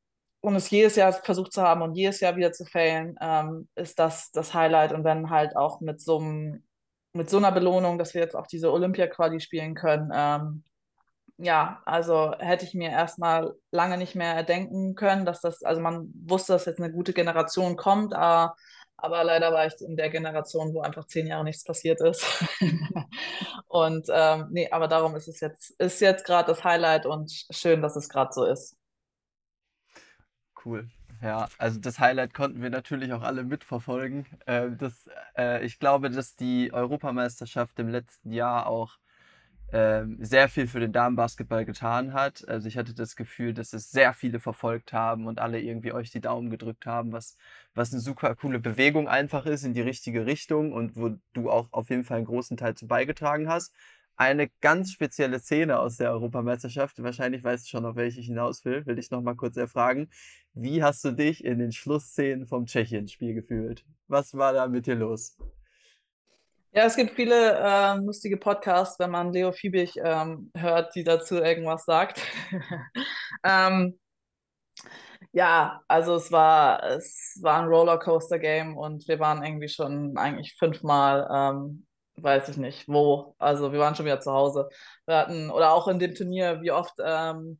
und 0.41 0.55
es 0.55 0.69
jedes 0.69 0.95
Jahr 0.95 1.13
versucht 1.13 1.53
zu 1.53 1.61
haben 1.63 1.81
und 1.81 1.95
jedes 1.95 2.19
Jahr 2.19 2.35
wieder 2.35 2.51
zu 2.51 2.65
failen, 2.65 3.15
ähm, 3.21 3.67
ist 3.75 3.97
das 3.97 4.31
das 4.31 4.53
Highlight. 4.53 4.91
Und 4.91 5.03
dann 5.03 5.29
halt 5.29 5.55
auch 5.55 5.79
mit 5.81 6.01
so 6.01 6.19
einem 6.19 6.64
mit 7.15 7.29
so 7.29 7.37
einer 7.37 7.51
Belohnung, 7.51 7.97
dass 7.97 8.13
wir 8.13 8.21
jetzt 8.21 8.35
auch 8.35 8.47
diese 8.47 8.71
Olympia-Quali 8.71 9.39
spielen 9.39 9.73
können. 9.73 10.11
Ähm, 10.13 10.63
ja, 11.37 11.81
also 11.85 12.33
hätte 12.39 12.65
ich 12.65 12.73
mir 12.73 12.89
erstmal 12.89 13.55
lange 13.71 13.97
nicht 13.97 14.15
mehr 14.15 14.33
erdenken 14.33 14.95
können, 14.95 15.25
dass 15.25 15.41
das, 15.41 15.63
also 15.63 15.81
man 15.81 16.11
wusste, 16.25 16.53
dass 16.53 16.65
jetzt 16.65 16.79
eine 16.79 16.91
gute 16.91 17.13
Generation 17.13 17.77
kommt, 17.77 18.13
aber, 18.13 18.55
aber 18.97 19.23
leider 19.23 19.51
war 19.51 19.65
ich 19.65 19.73
in 19.81 19.95
der 19.95 20.09
Generation, 20.09 20.73
wo 20.73 20.81
einfach 20.81 21.07
zehn 21.07 21.27
Jahre 21.27 21.43
nichts 21.45 21.63
passiert 21.63 22.01
ist. 22.01 22.25
und 23.67 24.07
ähm, 24.09 24.47
nee, 24.51 24.69
aber 24.71 24.87
darum 24.87 25.15
ist 25.15 25.27
es 25.27 25.39
jetzt, 25.39 25.71
ist 25.79 26.01
jetzt 26.01 26.25
gerade 26.25 26.47
das 26.47 26.63
Highlight 26.63 27.05
und 27.05 27.31
schön, 27.49 27.81
dass 27.81 27.95
es 27.95 28.09
gerade 28.09 28.31
so 28.33 28.45
ist. 28.45 28.77
Cool. 30.65 30.89
Ja, 31.25 31.49
also 31.57 31.79
das 31.79 31.97
Highlight 31.99 32.35
konnten 32.35 32.61
wir 32.61 32.69
natürlich 32.69 33.11
auch 33.11 33.23
alle 33.23 33.43
mitverfolgen. 33.43 34.27
Äh, 34.45 34.69
das, 34.77 35.09
äh, 35.35 35.65
ich 35.65 35.79
glaube, 35.79 36.11
dass 36.11 36.35
die 36.35 36.71
Europameisterschaft 36.71 37.79
im 37.79 37.89
letzten 37.89 38.31
Jahr 38.31 38.67
auch 38.67 38.99
äh, 39.71 40.03
sehr 40.19 40.49
viel 40.49 40.67
für 40.67 40.79
den 40.79 40.91
Damenbasketball 40.91 41.65
getan 41.65 42.13
hat. 42.13 42.47
Also 42.47 42.67
ich 42.67 42.77
hatte 42.77 42.93
das 42.93 43.15
Gefühl, 43.15 43.55
dass 43.55 43.73
es 43.73 43.89
sehr 43.89 44.13
viele 44.13 44.39
verfolgt 44.39 44.93
haben 44.93 45.25
und 45.25 45.39
alle 45.39 45.59
irgendwie 45.59 45.93
euch 45.93 46.11
die 46.11 46.21
Daumen 46.21 46.51
gedrückt 46.51 46.85
haben, 46.85 47.11
was, 47.11 47.37
was 47.73 47.91
eine 47.91 48.01
super 48.01 48.35
coole 48.35 48.59
Bewegung 48.59 49.07
einfach 49.07 49.47
ist 49.47 49.63
in 49.63 49.73
die 49.73 49.81
richtige 49.81 50.27
Richtung 50.27 50.73
und 50.73 50.95
wo 50.95 51.17
du 51.33 51.49
auch 51.49 51.69
auf 51.71 51.89
jeden 51.89 52.03
Fall 52.03 52.17
einen 52.17 52.27
großen 52.27 52.55
Teil 52.57 52.75
zu 52.75 52.85
beigetragen 52.87 53.49
hast. 53.49 53.73
Eine 54.17 54.49
ganz 54.61 54.91
spezielle 54.91 55.39
Szene 55.39 55.79
aus 55.79 55.97
der 55.97 56.11
Europameisterschaft. 56.11 57.01
Wahrscheinlich 57.03 57.43
weißt 57.43 57.65
du 57.65 57.69
schon, 57.69 57.85
auf 57.85 57.95
welche 57.95 58.19
ich 58.19 58.27
hinaus 58.27 58.63
will. 58.65 58.85
Will 58.85 58.99
ich 58.99 59.11
nochmal 59.11 59.35
kurz 59.35 59.57
erfragen. 59.57 60.09
Wie 60.53 60.83
hast 60.83 61.03
du 61.03 61.11
dich 61.11 61.43
in 61.43 61.59
den 61.59 61.71
Schlussszenen 61.71 62.47
vom 62.47 62.65
Tschechien-Spiel 62.65 63.33
gefühlt? 63.33 63.85
Was 64.07 64.33
war 64.35 64.53
da 64.53 64.67
mit 64.67 64.87
dir 64.87 64.95
los? 64.95 65.37
Ja, 66.71 66.83
es 66.83 66.97
gibt 66.97 67.11
viele 67.11 67.57
äh, 67.57 67.95
lustige 68.03 68.35
Podcasts, 68.35 68.99
wenn 68.99 69.09
man 69.09 69.31
Leo 69.31 69.53
Fiebig 69.53 69.97
ähm, 70.03 70.51
hört, 70.55 70.93
die 70.95 71.05
dazu 71.05 71.35
irgendwas 71.35 71.85
sagt. 71.85 72.21
ähm, 73.45 73.97
ja, 75.31 75.81
also 75.87 76.15
es 76.15 76.31
war, 76.31 76.83
es 76.83 77.39
war 77.41 77.61
ein 77.61 77.67
Rollercoaster-Game 77.67 78.77
und 78.77 79.07
wir 79.07 79.19
waren 79.19 79.43
irgendwie 79.43 79.69
schon 79.69 80.17
eigentlich 80.17 80.55
fünfmal, 80.57 81.27
ähm, 81.29 81.84
weiß 82.17 82.49
ich 82.49 82.57
nicht, 82.57 82.87
wo. 82.87 83.35
Also 83.37 83.71
wir 83.71 83.79
waren 83.79 83.95
schon 83.95 84.05
wieder 84.05 84.19
zu 84.19 84.31
Hause. 84.31 84.69
Wir 85.05 85.17
hatten, 85.17 85.49
oder 85.49 85.73
auch 85.73 85.87
in 85.87 85.99
dem 85.99 86.15
Turnier, 86.15 86.61
wie 86.61 86.71
oft, 86.71 86.93
ähm, 87.03 87.59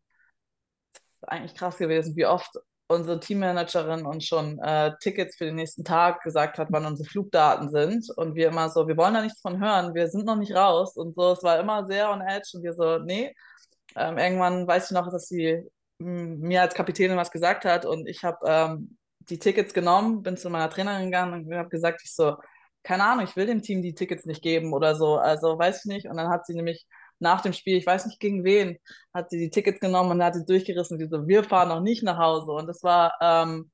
eigentlich 1.22 1.56
krass 1.56 1.78
gewesen, 1.78 2.16
wie 2.16 2.26
oft 2.26 2.51
unsere 2.88 3.20
Teammanagerin 3.20 4.06
uns 4.06 4.26
schon 4.26 4.60
äh, 4.60 4.93
Tickets 5.01 5.38
für 5.38 5.45
den 5.45 5.56
nächsten 5.56 5.84
Tag 5.84 6.22
gesagt 6.22 6.60
hat, 6.60 6.68
wann 6.72 6.86
unsere 6.86 7.10
Flugdaten 7.10 7.70
sind. 7.70 8.10
Und 8.16 8.36
wir 8.36 8.49
immer 8.49 8.70
so, 8.70 8.88
wir 8.88 8.97
wollen 8.97 9.16
da 9.16 9.22
nichts 9.22 9.41
von 9.41 9.60
hören, 9.60 9.93
wir 9.95 10.08
sind 10.08 10.26
noch 10.26 10.36
nicht 10.36 10.56
raus. 10.56 10.95
Und 10.95 11.16
so, 11.16 11.32
es 11.32 11.43
war 11.43 11.60
immer 11.60 11.86
sehr 11.86 12.12
on 12.12 12.22
edge 12.22 12.51
und 12.53 12.64
wir 12.64 12.74
so, 12.74 12.99
nee. 12.99 13.34
Ähm, 13.95 14.18
irgendwann 14.18 14.68
weiß 14.68 14.86
ich 14.86 14.91
noch, 14.91 15.10
dass 15.12 15.28
sie 15.28 15.64
mir 15.97 16.62
als 16.62 16.74
Kapitänin 16.76 17.18
was 17.18 17.32
gesagt 17.32 17.66
hat 17.66 17.86
und 17.86 18.08
ich 18.08 18.24
habe 18.24 18.38
ähm, 18.45 18.97
die 19.20 19.39
Tickets 19.39 19.74
genommen, 19.74 20.22
bin 20.24 20.38
zu 20.38 20.49
meiner 20.49 20.70
Trainerin 20.70 21.06
gegangen 21.06 21.45
und 21.45 21.56
habe 21.56 21.70
gesagt, 21.70 22.01
ich 22.03 22.14
so, 22.14 22.36
keine 22.86 23.04
Ahnung, 23.04 23.26
ich 23.26 23.36
will 23.36 23.48
dem 23.48 23.62
Team 23.62 23.82
die 23.82 23.96
Tickets 23.96 24.26
nicht 24.26 24.42
geben 24.42 24.74
oder 24.74 24.96
so, 24.96 25.18
also 25.18 25.58
weiß 25.58 25.80
ich 25.80 25.86
nicht. 25.86 26.08
Und 26.08 26.18
dann 26.18 26.30
hat 26.30 26.46
sie 26.46 26.54
nämlich 26.54 26.86
nach 27.20 27.42
dem 27.42 27.54
Spiel, 27.54 27.78
ich 27.78 27.86
weiß 27.86 28.06
nicht 28.06 28.20
gegen 28.20 28.44
wen, 28.44 28.78
hat 29.14 29.30
sie 29.30 29.40
die 29.40 29.50
Tickets 29.50 29.80
genommen 29.80 30.12
und 30.12 30.24
hat 30.24 30.36
sie 30.36 30.46
durchgerissen, 30.46 31.00
wie 31.00 31.08
so, 31.08 31.28
wir 31.28 31.44
fahren 31.44 31.70
noch 31.70 31.82
nicht 31.82 32.04
nach 32.04 32.18
Hause. 32.18 32.52
Und 32.52 32.68
das 32.68 32.84
war, 32.84 33.14
ähm, 33.22 33.72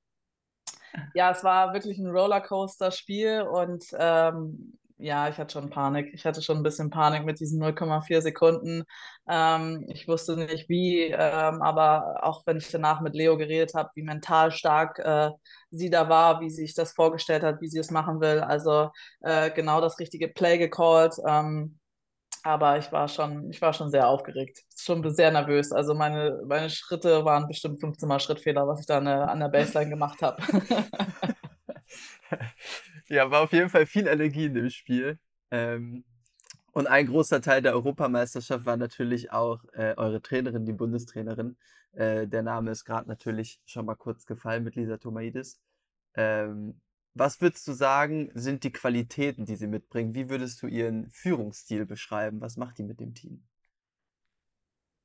ja, 1.14 1.32
es 1.32 1.43
war 1.43 1.74
wirklich 1.74 1.97
ein 1.97 2.07
Rollercoaster-Spiel 2.07 3.41
und 3.41 3.86
ähm, 3.97 4.78
ja, 4.97 5.30
ich 5.30 5.38
hatte 5.38 5.53
schon 5.53 5.70
Panik. 5.70 6.14
Ich 6.14 6.26
hatte 6.26 6.41
schon 6.41 6.57
ein 6.57 6.64
bisschen 6.64 6.89
Panik 6.91 7.26
mit 7.26 7.39
diesen 7.39 7.62
0,4 7.62 8.22
Sekunden. 8.22 8.84
Ähm, 9.32 9.86
ich 9.88 10.09
wusste 10.09 10.36
nicht 10.36 10.67
wie, 10.67 11.03
ähm, 11.05 11.61
aber 11.61 12.19
auch 12.21 12.45
wenn 12.45 12.57
ich 12.57 12.69
danach 12.69 12.99
mit 12.99 13.15
Leo 13.15 13.38
geredet 13.38 13.73
habe, 13.75 13.89
wie 13.95 14.03
mental 14.03 14.51
stark 14.51 14.99
äh, 14.99 15.29
sie 15.69 15.89
da 15.89 16.09
war, 16.09 16.41
wie 16.41 16.49
sie 16.49 16.63
sich 16.65 16.75
das 16.75 16.91
vorgestellt 16.91 17.41
hat, 17.43 17.61
wie 17.61 17.69
sie 17.69 17.79
es 17.79 17.91
machen 17.91 18.19
will. 18.19 18.41
Also 18.41 18.89
äh, 19.21 19.49
genau 19.51 19.79
das 19.79 19.99
richtige 19.99 20.27
Play 20.27 20.57
gecallt. 20.57 21.15
Ähm, 21.25 21.79
aber 22.43 22.77
ich 22.77 22.91
war 22.91 23.07
schon, 23.07 23.49
ich 23.51 23.61
war 23.61 23.71
schon 23.71 23.89
sehr 23.89 24.07
aufgeregt, 24.07 24.59
schon 24.75 25.09
sehr 25.13 25.32
nervös. 25.32 25.71
Also 25.71 25.93
meine, 25.93 26.41
meine 26.47 26.69
Schritte 26.69 27.23
waren 27.23 27.47
bestimmt 27.47 27.79
15 27.79 28.09
Mal 28.09 28.19
Schrittfehler, 28.19 28.67
was 28.67 28.82
ich 28.82 28.86
da 28.86 28.97
an 28.97 29.39
der, 29.39 29.49
Baseline 29.49 29.91
gemacht 29.91 30.21
habe. 30.21 30.43
Ja, 33.07 33.29
war 33.29 33.41
auf 33.41 33.51
jeden 33.51 33.69
Fall 33.69 33.86
viel 33.86 34.07
Energie 34.07 34.45
in 34.45 34.53
dem 34.53 34.69
Spiel. 34.69 35.19
Ähm, 35.51 36.05
und 36.72 36.88
ein 36.88 37.07
großer 37.07 37.41
Teil 37.41 37.61
der 37.61 37.74
Europameisterschaft 37.74 38.65
war 38.65 38.78
natürlich 38.78 39.32
auch 39.32 39.63
äh, 39.74 39.93
eure 39.97 40.22
Trainerin, 40.22 40.65
die 40.65 40.74
Bundestrainerin. 40.74 41.57
Äh, 41.93 42.28
der 42.28 42.43
Name 42.43 42.72
ist 42.72 42.86
gerade 42.86 43.07
natürlich 43.07 43.59
schon 43.65 43.86
mal 43.86 43.95
kurz 43.95 44.26
gefallen 44.26 44.63
mit 44.63 44.76
Lisa 44.76 44.97
Tomaidis. 44.97 45.59
Ähm, 46.15 46.80
was 47.13 47.41
würdest 47.41 47.67
du 47.67 47.74
sagen, 47.74 48.32
sind 48.34 48.63
die 48.63 48.72
Qualitäten, 48.72 49.45
die 49.45 49.57
sie 49.57 49.67
mitbringt? 49.67 50.15
Wie 50.15 50.30
würdest 50.30 50.61
du 50.61 50.67
ihren 50.67 51.09
Führungsstil 51.09 51.86
beschreiben? 51.86 52.39
Was 52.39 52.55
macht 52.55 52.78
die 52.78 52.84
mit 52.84 53.01
dem 53.01 53.13
Team? 53.13 53.43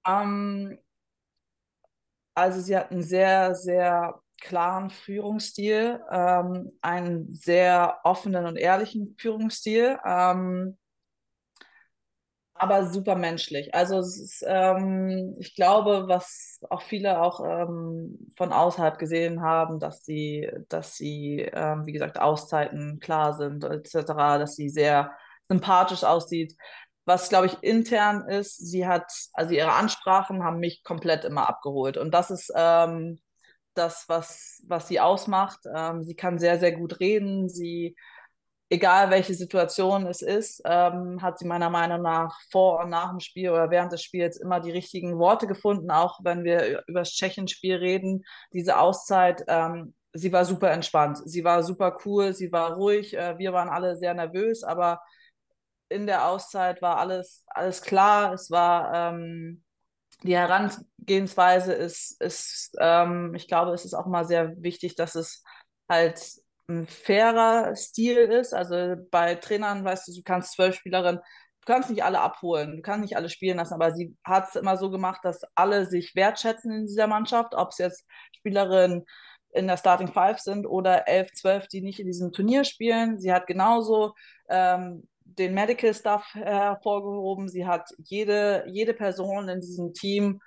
Um, 0.07 0.71
ähm, 0.71 0.79
also 2.35 2.61
sie 2.61 2.77
hat 2.77 2.93
einen 2.93 3.03
sehr, 3.03 3.57
sehr 3.57 4.21
klaren 4.41 4.91
Führungsstil, 4.91 6.01
ähm, 6.11 6.79
einen 6.81 7.33
sehr 7.33 7.99
offenen 8.05 8.47
und 8.47 8.57
ehrlichen 8.57 9.17
Führungsstil, 9.19 9.99
ähm, 10.05 10.77
aber 12.59 12.87
super 12.87 13.17
menschlich. 13.17 13.75
Also 13.75 13.99
ist, 13.99 14.45
ähm, 14.47 15.35
ich 15.39 15.55
glaube, 15.55 16.05
was 16.09 16.61
auch 16.71 16.83
viele 16.83 17.21
auch 17.23 17.41
ähm, 17.45 18.19
von 18.37 18.53
außerhalb 18.53 18.99
gesehen 18.99 19.43
haben, 19.43 19.79
dass 19.81 20.05
sie, 20.05 20.51
dass 20.69 20.97
sie, 20.97 21.49
ähm, 21.53 21.87
wie 21.87 21.93
gesagt, 21.93 22.19
Auszeiten 22.21 22.99
klar 23.01 23.35
sind 23.35 23.65
etc., 23.65 24.39
dass 24.39 24.57
sie 24.57 24.69
sehr 24.69 25.13
sympathisch 25.49 26.05
aussieht. 26.05 26.57
Was, 27.05 27.29
glaube 27.29 27.47
ich, 27.47 27.63
intern 27.63 28.29
ist, 28.29 28.57
sie 28.57 28.87
hat, 28.87 29.11
also 29.33 29.55
ihre 29.55 29.73
Ansprachen 29.73 30.43
haben 30.45 30.59
mich 30.59 30.83
komplett 30.83 31.25
immer 31.25 31.49
abgeholt. 31.49 31.97
Und 31.97 32.13
das 32.13 32.31
ist, 32.31 32.53
ähm, 32.57 33.21
das, 33.77 34.09
was, 34.09 34.63
was 34.67 34.89
sie 34.89 35.01
ausmacht. 35.01 35.61
Ähm, 35.75 36.03
sie 36.03 36.17
kann 36.17 36.39
sehr, 36.39 36.59
sehr 36.59 36.73
gut 36.73 37.01
reden. 37.01 37.49
Sie, 37.49 37.97
egal 38.69 39.11
welche 39.11 39.35
Situation 39.35 40.07
es 40.07 40.23
ist, 40.23 40.63
ähm, 40.65 41.23
hat 41.23 41.39
sie 41.39 41.47
meiner 41.47 41.71
Meinung 41.71 42.03
nach 42.03 42.39
vor 42.51 42.81
und 42.81 42.91
nach 42.91 43.11
dem 43.11 43.21
Spiel 43.21 43.51
oder 43.51 43.71
während 43.71 43.93
des 43.93 44.03
Spiels 44.03 44.37
immer 44.39 44.61
die 44.61 44.73
richtigen 44.73 45.19
Worte 45.19 45.47
gefunden, 45.47 45.91
auch 45.91 46.21
wenn 46.23 46.45
wir 46.45 46.83
über 46.87 47.01
das 47.01 47.13
Tschechien-Spiel 47.13 47.77
reden. 47.77 48.25
Diese 48.53 48.79
Auszeit, 48.79 49.45
ähm, 49.49 49.95
sie 50.13 50.33
war 50.33 50.45
super 50.45 50.71
entspannt. 50.71 51.19
Sie 51.25 51.45
war 51.45 51.63
super 51.63 51.99
cool, 52.05 52.33
sie 52.35 52.51
war 52.53 52.75
ruhig. 52.75 53.17
Äh, 53.17 53.39
wir 53.39 53.53
waren 53.53 53.69
alle 53.69 53.97
sehr 53.97 54.15
nervös, 54.15 54.65
aber 54.65 55.01
in 55.89 56.07
der 56.07 56.27
Auszeit 56.27 56.83
war 56.83 56.99
alles, 56.99 57.45
alles 57.47 57.83
klar. 57.83 58.33
Es 58.33 58.51
war 58.51 58.93
ähm, 59.13 59.63
die 60.23 60.37
Herangehensweise 60.37 61.73
ist, 61.73 62.21
ist 62.21 62.75
ähm, 62.81 63.35
ich 63.35 63.47
glaube, 63.47 63.73
es 63.73 63.85
ist 63.85 63.95
auch 63.95 64.07
mal 64.07 64.25
sehr 64.27 64.61
wichtig, 64.63 64.97
dass 64.97 65.15
es 65.15 65.45
halt 65.89 66.21
ein 66.69 66.87
fairer 66.87 67.75
Stil 67.77 68.17
ist. 68.17 68.55
Also 68.55 68.97
bei 69.11 69.35
Trainern, 69.37 69.85
weißt 69.85 70.09
du, 70.09 70.15
du 70.15 70.23
kannst 70.23 70.53
zwölf 70.53 70.77
Spielerinnen, 70.77 71.21
du 71.21 71.73
kannst 71.73 71.91
nicht 71.91 72.05
alle 72.05 72.21
abholen, 72.21 72.77
du 72.77 72.83
kannst 72.83 73.03
nicht 73.03 73.17
alle 73.17 73.29
spielen 73.29 73.59
lassen, 73.59 73.75
aber 73.75 73.93
sie 73.93 74.17
hat 74.25 74.49
es 74.49 74.57
immer 74.57 74.77
so 74.77 74.91
gemacht, 74.91 75.21
dass 75.25 75.43
alle 75.55 75.87
sich 75.87 76.15
wertschätzen 76.15 76.73
in 76.73 76.87
dieser 76.87 77.07
Mannschaft, 77.07 77.55
ob 77.55 77.71
es 77.71 77.79
jetzt 77.79 78.07
Spielerinnen 78.37 79.05
in 79.53 79.67
der 79.67 79.77
Starting 79.77 80.13
Five 80.13 80.39
sind 80.41 80.67
oder 80.67 81.09
elf, 81.09 81.33
zwölf, 81.33 81.67
die 81.69 81.81
nicht 81.81 82.01
in 82.01 82.07
diesem 82.07 82.33
Turnier 82.33 82.65
spielen. 82.65 83.19
Sie 83.19 83.33
hat 83.33 83.47
genauso 83.47 84.15
ähm, 84.49 85.09
den 85.25 85.55
Medical 85.55 85.95
Staff 85.95 86.35
hervorgehoben. 86.35 87.49
Sie 87.49 87.67
hat 87.67 87.89
jede, 87.99 88.65
jede 88.69 88.93
Person 88.93 89.49
in 89.49 89.61
diesem 89.61 89.95
Team 89.95 90.41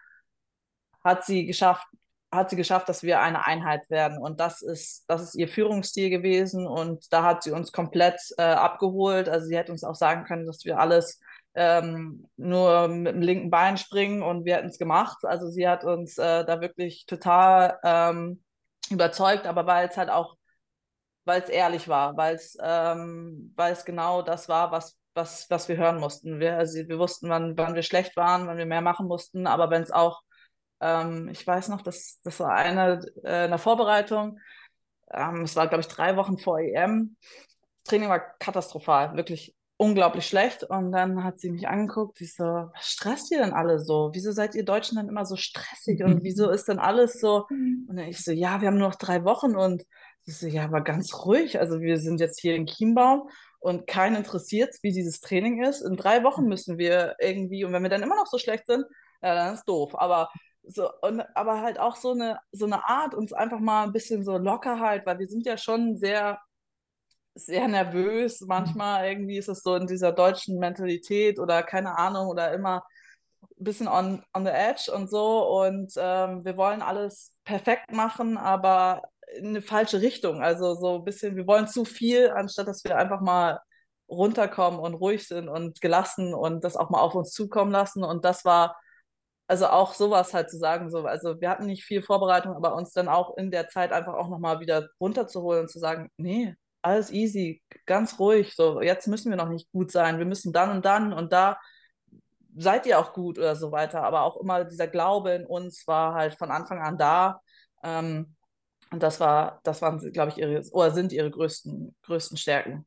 hat 1.04 1.26
sie 1.26 1.46
geschafft, 1.46 1.88
hat 2.32 2.50
sie 2.50 2.56
geschafft, 2.56 2.90
dass 2.90 3.04
wir 3.04 3.22
eine 3.22 3.46
Einheit 3.46 3.90
werden. 3.90 4.18
Und 4.18 4.40
das 4.40 4.62
ist, 4.62 5.06
das 5.08 5.22
ist 5.24 5.36
ihr 5.36 5.48
Führungsstil 5.48 6.10
gewesen. 6.10 6.68
Und 6.68 7.12
da 7.12 7.24
hat 7.24 7.44
sie 7.44 7.52
uns 7.52 7.72
komplett 7.72 8.22
äh, 8.38 8.44
abgeholt. 8.44 9.30
Also 9.30 9.48
sie 9.48 9.58
hätte 9.58 9.72
uns 9.72 9.84
auch 9.84 9.96
sagen 9.96 10.26
können, 10.26 10.46
dass 10.46 10.64
wir 10.66 10.80
alles 10.80 11.20
ähm, 11.56 12.28
nur 12.38 12.88
mit 12.88 13.16
dem 13.16 13.22
linken 13.22 13.50
Bein 13.50 13.78
springen 13.78 14.22
und 14.22 14.46
wir 14.46 14.56
hätten 14.56 14.70
es 14.70 14.78
gemacht. 14.78 15.18
Also 15.24 15.50
sie 15.50 15.68
hat 15.68 15.84
uns 15.84 16.18
äh, 16.18 16.46
da 16.46 16.62
wirklich 16.62 17.06
total 17.08 17.80
ähm, 17.84 18.44
überzeugt, 18.92 19.48
aber 19.48 19.66
weil 19.66 19.88
es 19.88 19.98
halt 19.98 20.10
auch 20.10 20.38
weil 21.30 21.42
es 21.42 21.50
ehrlich 21.50 21.88
war, 21.88 22.18
weil 22.18 22.36
es 22.36 22.58
ähm, 22.62 23.56
genau 23.86 24.24
das 24.24 24.50
war, 24.50 24.72
was, 24.72 24.98
was, 25.14 25.46
was 25.50 25.70
wir 25.70 25.78
hören 25.78 26.00
mussten. 26.00 26.40
Wir, 26.40 26.58
also 26.58 26.80
wir 26.88 26.98
wussten, 26.98 27.30
wann, 27.30 27.56
wann 27.56 27.76
wir 27.76 27.84
schlecht 27.84 28.18
waren, 28.18 28.48
wann 28.48 28.58
wir 28.58 28.66
mehr 28.66 28.82
machen 28.82 29.08
mussten, 29.08 29.46
aber 29.46 29.70
wenn 29.70 29.84
es 29.84 29.92
auch, 29.92 30.22
ähm, 30.82 31.30
ich 31.30 31.46
weiß 31.46 31.70
noch, 31.70 31.82
das, 31.82 32.20
das 32.24 32.40
war 32.40 32.54
eine 32.54 33.02
äh, 33.24 33.46
in 33.46 33.52
der 33.52 33.60
Vorbereitung, 33.60 34.40
ähm, 35.12 35.42
es 35.44 35.56
war, 35.56 35.68
glaube 35.68 35.82
ich, 35.82 35.88
drei 35.88 36.16
Wochen 36.16 36.38
vor 36.38 36.60
EM. 36.60 37.16
Das 37.22 37.92
Training 37.92 38.10
war 38.10 38.20
katastrophal, 38.20 39.16
wirklich 39.16 39.56
unglaublich 39.78 40.28
schlecht. 40.28 40.64
Und 40.64 40.92
dann 40.92 41.24
hat 41.24 41.40
sie 41.40 41.52
mich 41.52 41.68
angeguckt, 41.68 42.22
ich 42.22 42.36
so, 42.36 42.44
was 42.44 42.86
stresst 42.86 43.32
ihr 43.32 43.40
denn 43.40 43.54
alle 43.54 43.80
so? 43.80 44.10
Wieso 44.14 44.32
seid 44.32 44.54
ihr 44.56 44.66
Deutschen 44.66 44.98
dann 44.98 45.08
immer 45.08 45.26
so 45.26 45.36
stressig? 45.36 46.04
Und 46.04 46.24
wieso 46.24 46.50
ist 46.50 46.68
denn 46.68 46.80
alles 46.80 47.20
so? 47.20 47.46
Und 47.50 47.96
dann 47.96 48.08
ich 48.08 48.24
so, 48.24 48.32
ja, 48.32 48.62
wir 48.62 48.68
haben 48.68 48.78
nur 48.78 48.90
noch 48.90 48.96
drei 48.96 49.24
Wochen 49.24 49.56
und 49.56 49.84
ich 50.26 50.38
so, 50.38 50.48
ja, 50.48 50.66
aber 50.66 50.82
ganz 50.82 51.26
ruhig. 51.26 51.60
Also 51.60 51.80
wir 51.80 51.98
sind 51.98 52.20
jetzt 52.20 52.40
hier 52.40 52.56
in 52.56 52.68
Chiembaum 52.68 53.30
und 53.60 53.88
keinen 53.88 54.18
interessiert, 54.18 54.76
wie 54.84 54.92
dieses 54.92 55.22
Training 55.22 55.64
ist. 55.64 55.82
In 55.82 55.96
drei 55.96 56.24
Wochen 56.24 56.46
müssen 56.46 56.78
wir 56.78 57.16
irgendwie, 57.20 57.64
und 57.64 57.74
wenn 57.74 57.82
wir 57.84 57.90
dann 57.90 58.04
immer 58.04 58.18
noch 58.18 58.28
so 58.28 58.38
schlecht 58.38 58.68
sind, 58.68 58.86
ja, 59.22 59.34
dann 59.34 59.54
ist 59.54 59.66
doof. 59.66 59.98
Aber 59.98 60.30
so, 60.64 60.90
und, 61.02 61.22
aber 61.36 61.62
halt 61.62 61.80
auch 61.80 61.96
so 61.96 62.12
eine, 62.12 62.40
so 62.52 62.66
eine 62.66 62.88
Art, 62.88 63.16
uns 63.16 63.34
einfach 63.34 63.60
mal 63.60 63.84
ein 63.84 63.94
bisschen 63.94 64.24
so 64.24 64.38
Lockerheit, 64.38 65.06
weil 65.06 65.20
wir 65.20 65.28
sind 65.28 65.46
ja 65.46 65.58
schon 65.58 65.98
sehr, 65.98 66.40
sehr 67.36 67.68
nervös. 67.68 68.42
Manchmal 68.42 69.08
irgendwie 69.08 69.38
ist 69.38 69.50
es 69.50 69.62
so 69.64 69.76
in 69.76 69.88
dieser 69.88 70.12
deutschen 70.12 70.60
Mentalität 70.60 71.40
oder 71.40 71.64
keine 71.64 71.98
Ahnung 71.98 72.28
oder 72.28 72.54
immer 72.54 72.84
ein 73.60 73.64
bisschen 73.64 73.88
on, 73.88 74.24
on 74.34 74.46
the 74.46 74.52
edge 74.52 74.92
und 74.94 75.10
so. 75.10 75.62
Und 75.62 75.94
ähm, 75.98 76.46
wir 76.46 76.58
wollen 76.58 76.82
alles 76.82 77.36
perfekt 77.44 77.92
machen, 77.92 78.38
aber 78.38 79.04
in 79.38 79.48
eine 79.48 79.62
falsche 79.62 80.02
Richtung. 80.02 80.42
Also 80.42 80.76
so 80.76 80.96
ein 80.96 81.04
bisschen, 81.04 81.36
wir 81.36 81.48
wollen 81.48 81.68
zu 81.68 81.86
viel, 81.86 82.30
anstatt 82.32 82.68
dass 82.68 82.84
wir 82.84 82.98
einfach 82.98 83.22
mal 83.22 83.60
runterkommen 84.10 84.80
und 84.80 84.96
ruhig 84.96 85.28
sind 85.28 85.50
und 85.50 85.82
gelassen 85.82 86.34
und 86.34 86.64
das 86.64 86.76
auch 86.76 86.90
mal 86.90 87.02
auf 87.02 87.16
uns 87.16 87.32
zukommen 87.32 87.72
lassen. 87.72 88.04
Und 88.04 88.26
das 88.26 88.44
war 88.46 88.76
also 89.50 89.68
auch 89.68 89.96
sowas 89.96 90.34
halt 90.34 90.50
zu 90.52 90.58
sagen, 90.60 90.92
so, 90.92 91.06
also 91.06 91.42
wir 91.42 91.50
hatten 91.50 91.66
nicht 91.66 91.84
viel 91.84 92.04
Vorbereitung, 92.04 92.56
aber 92.56 92.76
uns 92.76 92.94
dann 92.94 93.08
auch 93.08 93.36
in 93.36 93.50
der 93.50 93.68
Zeit 93.68 93.92
einfach 93.92 94.14
auch 94.14 94.30
nochmal 94.30 94.60
wieder 94.60 94.90
runterzuholen 95.00 95.62
und 95.62 95.70
zu 95.70 95.80
sagen, 95.80 96.12
nee, 96.18 96.56
alles 96.84 97.12
easy, 97.12 97.64
ganz 97.88 98.20
ruhig, 98.20 98.56
so, 98.56 98.80
jetzt 98.82 99.08
müssen 99.08 99.32
wir 99.32 99.38
noch 99.38 99.50
nicht 99.50 99.72
gut 99.72 99.92
sein, 99.92 100.20
wir 100.20 100.26
müssen 100.28 100.54
dann 100.54 100.70
und 100.70 100.86
dann 100.86 101.14
und 101.14 101.34
da 101.34 101.58
seid 102.56 102.86
ihr 102.86 103.00
auch 103.00 103.14
gut 103.14 103.40
oder 103.40 103.56
so 103.56 103.72
weiter, 103.72 104.04
aber 104.04 104.22
auch 104.22 104.38
immer 104.38 104.66
dieser 104.66 104.88
Glaube 104.88 105.32
in 105.32 105.46
uns 105.48 105.88
war 105.88 106.14
halt 106.14 106.36
von 106.36 106.52
Anfang 106.52 106.80
an 106.80 106.98
da 107.00 107.42
ähm, 107.84 108.36
und 108.92 109.02
das 109.04 109.20
war, 109.20 109.62
das 109.64 109.82
waren, 109.82 110.00
glaube 110.14 110.32
ich, 110.32 110.38
ihre, 110.38 110.62
oder 110.72 110.92
sind 110.92 111.12
ihre 111.12 111.32
größten, 111.32 111.96
größten 112.04 112.38
Stärken. 112.38 112.86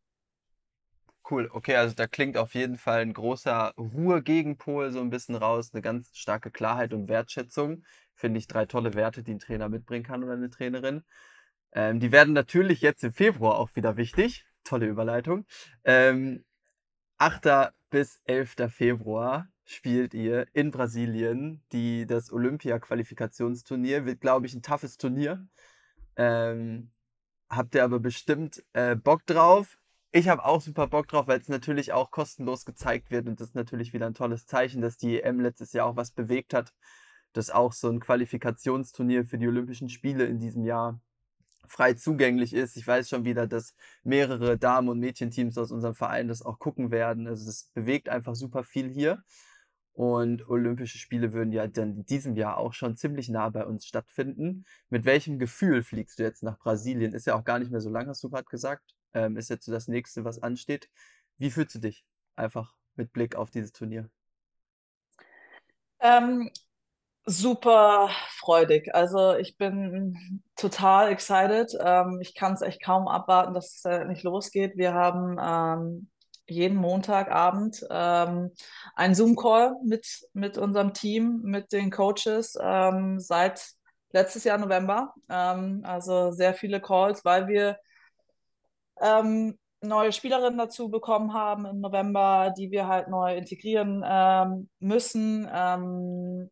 Cool, 1.29 1.49
okay, 1.53 1.77
also 1.77 1.95
da 1.95 2.07
klingt 2.09 2.37
auf 2.37 2.55
jeden 2.55 2.77
Fall 2.77 3.01
ein 3.01 3.12
großer 3.12 3.75
Ruhe-Gegenpol 3.79 4.91
so 4.91 5.01
ein 5.01 5.11
bisschen 5.11 5.37
raus, 5.37 5.70
eine 5.73 5.81
ganz 5.81 6.11
starke 6.16 6.51
Klarheit 6.51 6.93
und 6.93 7.09
Wertschätzung. 7.09 7.85
Finde 8.14 8.39
ich 8.39 8.49
drei 8.49 8.66
tolle 8.66 8.95
Werte, 8.95 9.23
die 9.23 9.33
ein 9.35 9.39
Trainer 9.39 9.68
mitbringen 9.68 10.05
kann 10.05 10.25
oder 10.25 10.33
eine 10.33 10.51
Trainerin. 10.51 11.05
Ähm, 11.73 12.01
die 12.01 12.12
werden 12.12 12.35
natürlich 12.35 12.81
jetzt 12.81 13.05
im 13.05 13.12
Februar 13.12 13.59
auch 13.59 13.75
wieder 13.77 13.97
wichtig. 13.97 14.45
Tolle 14.64 14.87
Überleitung. 14.87 15.47
Ähm, 15.85 16.45
8. 17.18 17.73
bis 17.91 18.20
11. 18.25 18.68
Februar 18.68 19.49
spielt 19.64 20.14
ihr 20.14 20.47
in 20.53 20.70
Brasilien 20.70 21.62
die, 21.73 22.07
das 22.07 22.33
Olympia-Qualifikationsturnier. 22.33 24.07
Wird, 24.07 24.20
glaube 24.20 24.47
ich, 24.47 24.55
ein 24.55 24.62
toughes 24.62 24.97
Turnier. 24.97 25.47
Ähm, 26.16 26.91
habt 27.49 27.75
ihr 27.75 27.85
aber 27.85 28.01
bestimmt 28.01 28.62
äh, 28.73 28.97
Bock 28.97 29.25
drauf. 29.27 29.79
Ich 30.15 30.29
habe 30.29 30.45
auch 30.45 30.61
super 30.61 30.89
Bock 30.89 31.09
drauf, 31.09 31.27
weil 31.27 31.41
es 31.41 31.49
natürlich 31.49 31.95
auch 31.95 32.11
kostenlos 32.11 32.67
gezeigt 32.67 33.11
wird 33.11 33.27
und 33.29 33.41
das 33.41 33.49
ist 33.49 33.55
natürlich 33.55 33.95
wieder 33.95 34.07
ein 34.07 34.13
tolles 34.13 34.45
Zeichen, 34.45 34.83
dass 34.83 34.99
die 34.99 35.23
EM 35.23 35.41
letztes 35.41 35.73
Jahr 35.73 35.87
auch 35.87 35.97
was 35.97 36.11
bewegt 36.11 36.53
hat, 36.53 36.75
dass 37.33 37.49
auch 37.49 37.73
so 37.73 37.89
ein 37.89 37.99
Qualifikationsturnier 37.99 39.25
für 39.25 39.39
die 39.39 39.49
Olympischen 39.49 39.89
Spiele 39.89 40.27
in 40.27 40.39
diesem 40.39 40.67
Jahr 40.67 41.01
frei 41.67 41.95
zugänglich 41.95 42.53
ist. 42.53 42.77
Ich 42.77 42.87
weiß 42.87 43.09
schon 43.09 43.25
wieder, 43.25 43.47
dass 43.47 43.75
mehrere 44.03 44.59
Damen- 44.59 44.91
und 44.91 44.99
Mädchenteams 44.99 45.57
aus 45.57 45.73
unserem 45.73 45.95
Verein 45.95 46.29
das 46.29 46.43
auch 46.43 46.59
gucken 46.59 46.91
werden. 46.91 47.27
Also 47.27 47.49
es 47.49 47.71
bewegt 47.73 48.11
einfach 48.11 48.35
super 48.35 48.65
viel 48.65 48.91
hier. 48.91 49.23
Und 49.95 50.47
Olympische 50.47 50.99
Spiele 50.99 51.33
würden 51.33 51.53
ja 51.53 51.67
dann 51.69 51.97
in 51.97 52.05
diesem 52.05 52.37
Jahr 52.37 52.59
auch 52.59 52.75
schon 52.75 52.97
ziemlich 52.97 53.31
nah 53.31 53.49
bei 53.49 53.65
uns 53.65 53.87
stattfinden. 53.87 54.67
Mit 54.91 55.07
welchem 55.07 55.39
Gefühl 55.39 55.83
fliegst 55.83 56.19
du 56.19 56.23
jetzt 56.23 56.43
nach 56.43 56.59
Brasilien? 56.59 57.15
Ist 57.15 57.27
ja 57.27 57.35
auch 57.35 57.45
gar 57.45 57.59
nicht 57.59 57.71
mehr 57.71 57.81
so 57.81 57.89
lang, 57.89 58.09
hast 58.09 58.23
du 58.23 58.29
gerade 58.29 58.45
gesagt 58.45 58.95
ähm, 59.15 59.37
ist 59.37 59.51
jetzt 59.51 59.67
so 59.67 59.73
das 59.73 59.89
nächste, 59.89 60.25
was 60.25 60.43
ansteht. 60.43 60.89
Wie 61.39 61.51
fühlst 61.51 61.75
du 61.75 61.79
dich 61.79 62.05
einfach 62.37 62.75
mit 62.95 63.13
Blick 63.13 63.37
auf 63.37 63.51
dieses 63.51 63.73
Turnier? 63.73 64.09
Ähm, 66.01 66.51
super 67.25 68.11
freudig. 68.31 68.95
Also 68.95 69.37
ich 69.37 69.57
bin 69.57 70.43
total 70.57 71.11
excited. 71.11 71.77
Ähm, 71.81 72.19
ich 72.21 72.35
kann 72.35 72.55
es 72.55 72.63
echt 72.63 72.83
kaum 72.83 73.09
abwarten, 73.09 73.55
dass 73.55 73.77
es 73.77 73.85
äh, 73.85 74.05
nicht 74.05 74.25
losgeht. 74.25 74.77
Wir 74.77 74.95
haben 74.95 75.37
ähm, 75.41 76.09
jeden 76.47 76.77
Montagabend 76.77 77.85
ähm, 77.91 78.51
einen 78.95 79.15
Zoom-Call 79.15 79.77
mit, 79.85 80.07
mit 80.33 80.59
unserem 80.59 80.93
Team, 80.93 81.41
mit 81.43 81.73
den 81.73 81.91
Coaches 81.91 82.59
ähm, 82.61 83.21
seit 83.21 83.65
letztes 84.13 84.45
Jahr 84.45 84.59
November. 84.59 85.15
Ähm, 85.31 85.83
also 85.85 86.33
sehr 86.33 86.55
viele 86.55 86.81
Calls, 86.81 87.25
weil 87.25 87.47
wir 87.47 87.79
ähm, 89.03 89.59
neue 89.82 90.12
Spielerinnen 90.12 90.59
dazu 90.59 90.88
bekommen 90.88 91.34
haben 91.34 91.66
im 91.66 91.80
November, 91.80 92.55
die 92.57 92.70
wir 92.70 92.86
halt 92.86 93.09
neu 93.09 93.36
integrieren 93.36 94.03
ähm, 94.07 94.68
müssen. 94.78 95.48
Ähm, 95.53 96.50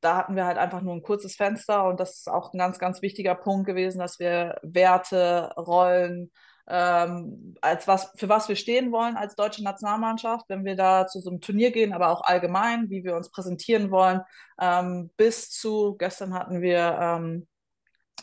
da 0.00 0.16
hatten 0.16 0.34
wir 0.34 0.46
halt 0.46 0.58
einfach 0.58 0.80
nur 0.80 0.94
ein 0.94 1.02
kurzes 1.02 1.36
Fenster 1.36 1.84
und 1.86 2.00
das 2.00 2.20
ist 2.20 2.28
auch 2.28 2.52
ein 2.52 2.58
ganz, 2.58 2.78
ganz 2.78 3.02
wichtiger 3.02 3.34
Punkt 3.34 3.66
gewesen, 3.66 3.98
dass 3.98 4.18
wir 4.18 4.58
Werte, 4.62 5.52
Rollen, 5.56 6.30
ähm, 6.68 7.56
als 7.60 7.86
was, 7.86 8.12
für 8.16 8.28
was 8.28 8.48
wir 8.48 8.56
stehen 8.56 8.92
wollen 8.92 9.16
als 9.16 9.34
deutsche 9.34 9.62
Nationalmannschaft, 9.62 10.46
wenn 10.48 10.64
wir 10.64 10.76
da 10.76 11.06
zu 11.06 11.20
so 11.20 11.30
einem 11.30 11.40
Turnier 11.40 11.72
gehen, 11.72 11.92
aber 11.92 12.08
auch 12.08 12.22
allgemein, 12.22 12.88
wie 12.90 13.04
wir 13.04 13.16
uns 13.16 13.30
präsentieren 13.30 13.90
wollen, 13.90 14.22
ähm, 14.60 15.10
bis 15.16 15.50
zu, 15.50 15.96
gestern 15.98 16.32
hatten 16.32 16.62
wir 16.62 16.98
ähm, 17.00 17.46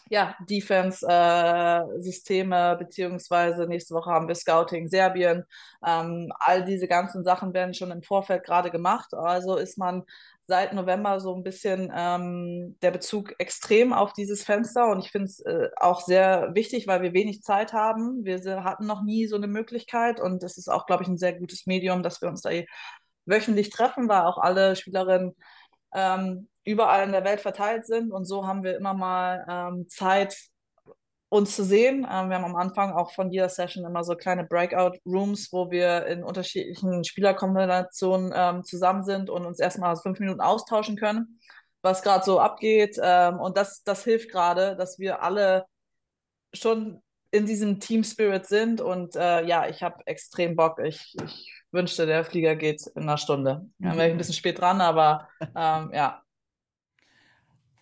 ja, 0.10 0.36
Defense-Systeme, 0.49 2.74
äh, 2.74 2.78
beziehungsweise 2.78 3.68
nächste 3.68 3.95
Woche 3.95 4.12
haben 4.12 4.28
wir 4.28 4.36
Scouting 4.36 4.89
Serbien. 4.89 5.45
Ähm, 5.86 6.32
all 6.39 6.66
diese 6.66 6.88
ganzen 6.88 7.24
Sachen 7.24 7.53
werden 7.53 7.74
schon 7.74 7.91
im 7.91 8.03
Vorfeld 8.03 8.43
gerade 8.43 8.72
gemacht. 8.72 9.14
Also 9.14 9.55
ist 9.58 9.78
man 9.78 10.03
seit 10.47 10.74
November 10.74 11.20
so 11.20 11.36
ein 11.36 11.43
bisschen 11.43 11.91
ähm, 11.93 12.78
der 12.82 12.91
Bezug 12.91 13.36
extrem 13.38 13.91
auf 13.91 14.14
dieses 14.14 14.43
Fenster 14.43 14.89
und 14.89 15.03
ich 15.03 15.12
finde 15.12 15.26
es 15.26 15.41
äh, 15.41 15.70
auch 15.76 16.01
sehr 16.01 16.55
wichtig, 16.55 16.88
weil 16.88 17.01
wir 17.01 17.14
wenig 17.14 17.43
Zeit 17.43 17.74
haben. 17.74 18.24
Wir 18.24 18.64
hatten 18.64 18.88
noch 18.88 19.03
nie 19.03 19.28
so 19.28 19.36
eine 19.36 19.47
Möglichkeit 19.47 20.22
und 20.22 20.41
es 20.43 20.58
ist 20.58 20.70
auch, 20.70 20.86
glaube 20.86 21.03
ich, 21.03 21.10
ein 21.10 21.18
sehr 21.18 21.38
gutes 21.38 21.66
Medium, 21.66 22.01
dass 22.01 22.22
wir 22.22 22.30
uns 22.30 22.41
da 22.41 22.49
wöchentlich 23.26 23.70
treffen, 23.70 24.08
weil 24.08 24.22
auch 24.22 24.38
alle 24.38 24.78
Spielerinnen 24.78 25.36
ähm, 25.98 26.48
überall 26.64 27.06
in 27.06 27.12
der 27.12 27.24
Welt 27.24 27.41
verteilt 27.41 27.86
sind. 27.86 28.12
Und 28.12 28.26
so 28.26 28.45
haben 28.45 28.64
wir 28.64 28.78
immer 28.78 28.93
mal 28.93 29.45
ähm, 29.50 29.89
Zeit, 29.89 30.38
uns 31.30 31.56
zu 31.56 31.64
sehen. 31.64 32.08
Ähm, 32.10 32.30
wir 32.30 32.36
haben 32.36 32.45
am 32.45 32.56
Anfang 32.56 32.93
auch 32.93 33.12
von 33.14 33.32
jeder 33.32 33.50
Session 33.50 33.84
immer 33.84 34.04
so 34.04 34.16
kleine 34.16 34.45
Breakout-Rooms, 34.45 35.50
wo 35.52 35.72
wir 35.72 36.06
in 36.06 36.24
unterschiedlichen 36.24 37.04
Spielerkombinationen 37.04 38.32
ähm, 38.34 38.64
zusammen 38.64 39.04
sind 39.04 39.30
und 39.30 39.45
uns 39.45 39.60
erstmal 39.60 39.98
fünf 39.98 40.20
Minuten 40.20 40.39
austauschen 40.39 40.95
können, 40.98 41.39
was 41.82 42.04
gerade 42.04 42.24
so 42.24 42.39
abgeht. 42.39 42.98
Ähm, 43.02 43.39
und 43.39 43.58
das, 43.58 43.84
das 43.84 44.04
hilft 44.04 44.30
gerade, 44.30 44.76
dass 44.78 45.00
wir 45.00 45.22
alle 45.24 45.66
schon 46.54 47.02
in 47.32 47.45
diesem 47.45 47.80
Team 47.80 48.04
Spirit 48.04 48.45
sind. 48.45 48.82
Und 48.82 49.16
äh, 49.16 49.43
ja, 49.45 49.68
ich 49.68 49.84
habe 49.84 50.06
extrem 50.06 50.56
Bock. 50.56 50.80
Ich, 50.80 51.16
ich 51.24 51.57
wünschte, 51.72 52.05
der 52.05 52.24
Flieger 52.24 52.55
geht 52.55 52.88
in 52.95 53.03
einer 53.03 53.18
Stunde. 53.18 53.70
Dann 53.80 53.97
wäre 53.97 54.07
ich 54.07 54.13
ein 54.13 54.18
bisschen 54.18 54.34
spät 54.34 54.59
dran, 54.59 54.82
aber 54.82 55.28
ähm, 55.55 55.91
ja, 55.93 56.24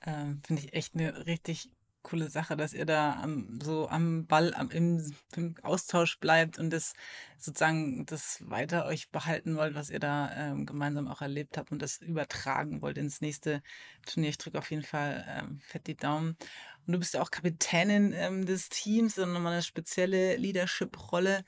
ähm, 0.05 0.39
Finde 0.45 0.61
ich 0.63 0.73
echt 0.73 0.93
eine 0.93 1.25
richtig 1.25 1.71
coole 2.03 2.29
Sache, 2.29 2.55
dass 2.55 2.73
ihr 2.73 2.85
da 2.85 3.19
am, 3.21 3.59
so 3.63 3.89
am 3.89 4.27
Ball, 4.27 4.53
am, 4.53 4.69
im, 4.69 5.11
im 5.35 5.55
Austausch 5.63 6.19
bleibt 6.19 6.59
und 6.59 6.69
das 6.69 6.93
sozusagen 7.39 8.05
das 8.05 8.47
weiter 8.47 8.85
euch 8.85 9.09
behalten 9.09 9.55
wollt, 9.57 9.73
was 9.73 9.89
ihr 9.89 9.99
da 9.99 10.31
ähm, 10.35 10.67
gemeinsam 10.67 11.07
auch 11.07 11.21
erlebt 11.21 11.57
habt 11.57 11.71
und 11.71 11.81
das 11.81 11.97
übertragen 11.97 12.83
wollt 12.83 12.99
ins 12.99 13.21
nächste 13.21 13.63
Turnier. 14.05 14.29
Ich 14.29 14.37
drücke 14.37 14.59
auf 14.59 14.69
jeden 14.69 14.83
Fall 14.83 15.25
ähm, 15.27 15.59
fett 15.61 15.87
die 15.87 15.97
Daumen. 15.97 16.37
Und 16.85 16.93
du 16.93 16.99
bist 16.99 17.13
ja 17.13 17.21
auch 17.21 17.31
Kapitänin 17.31 18.13
ähm, 18.13 18.45
des 18.45 18.69
Teams 18.69 19.17
und 19.17 19.33
nochmal 19.33 19.53
eine 19.53 19.61
spezielle 19.63 20.35
Leadership-Rolle. 20.35 21.43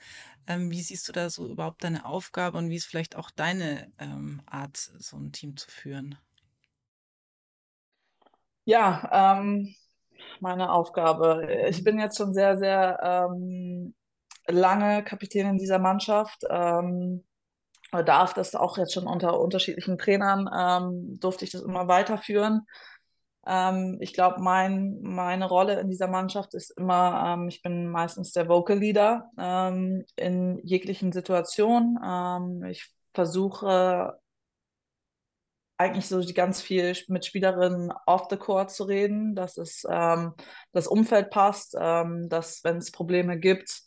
Ähm, 0.47 0.71
wie 0.71 0.81
siehst 0.81 1.07
du 1.07 1.11
da 1.11 1.29
so 1.29 1.47
überhaupt 1.47 1.83
deine 1.83 2.05
Aufgabe 2.05 2.57
und 2.57 2.69
wie 2.69 2.77
ist 2.77 2.85
vielleicht 2.85 3.15
auch 3.15 3.31
deine 3.31 3.91
ähm, 3.99 4.41
Art, 4.45 4.77
so 4.77 5.17
ein 5.17 5.31
Team 5.31 5.57
zu 5.57 5.69
führen? 5.69 6.17
Ja, 8.65 9.37
ähm, 9.39 9.75
meine 10.39 10.71
Aufgabe. 10.71 11.65
Ich 11.69 11.83
bin 11.83 11.99
jetzt 11.99 12.17
schon 12.17 12.33
sehr, 12.33 12.57
sehr 12.57 12.99
ähm, 13.01 13.95
lange 14.47 15.03
Kapitänin 15.03 15.57
dieser 15.57 15.79
Mannschaft. 15.79 16.43
Ähm, 16.49 17.23
darf 17.91 18.33
das 18.33 18.55
auch 18.55 18.77
jetzt 18.77 18.93
schon 18.93 19.07
unter 19.07 19.39
unterschiedlichen 19.39 19.97
Trainern, 19.97 20.49
ähm, 20.53 21.19
durfte 21.19 21.45
ich 21.45 21.51
das 21.51 21.61
immer 21.61 21.87
weiterführen. 21.87 22.67
Ähm, 23.47 23.97
ich 24.01 24.13
glaube, 24.13 24.41
mein, 24.41 24.99
meine 25.01 25.45
Rolle 25.47 25.79
in 25.79 25.89
dieser 25.89 26.07
Mannschaft 26.07 26.53
ist 26.53 26.71
immer, 26.71 27.35
ähm, 27.35 27.47
ich 27.47 27.61
bin 27.61 27.87
meistens 27.87 28.33
der 28.33 28.49
Vocal 28.49 28.77
Leader 28.77 29.31
ähm, 29.39 30.05
in 30.17 30.59
jeglichen 30.63 31.13
Situationen. 31.13 31.97
Ähm, 32.03 32.63
ich 32.65 32.91
versuche 33.13 34.19
eigentlich 35.77 36.07
so 36.07 36.21
ganz 36.33 36.61
viel 36.61 36.95
mit 37.07 37.25
Spielerinnen 37.25 37.93
off 38.05 38.27
the 38.29 38.37
court 38.37 38.71
zu 38.71 38.83
reden, 38.83 39.35
dass 39.35 39.57
es 39.57 39.85
ähm, 39.89 40.33
das 40.73 40.87
Umfeld 40.87 41.29
passt, 41.29 41.75
ähm, 41.79 42.29
dass 42.29 42.63
wenn 42.63 42.77
es 42.77 42.91
Probleme 42.91 43.39
gibt, 43.39 43.83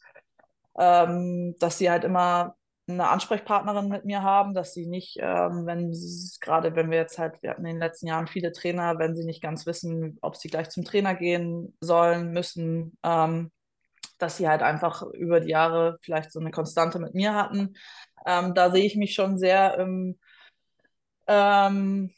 dass 0.73 1.77
sie 1.77 1.91
halt 1.91 2.05
immer 2.05 2.57
eine 2.89 3.09
Ansprechpartnerin 3.09 3.89
mit 3.89 4.05
mir 4.05 4.23
haben, 4.23 4.55
dass 4.55 4.75
sie 4.75 4.87
nicht, 4.87 5.17
ähm, 5.21 5.67
wenn 5.67 5.93
gerade 6.41 6.75
wenn 6.75 6.91
wir 6.91 6.99
jetzt 6.99 7.19
halt, 7.19 7.41
wir 7.43 7.51
hatten 7.51 7.65
in 7.65 7.75
den 7.75 7.81
letzten 7.81 8.09
Jahren 8.09 8.27
viele 8.27 8.53
Trainer, 8.53 8.99
wenn 8.99 9.15
sie 9.15 9.25
nicht 9.25 9.43
ganz 9.43 9.67
wissen, 9.67 10.19
ob 10.23 10.37
sie 10.37 10.49
gleich 10.49 10.71
zum 10.71 10.85
Trainer 10.85 11.15
gehen 11.15 11.77
sollen, 11.81 12.33
müssen, 12.33 12.99
ähm, 13.05 13.53
dass 14.19 14.37
sie 14.37 14.49
halt 14.49 14.63
einfach 14.63 15.03
über 15.03 15.41
die 15.41 15.51
Jahre 15.51 15.99
vielleicht 16.03 16.33
so 16.33 16.41
eine 16.41 16.51
Konstante 16.51 16.99
mit 16.99 17.15
mir 17.15 17.35
hatten. 17.35 17.75
Ähm, 18.27 18.55
da 18.55 18.71
sehe 18.71 18.85
ich 18.85 18.97
mich 18.97 19.15
schon 19.15 19.39
sehr 19.39 19.79
im 19.79 20.19
ähm, 21.27 22.11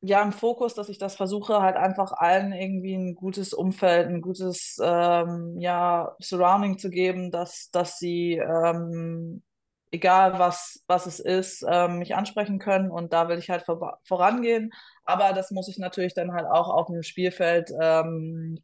ja, 0.00 0.22
im 0.22 0.32
Fokus, 0.32 0.74
dass 0.74 0.88
ich 0.88 0.98
das 0.98 1.16
versuche, 1.16 1.60
halt 1.60 1.76
einfach 1.76 2.12
allen 2.12 2.52
irgendwie 2.52 2.94
ein 2.94 3.14
gutes 3.16 3.52
Umfeld, 3.52 4.08
ein 4.08 4.20
gutes 4.20 4.78
ähm, 4.82 5.56
ja, 5.58 6.14
Surrounding 6.20 6.78
zu 6.78 6.88
geben, 6.90 7.30
dass, 7.32 7.70
dass 7.72 7.98
sie 7.98 8.34
ähm, 8.34 9.42
egal 9.90 10.38
was, 10.38 10.82
was 10.86 11.06
es 11.06 11.20
ist, 11.20 11.64
ähm, 11.68 11.98
mich 11.98 12.14
ansprechen 12.14 12.58
können 12.58 12.90
und 12.90 13.12
da 13.12 13.28
will 13.28 13.38
ich 13.38 13.50
halt 13.50 13.62
vor, 13.64 13.98
vorangehen. 14.04 14.70
Aber 15.04 15.32
das 15.32 15.50
muss 15.50 15.68
ich 15.68 15.78
natürlich 15.78 16.14
dann 16.14 16.32
halt 16.32 16.46
auch 16.46 16.68
auf 16.68 16.86
dem 16.86 17.02
Spielfeld. 17.02 17.70
Ähm, 17.80 18.58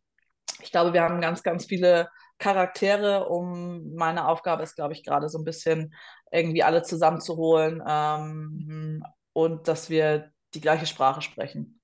ich 0.62 0.70
glaube, 0.70 0.92
wir 0.92 1.02
haben 1.02 1.20
ganz, 1.20 1.42
ganz 1.42 1.66
viele 1.66 2.08
Charaktere, 2.38 3.28
um 3.28 3.94
meine 3.94 4.28
Aufgabe 4.28 4.62
ist, 4.62 4.74
glaube 4.76 4.92
ich, 4.92 5.04
gerade 5.04 5.28
so 5.28 5.38
ein 5.38 5.44
bisschen 5.44 5.94
irgendwie 6.30 6.62
alle 6.62 6.82
zusammenzuholen 6.82 7.82
ähm, 7.86 9.04
und 9.32 9.68
dass 9.68 9.90
wir 9.90 10.30
die 10.54 10.60
gleiche 10.60 10.86
Sprache 10.86 11.22
sprechen 11.22 11.80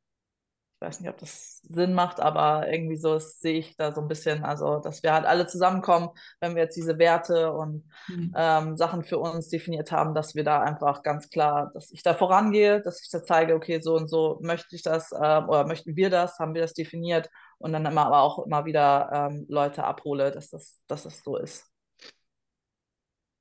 ich 0.81 0.87
weiß 0.87 1.01
nicht, 1.01 1.11
ob 1.11 1.18
das 1.18 1.61
Sinn 1.68 1.93
macht, 1.93 2.20
aber 2.20 2.66
irgendwie 2.72 2.97
so 2.97 3.18
sehe 3.18 3.59
ich 3.59 3.76
da 3.76 3.93
so 3.93 4.01
ein 4.01 4.09
bisschen, 4.09 4.45
also 4.45 4.78
dass 4.78 5.03
wir 5.03 5.12
halt 5.12 5.26
alle 5.26 5.47
zusammenkommen, 5.47 6.09
wenn 6.41 6.55
wir 6.55 6.62
jetzt 6.62 6.76
diese 6.76 6.99
Werte 6.99 7.53
und 7.53 7.85
mhm. 8.09 8.33
ähm, 8.35 8.76
Sachen 8.78 9.05
für 9.05 9.18
uns 9.18 9.49
definiert 9.49 9.93
haben, 9.93 10.14
dass 10.14 10.35
wir 10.35 10.43
da 10.43 10.62
einfach 10.62 11.03
ganz 11.03 11.28
klar, 11.28 11.70
dass 11.74 11.91
ich 11.91 12.03
da 12.03 12.14
vorangehe, 12.14 12.81
dass 12.81 13.03
ich 13.03 13.11
da 13.11 13.22
zeige, 13.22 13.55
okay, 13.55 13.83
so 13.83 13.95
und 13.95 14.09
so 14.09 14.39
möchte 14.41 14.74
ich 14.74 14.83
das 14.83 15.12
äh, 15.12 15.16
oder 15.16 15.66
möchten 15.66 15.97
wir 15.97 16.09
das, 16.09 16.39
haben 16.39 16.55
wir 16.55 16.62
das 16.62 16.72
definiert 16.72 17.28
und 17.59 17.74
dann 17.74 17.85
immer 17.85 18.07
aber 18.07 18.22
auch 18.22 18.47
immer 18.47 18.64
wieder 18.64 19.11
ähm, 19.12 19.45
Leute 19.51 19.85
abhole, 19.85 20.31
dass 20.31 20.49
das, 20.49 20.81
dass 20.87 21.03
das 21.03 21.22
so 21.22 21.37
ist. 21.37 21.70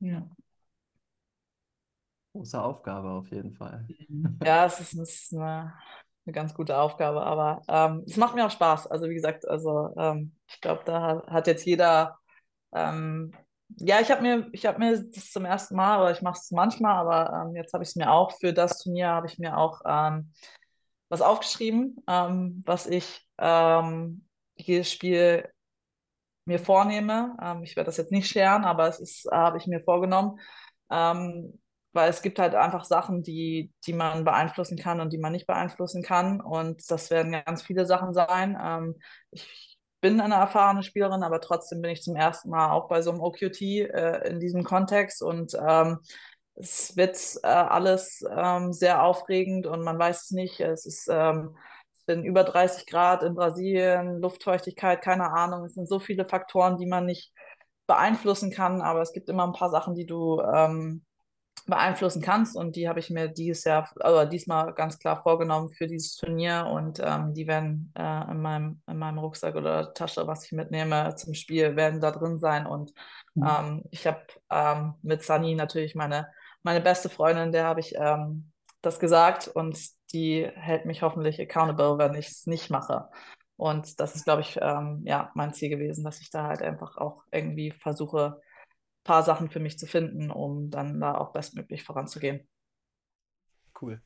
Ja. 0.02 0.30
Große 2.34 2.62
Aufgabe 2.62 3.10
auf 3.12 3.32
jeden 3.32 3.54
Fall. 3.54 3.88
Ja, 4.44 4.66
es 4.66 4.82
ist, 4.82 4.94
es 4.94 5.22
ist 5.22 5.34
eine 5.34 5.74
eine 6.30 6.34
ganz 6.34 6.54
gute 6.54 6.78
Aufgabe, 6.78 7.24
aber 7.24 7.62
ähm, 7.68 8.04
es 8.08 8.18
macht 8.18 8.36
mir 8.36 8.46
auch 8.46 8.52
Spaß. 8.52 8.88
Also 8.88 9.10
wie 9.10 9.16
gesagt, 9.16 9.48
also 9.48 9.94
ähm, 9.98 10.36
ich 10.48 10.62
glaube, 10.62 10.84
da 10.86 11.24
hat 11.28 11.48
jetzt 11.48 11.66
jeder, 11.66 12.20
ähm, 12.74 13.34
ja, 13.78 14.00
ich 14.00 14.12
habe 14.12 14.22
mir, 14.22 14.48
ich 14.52 14.66
habe 14.66 14.80
mir 14.80 15.04
das 15.04 15.32
zum 15.32 15.46
ersten 15.46 15.76
Mal, 15.76 16.02
oder 16.02 16.12
ich 16.12 16.22
mache 16.22 16.40
es 16.40 16.52
manchmal, 16.52 16.96
aber 16.96 17.48
ähm, 17.48 17.56
jetzt 17.56 17.74
habe 17.74 17.84
ich 17.84 17.90
es 17.90 17.96
mir 17.96 18.12
auch 18.12 18.32
für 18.40 18.54
das 18.54 18.80
Turnier 18.80 19.10
habe 19.10 19.28
ich 19.28 19.40
mir 19.40 19.58
auch 19.58 19.82
ähm, 19.86 20.32
was 21.10 21.22
aufgeschrieben, 21.22 21.98
ähm, 22.08 22.64
was 22.66 22.88
ich 22.88 23.26
jedes 24.58 24.92
Spiel 24.92 25.50
mir 26.44 26.60
vornehme. 26.60 27.38
ich 27.64 27.78
werde 27.78 27.86
das 27.86 27.96
jetzt 27.96 28.12
nicht 28.12 28.28
scheren, 28.28 28.66
aber 28.66 28.90
es 28.90 29.00
ist, 29.00 29.30
habe 29.32 29.58
ich 29.58 29.66
mir 29.66 29.80
vorgenommen. 29.80 30.42
Ähm, 30.92 31.58
weil 31.94 32.10
es 32.10 32.22
gibt 32.22 32.40
halt 32.40 32.56
einfach 32.56 32.86
Sachen, 32.86 33.24
die, 33.24 33.72
die 33.86 33.94
man 33.94 34.24
beeinflussen 34.24 34.78
kann 34.78 35.02
und 35.02 35.12
die 35.12 35.18
man 35.18 35.32
nicht 35.32 35.48
beeinflussen 35.48 36.04
kann. 36.04 36.42
Und 36.42 36.90
das 36.92 37.10
werden 37.10 37.32
ganz 37.32 37.64
viele 37.64 37.86
Sachen 37.86 38.14
sein. 38.14 38.58
Ähm, 38.62 38.96
ich 39.32 39.78
bin 40.02 40.22
eine 40.22 40.36
erfahrene 40.36 40.84
Spielerin, 40.84 41.24
aber 41.24 41.42
trotzdem 41.42 41.82
bin 41.82 41.92
ich 41.92 42.02
zum 42.04 42.16
ersten 42.16 42.50
Mal 42.50 42.72
auch 42.72 42.88
bei 42.88 43.02
so 43.02 43.12
einem 43.12 43.22
OQT 43.22 43.62
äh, 43.62 44.30
in 44.30 44.40
diesem 44.40 44.64
Kontext 44.64 45.22
und 45.22 45.54
ähm, 45.56 46.00
es 46.56 46.96
wird 46.98 47.18
äh, 47.44 47.48
alles 47.48 48.24
ähm, 48.30 48.74
sehr 48.74 49.04
aufregend 49.04 49.66
und 49.66 49.82
man 49.82 49.98
weiß 49.98 50.24
es 50.26 50.32
nicht. 50.32 50.60
Es 50.60 50.86
ist 50.86 51.08
ähm, 51.10 51.58
es 51.98 52.06
sind 52.06 52.26
über 52.26 52.44
30 52.44 52.86
Grad 52.86 53.24
in 53.24 53.36
Brasilien, 53.36 54.20
Luftfeuchtigkeit, 54.20 55.02
keine 55.02 55.32
Ahnung. 55.32 55.66
Es 55.66 55.76
sind 55.76 55.88
so 55.88 56.00
viele 56.00 56.28
Faktoren, 56.28 56.78
die 56.78 56.86
man 56.88 57.06
nicht 57.06 57.32
beeinflussen 57.88 58.52
kann, 58.52 58.82
aber 58.82 59.02
es 59.02 59.14
gibt 59.14 59.30
immer 59.30 59.46
ein 59.46 59.54
paar 59.54 59.70
Sachen, 59.70 59.96
die 59.96 60.06
du 60.06 60.42
ähm, 60.42 61.06
beeinflussen 61.66 62.22
kannst. 62.22 62.56
Und 62.56 62.76
die 62.76 62.88
habe 62.88 63.00
ich 63.00 63.10
mir 63.10 63.28
dieses 63.28 63.64
Jahr, 63.64 63.90
also 64.00 64.30
diesmal 64.30 64.74
ganz 64.74 65.00
klar 65.00 65.22
vorgenommen 65.22 65.70
für 65.70 65.88
dieses 65.88 66.16
Turnier. 66.16 66.68
Und 66.72 67.00
ähm, 67.04 67.34
die 67.34 67.48
werden 67.48 67.94
äh, 67.98 68.32
in, 68.32 68.42
meinem, 68.42 68.82
in 68.88 68.98
meinem 68.98 69.20
Rucksack 69.20 69.56
oder 69.56 69.94
Tasche, 69.94 70.28
was 70.28 70.46
ich 70.46 70.52
mitnehme 70.52 71.16
zum 71.16 71.34
Spiel, 71.34 71.76
werden 71.76 72.02
da 72.02 72.12
drin 72.12 72.40
sein. 72.40 72.66
Und 72.66 72.94
mhm. 73.36 73.48
ähm, 73.48 73.84
ich 73.92 74.08
habe 74.08 74.22
ähm, 74.52 74.96
mit 75.02 75.24
Sunny 75.24 75.56
natürlich 75.56 75.96
meine, 75.96 76.28
meine 76.64 76.82
beste 76.82 77.10
Freundin, 77.10 77.52
der 77.52 77.66
habe 77.66 77.80
ich 77.80 77.96
ähm, 77.96 78.52
das 78.82 79.00
gesagt. 79.00 79.48
Und 79.48 79.78
die 80.14 80.50
hält 80.56 80.86
mich 80.86 81.02
hoffentlich 81.02 81.40
accountable, 81.40 81.98
wenn 81.98 82.16
ich 82.16 82.30
es 82.30 82.48
nicht 82.48 82.70
mache. 82.70 83.10
Und 83.60 84.00
das 84.00 84.16
ist, 84.16 84.24
glaube 84.24 84.42
ich, 84.42 84.58
ähm, 84.62 85.02
ja, 85.04 85.32
mein 85.36 85.54
Ziel 85.54 85.70
gewesen, 85.70 86.06
dass 86.06 86.22
ich 86.22 86.32
da 86.32 86.48
halt 86.48 86.62
einfach 86.62 86.96
auch 86.96 87.24
irgendwie 87.30 87.72
versuche, 87.72 88.40
paar 89.04 89.24
Sachen 89.24 89.50
für 89.50 89.60
mich 89.60 89.80
zu 89.80 89.88
finden, 89.88 90.32
um 90.32 90.70
dann 90.70 91.00
da 91.00 91.16
auch 91.16 91.32
bestmöglich 91.32 91.84
voranzugehen. 91.84 92.48
Cool. 93.82 94.02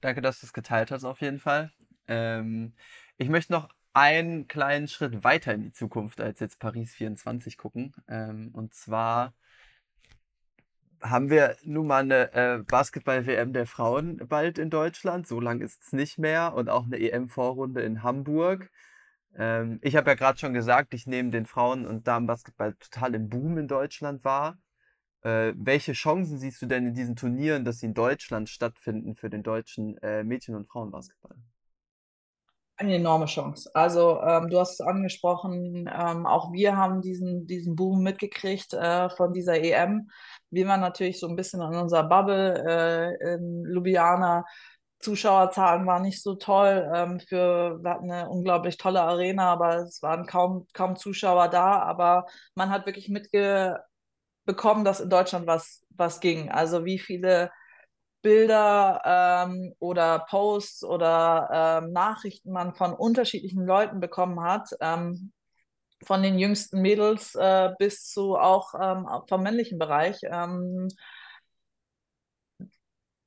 Danke, 0.00 0.20
dass 0.20 0.40
du 0.40 0.46
es 0.46 0.52
geteilt 0.52 0.90
hast, 0.90 1.04
auf 1.04 1.20
jeden 1.20 1.38
Fall. 1.38 1.72
Ähm, 2.08 2.74
ich 3.16 3.28
möchte 3.28 3.52
noch 3.52 3.68
einen 3.94 4.48
kleinen 4.48 4.88
Schritt 4.88 5.24
weiter 5.24 5.54
in 5.54 5.62
die 5.62 5.72
Zukunft 5.72 6.20
als 6.20 6.40
jetzt 6.40 6.58
Paris 6.58 6.94
24 6.94 7.56
gucken. 7.56 7.94
Ähm, 8.08 8.50
und 8.52 8.74
zwar 8.74 9.32
haben 11.00 11.30
wir 11.30 11.56
nun 11.62 11.86
mal 11.86 12.02
eine 12.02 12.32
äh, 12.32 12.58
Basketball-WM 12.62 13.52
der 13.52 13.66
Frauen 13.66 14.16
bald 14.28 14.58
in 14.58 14.70
Deutschland. 14.70 15.26
So 15.26 15.38
lange 15.38 15.64
ist 15.64 15.82
es 15.82 15.92
nicht 15.92 16.18
mehr. 16.18 16.54
Und 16.54 16.68
auch 16.68 16.84
eine 16.84 16.98
EM-Vorrunde 16.98 17.82
in 17.82 18.02
Hamburg. 18.02 18.70
Ähm, 19.36 19.78
ich 19.82 19.96
habe 19.96 20.10
ja 20.10 20.14
gerade 20.14 20.38
schon 20.38 20.54
gesagt, 20.54 20.94
ich 20.94 21.06
nehme 21.06 21.30
den 21.30 21.46
Frauen- 21.46 21.86
und 21.86 22.06
Damenbasketball 22.06 22.74
total 22.74 23.14
im 23.14 23.28
Boom 23.28 23.58
in 23.58 23.68
Deutschland 23.68 24.24
wahr. 24.24 24.58
Äh, 25.22 25.54
welche 25.56 25.92
Chancen 25.92 26.38
siehst 26.38 26.60
du 26.62 26.66
denn 26.66 26.86
in 26.86 26.94
diesen 26.94 27.16
Turnieren, 27.16 27.64
dass 27.64 27.78
sie 27.78 27.86
in 27.86 27.94
Deutschland 27.94 28.48
stattfinden 28.48 29.16
für 29.16 29.30
den 29.30 29.42
deutschen 29.42 29.96
äh, 29.98 30.22
Mädchen- 30.22 30.54
und 30.54 30.68
Frauenbasketball? 30.68 31.36
Eine 32.76 32.96
enorme 32.96 33.26
Chance. 33.26 33.70
Also 33.72 34.20
ähm, 34.20 34.50
du 34.50 34.58
hast 34.58 34.72
es 34.72 34.80
angesprochen, 34.80 35.88
ähm, 35.88 36.26
auch 36.26 36.52
wir 36.52 36.76
haben 36.76 37.02
diesen, 37.02 37.46
diesen 37.46 37.76
Boom 37.76 38.02
mitgekriegt 38.02 38.74
äh, 38.74 39.08
von 39.10 39.32
dieser 39.32 39.62
EM. 39.62 40.10
Wir 40.50 40.66
waren 40.66 40.80
natürlich 40.80 41.20
so 41.20 41.28
ein 41.28 41.36
bisschen 41.36 41.62
in 41.62 41.78
unserer 41.78 42.02
Bubble 42.02 42.64
äh, 42.66 43.34
in 43.34 43.64
Ljubljana 43.64 44.44
Zuschauerzahlen 45.04 45.86
waren 45.86 46.02
nicht 46.02 46.22
so 46.22 46.34
toll. 46.34 46.90
Ähm, 46.94 47.20
für, 47.20 47.78
wir 47.82 47.90
hatten 47.90 48.10
eine 48.10 48.28
unglaublich 48.28 48.76
tolle 48.78 49.02
Arena, 49.02 49.52
aber 49.52 49.76
es 49.78 50.02
waren 50.02 50.26
kaum, 50.26 50.66
kaum 50.72 50.96
Zuschauer 50.96 51.48
da. 51.48 51.80
Aber 51.82 52.26
man 52.54 52.70
hat 52.70 52.86
wirklich 52.86 53.08
mitbekommen, 53.08 54.84
dass 54.84 55.00
in 55.00 55.10
Deutschland 55.10 55.46
was, 55.46 55.84
was 55.90 56.20
ging. 56.20 56.50
Also 56.50 56.84
wie 56.84 56.98
viele 56.98 57.50
Bilder 58.22 59.02
ähm, 59.04 59.74
oder 59.78 60.20
Posts 60.30 60.84
oder 60.84 61.82
ähm, 61.84 61.92
Nachrichten 61.92 62.52
man 62.52 62.74
von 62.74 62.94
unterschiedlichen 62.94 63.66
Leuten 63.66 64.00
bekommen 64.00 64.40
hat. 64.42 64.70
Ähm, 64.80 65.32
von 66.04 66.22
den 66.22 66.38
jüngsten 66.38 66.80
Mädels 66.80 67.34
äh, 67.34 67.70
bis 67.78 68.08
zu 68.08 68.36
auch 68.36 68.74
ähm, 68.80 69.06
vom 69.28 69.42
männlichen 69.42 69.78
Bereich. 69.78 70.18
Ähm, 70.24 70.88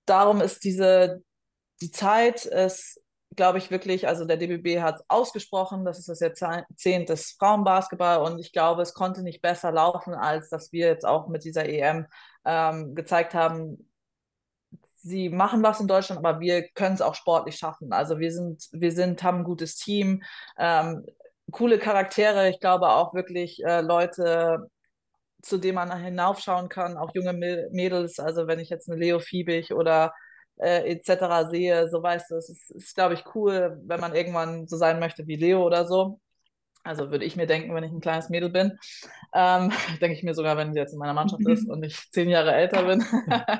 darum 0.06 0.42
ist 0.42 0.64
diese, 0.64 1.24
die 1.82 1.92
Zeit 1.92 2.46
ist, 2.46 3.02
glaube 3.36 3.60
ich, 3.60 3.72
wirklich, 3.72 4.08
also 4.08 4.26
der 4.26 4.38
DBB 4.38 4.82
hat 4.82 4.96
es 4.96 5.06
ausgesprochen, 5.10 5.86
das 5.86 6.00
ist 6.00 6.10
das 6.10 6.20
Jahrzehnt 6.20 7.10
des 7.10 7.36
Frauenbasketball 7.40 8.20
und 8.20 8.40
ich 8.40 8.52
glaube, 8.52 8.82
es 8.82 8.94
konnte 8.94 9.22
nicht 9.22 9.42
besser 9.42 9.72
laufen, 9.72 10.14
als 10.14 10.50
dass 10.50 10.72
wir 10.72 10.88
jetzt 10.88 11.06
auch 11.06 11.28
mit 11.28 11.44
dieser 11.44 11.68
EM 11.68 12.08
ähm, 12.46 12.96
gezeigt 12.96 13.34
haben, 13.34 13.90
sie 14.96 15.30
machen 15.30 15.64
was 15.64 15.80
in 15.80 15.88
Deutschland, 15.88 16.24
aber 16.24 16.40
wir 16.40 16.68
können 16.70 16.96
es 16.96 17.02
auch 17.02 17.16
sportlich 17.16 17.58
schaffen. 17.58 17.94
Also 17.94 18.20
wir 18.20 18.32
sind, 18.32 18.68
wir 18.72 18.92
sind, 18.92 19.24
haben 19.24 19.40
ein 19.40 19.44
gutes 19.44 19.76
Team, 19.76 20.24
ähm, 20.58 21.06
coole 21.52 21.80
Charaktere, 21.80 22.50
ich 22.50 22.60
glaube 22.60 22.90
auch 22.90 23.14
wirklich 23.14 23.64
äh, 23.64 23.82
Leute, 23.82 24.70
zu 25.42 25.58
denen 25.58 25.76
man 25.76 25.96
hinaufschauen 25.96 26.68
kann, 26.70 26.98
auch 26.98 27.12
junge 27.14 27.34
Mädels, 27.34 28.20
also 28.20 28.48
wenn 28.48 28.60
ich 28.60 28.70
jetzt 28.70 28.90
eine 28.90 29.00
Leo 29.00 29.20
Fiebig 29.20 29.74
oder 29.74 30.14
äh, 30.58 30.90
etc. 30.92 31.50
sehe, 31.50 31.90
so 31.90 32.02
weißt 32.02 32.32
du, 32.32 32.36
es 32.36 32.50
ist, 32.50 32.72
ist 32.72 32.96
glaube 32.96 33.14
ich, 33.14 33.24
cool, 33.36 33.80
wenn 33.86 34.00
man 34.00 34.16
irgendwann 34.16 34.68
so 34.68 34.78
sein 34.78 35.00
möchte 35.00 35.28
wie 35.28 35.36
Leo 35.36 35.66
oder 35.66 35.86
so. 35.86 36.20
Also 36.84 37.12
würde 37.12 37.26
ich 37.26 37.36
mir 37.36 37.48
denken, 37.48 37.76
wenn 37.76 37.84
ich 37.84 37.92
ein 37.92 38.00
kleines 38.00 38.30
Mädel 38.30 38.50
bin. 38.50 38.78
Ähm, 39.34 39.72
denke 40.02 40.14
ich 40.14 40.24
mir 40.24 40.34
sogar, 40.34 40.58
wenn 40.58 40.74
sie 40.74 40.80
jetzt 40.80 40.94
in 40.94 41.00
meiner 41.00 41.14
Mannschaft 41.14 41.46
ist 41.48 41.68
und 41.70 41.84
ich 41.84 42.10
zehn 42.12 42.30
Jahre 42.30 42.54
älter 42.54 42.84
bin, 42.84 43.04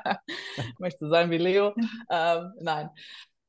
möchte 0.80 1.08
sein 1.08 1.30
wie 1.30 1.38
Leo. 1.38 1.74
Ähm, 2.10 2.54
nein. 2.62 2.90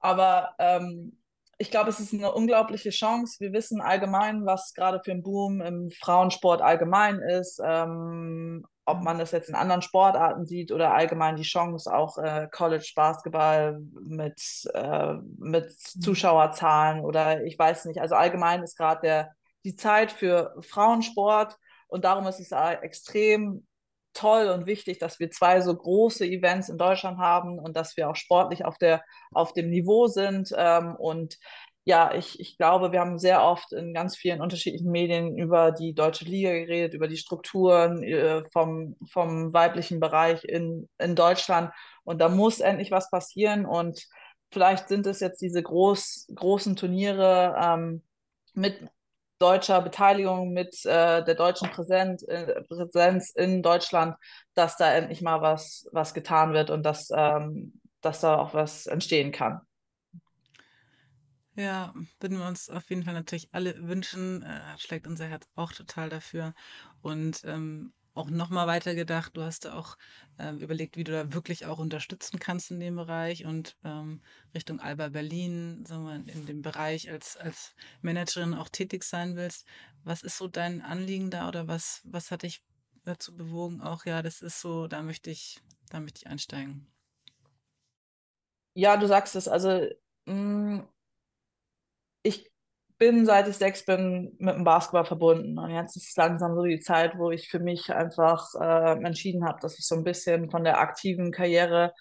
Aber 0.00 0.54
ähm, 0.58 1.17
ich 1.58 1.70
glaube, 1.72 1.90
es 1.90 1.98
ist 1.98 2.14
eine 2.14 2.32
unglaubliche 2.32 2.90
Chance. 2.90 3.40
Wir 3.40 3.52
wissen 3.52 3.80
allgemein, 3.80 4.46
was 4.46 4.72
gerade 4.74 5.00
für 5.04 5.10
ein 5.10 5.24
Boom 5.24 5.60
im 5.60 5.90
Frauensport 5.90 6.62
allgemein 6.62 7.18
ist. 7.18 7.60
Ähm, 7.62 8.64
ob 8.88 9.02
man 9.02 9.18
das 9.18 9.32
jetzt 9.32 9.50
in 9.50 9.54
anderen 9.54 9.82
Sportarten 9.82 10.46
sieht 10.46 10.72
oder 10.72 10.94
allgemein 10.94 11.36
die 11.36 11.42
Chance, 11.42 11.92
auch 11.92 12.16
äh, 12.16 12.48
College 12.50 12.90
Basketball 12.96 13.80
mit, 14.00 14.40
äh, 14.72 15.14
mit 15.36 15.66
mhm. 15.66 16.00
Zuschauerzahlen 16.00 17.04
oder 17.04 17.44
ich 17.44 17.58
weiß 17.58 17.84
nicht. 17.84 18.00
Also 18.00 18.14
allgemein 18.14 18.62
ist 18.62 18.78
gerade 18.78 19.28
die 19.64 19.74
Zeit 19.74 20.10
für 20.10 20.54
Frauensport 20.60 21.58
und 21.88 22.04
darum 22.04 22.26
ist 22.26 22.40
es 22.40 22.52
extrem 22.80 23.66
toll 24.18 24.48
und 24.48 24.66
wichtig, 24.66 24.98
dass 24.98 25.20
wir 25.20 25.30
zwei 25.30 25.60
so 25.60 25.74
große 25.74 26.26
Events 26.26 26.68
in 26.68 26.78
Deutschland 26.78 27.18
haben 27.18 27.58
und 27.58 27.76
dass 27.76 27.96
wir 27.96 28.10
auch 28.10 28.16
sportlich 28.16 28.64
auf, 28.64 28.78
der, 28.78 29.04
auf 29.32 29.52
dem 29.52 29.70
Niveau 29.70 30.08
sind. 30.08 30.52
Ähm, 30.56 30.96
und 30.96 31.38
ja, 31.84 32.14
ich, 32.14 32.38
ich 32.40 32.58
glaube, 32.58 32.92
wir 32.92 33.00
haben 33.00 33.18
sehr 33.18 33.42
oft 33.42 33.72
in 33.72 33.94
ganz 33.94 34.16
vielen 34.16 34.42
unterschiedlichen 34.42 34.90
Medien 34.90 35.38
über 35.38 35.72
die 35.72 35.94
deutsche 35.94 36.26
Liga 36.26 36.50
geredet, 36.52 36.94
über 36.94 37.08
die 37.08 37.16
Strukturen 37.16 38.02
äh, 38.02 38.44
vom, 38.52 38.96
vom 39.10 39.54
weiblichen 39.54 40.00
Bereich 40.00 40.44
in, 40.44 40.88
in 40.98 41.14
Deutschland. 41.14 41.72
Und 42.04 42.20
da 42.20 42.28
muss 42.28 42.60
endlich 42.60 42.90
was 42.90 43.10
passieren. 43.10 43.64
Und 43.64 44.06
vielleicht 44.50 44.88
sind 44.88 45.06
es 45.06 45.20
jetzt 45.20 45.40
diese 45.40 45.62
groß, 45.62 46.26
großen 46.34 46.76
Turniere 46.76 47.56
ähm, 47.58 48.02
mit 48.54 48.80
deutscher 49.38 49.80
Beteiligung, 49.80 50.52
mit 50.52 50.84
äh, 50.84 51.24
der 51.24 51.34
deutschen 51.34 51.70
Präsenz, 51.70 52.22
äh, 52.22 52.62
Präsenz 52.64 53.30
in 53.30 53.62
Deutschland, 53.62 54.16
dass 54.54 54.76
da 54.76 54.92
endlich 54.92 55.22
mal 55.22 55.40
was, 55.40 55.88
was 55.92 56.14
getan 56.14 56.52
wird 56.52 56.70
und 56.70 56.82
dass, 56.82 57.08
ähm, 57.14 57.80
dass 58.00 58.20
da 58.20 58.36
auch 58.36 58.54
was 58.54 58.86
entstehen 58.86 59.32
kann. 59.32 59.60
Ja, 61.54 61.92
würden 62.20 62.38
wir 62.38 62.46
uns 62.46 62.70
auf 62.70 62.88
jeden 62.88 63.02
Fall 63.02 63.14
natürlich 63.14 63.48
alle 63.52 63.74
wünschen, 63.88 64.44
äh, 64.44 64.78
schlägt 64.78 65.08
unser 65.08 65.26
Herz 65.26 65.48
auch 65.56 65.72
total 65.72 66.08
dafür. 66.08 66.54
Und 67.02 67.42
ähm, 67.44 67.92
auch 68.18 68.30
nochmal 68.30 68.66
weiter 68.66 68.94
gedacht, 68.94 69.36
du 69.36 69.42
hast 69.42 69.66
auch 69.66 69.96
äh, 70.38 70.52
überlegt, 70.52 70.96
wie 70.96 71.04
du 71.04 71.12
da 71.12 71.32
wirklich 71.32 71.66
auch 71.66 71.78
unterstützen 71.78 72.38
kannst 72.38 72.70
in 72.70 72.80
dem 72.80 72.96
Bereich 72.96 73.46
und 73.46 73.76
ähm, 73.84 74.20
Richtung 74.54 74.80
Alba 74.80 75.08
Berlin, 75.08 75.84
sagen 75.86 76.04
wir, 76.04 76.34
in 76.34 76.46
dem 76.46 76.62
Bereich 76.62 77.10
als, 77.10 77.36
als 77.36 77.74
Managerin 78.02 78.54
auch 78.54 78.68
tätig 78.68 79.04
sein 79.04 79.36
willst. 79.36 79.66
Was 80.04 80.22
ist 80.22 80.36
so 80.36 80.48
dein 80.48 80.82
Anliegen 80.82 81.30
da 81.30 81.48
oder 81.48 81.68
was, 81.68 82.02
was 82.04 82.30
hat 82.30 82.42
dich 82.42 82.62
dazu 83.04 83.34
bewogen, 83.36 83.80
auch 83.80 84.04
ja, 84.04 84.20
das 84.22 84.42
ist 84.42 84.60
so, 84.60 84.88
da 84.88 85.02
möchte 85.02 85.30
ich, 85.30 85.60
da 85.90 86.00
möchte 86.00 86.20
ich 86.22 86.26
einsteigen? 86.26 86.86
Ja, 88.74 88.96
du 88.96 89.06
sagst 89.06 89.34
es, 89.36 89.48
also 89.48 89.88
mh, 90.26 90.34
mm, 90.34 90.88
ich 92.22 92.50
bin, 92.98 93.26
seit 93.26 93.48
ich 93.48 93.56
sechs 93.56 93.84
bin, 93.84 94.36
mit 94.38 94.54
dem 94.56 94.64
Basketball 94.64 95.04
verbunden. 95.04 95.58
Und 95.58 95.70
jetzt 95.70 95.96
ist 95.96 96.08
es 96.10 96.16
langsam 96.16 96.54
so 96.54 96.64
die 96.64 96.80
Zeit, 96.80 97.18
wo 97.18 97.30
ich 97.30 97.48
für 97.48 97.60
mich 97.60 97.92
einfach 97.92 98.54
äh, 98.60 98.92
entschieden 99.04 99.44
habe, 99.46 99.60
dass 99.60 99.78
ich 99.78 99.86
so 99.86 99.94
ein 99.94 100.04
bisschen 100.04 100.50
von 100.50 100.64
der 100.64 100.78
aktiven 100.80 101.30
Karriere 101.32 101.94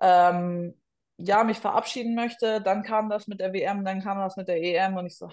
ähm, 0.00 0.74
ja, 1.18 1.44
mich 1.44 1.58
verabschieden 1.58 2.14
möchte. 2.14 2.60
Dann 2.62 2.82
kam 2.82 3.10
das 3.10 3.26
mit 3.26 3.40
der 3.40 3.52
WM, 3.52 3.84
dann 3.84 4.02
kam 4.02 4.18
das 4.18 4.36
mit 4.36 4.48
der 4.48 4.62
EM 4.62 4.96
und 4.96 5.06
ich 5.06 5.18
so, 5.18 5.30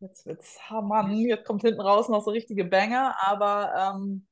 jetzt 0.00 0.26
wird's, 0.26 0.58
oh 0.70 0.82
Mann, 0.82 1.16
jetzt 1.18 1.46
kommt 1.46 1.62
hinten 1.62 1.80
raus 1.80 2.08
noch 2.08 2.22
so 2.24 2.30
richtige 2.30 2.64
Banger, 2.64 3.16
aber 3.20 3.94
ähm, 3.96 4.26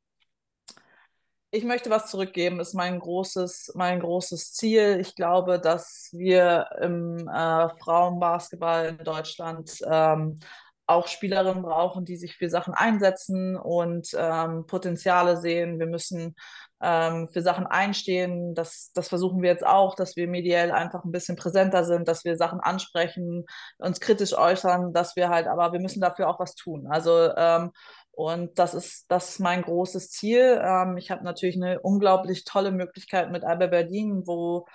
ich 1.57 1.65
möchte 1.65 1.91
was 1.91 2.11
zurückgeben, 2.11 2.61
ist 2.61 2.75
mein 2.75 2.99
großes, 2.99 3.73
mein 3.75 4.01
großes 4.01 4.53
Ziel. 4.53 4.99
Ich 5.01 5.15
glaube, 5.15 5.59
dass 5.59 6.11
wir 6.13 6.69
im 6.81 7.29
äh, 7.29 7.69
Frauenbasketball 7.81 8.97
in 8.99 9.05
Deutschland 9.05 9.79
ähm, 9.91 10.39
auch 10.87 11.09
Spielerinnen 11.09 11.63
brauchen, 11.63 12.05
die 12.05 12.17
sich 12.17 12.37
für 12.37 12.49
Sachen 12.49 12.75
einsetzen 12.75 13.57
und 13.57 14.09
ähm, 14.17 14.67
Potenziale 14.67 15.37
sehen. 15.39 15.79
Wir 15.79 15.87
müssen 15.87 16.37
ähm, 16.81 17.29
für 17.33 17.43
Sachen 17.43 17.67
einstehen. 17.67 18.55
Das, 18.55 18.93
das 18.95 19.09
versuchen 19.09 19.43
wir 19.43 19.51
jetzt 19.51 19.67
auch, 19.67 19.95
dass 19.95 20.15
wir 20.15 20.29
mediell 20.29 20.71
einfach 20.71 21.05
ein 21.05 21.11
bisschen 21.11 21.37
präsenter 21.37 21.85
sind, 21.85 22.07
dass 22.07 22.25
wir 22.25 22.37
Sachen 22.37 22.61
ansprechen, 22.61 23.47
uns 23.79 23.99
kritisch 23.99 24.37
äußern, 24.37 24.93
dass 24.93 25.17
wir 25.17 25.29
halt, 25.29 25.49
aber 25.49 25.73
wir 25.73 25.81
müssen 25.81 26.01
dafür 26.01 26.29
auch 26.29 26.39
was 26.39 26.55
tun. 26.55 26.87
Also 26.87 27.35
ähm, 27.37 27.73
und 28.17 28.59
das 28.59 28.73
ist, 28.73 29.05
das 29.11 29.29
ist 29.29 29.41
mein 29.41 29.61
großes 29.61 30.11
Ziel. 30.11 30.59
Ähm, 30.65 30.97
ich 30.97 31.11
habe 31.11 31.23
natürlich 31.23 31.57
eine 31.57 31.81
unglaublich 31.81 32.45
tolle 32.45 32.73
Möglichkeit 32.73 33.31
mit 33.31 33.45
Alba 33.45 33.67
Berlin, 33.67 34.23
wo, 34.27 34.67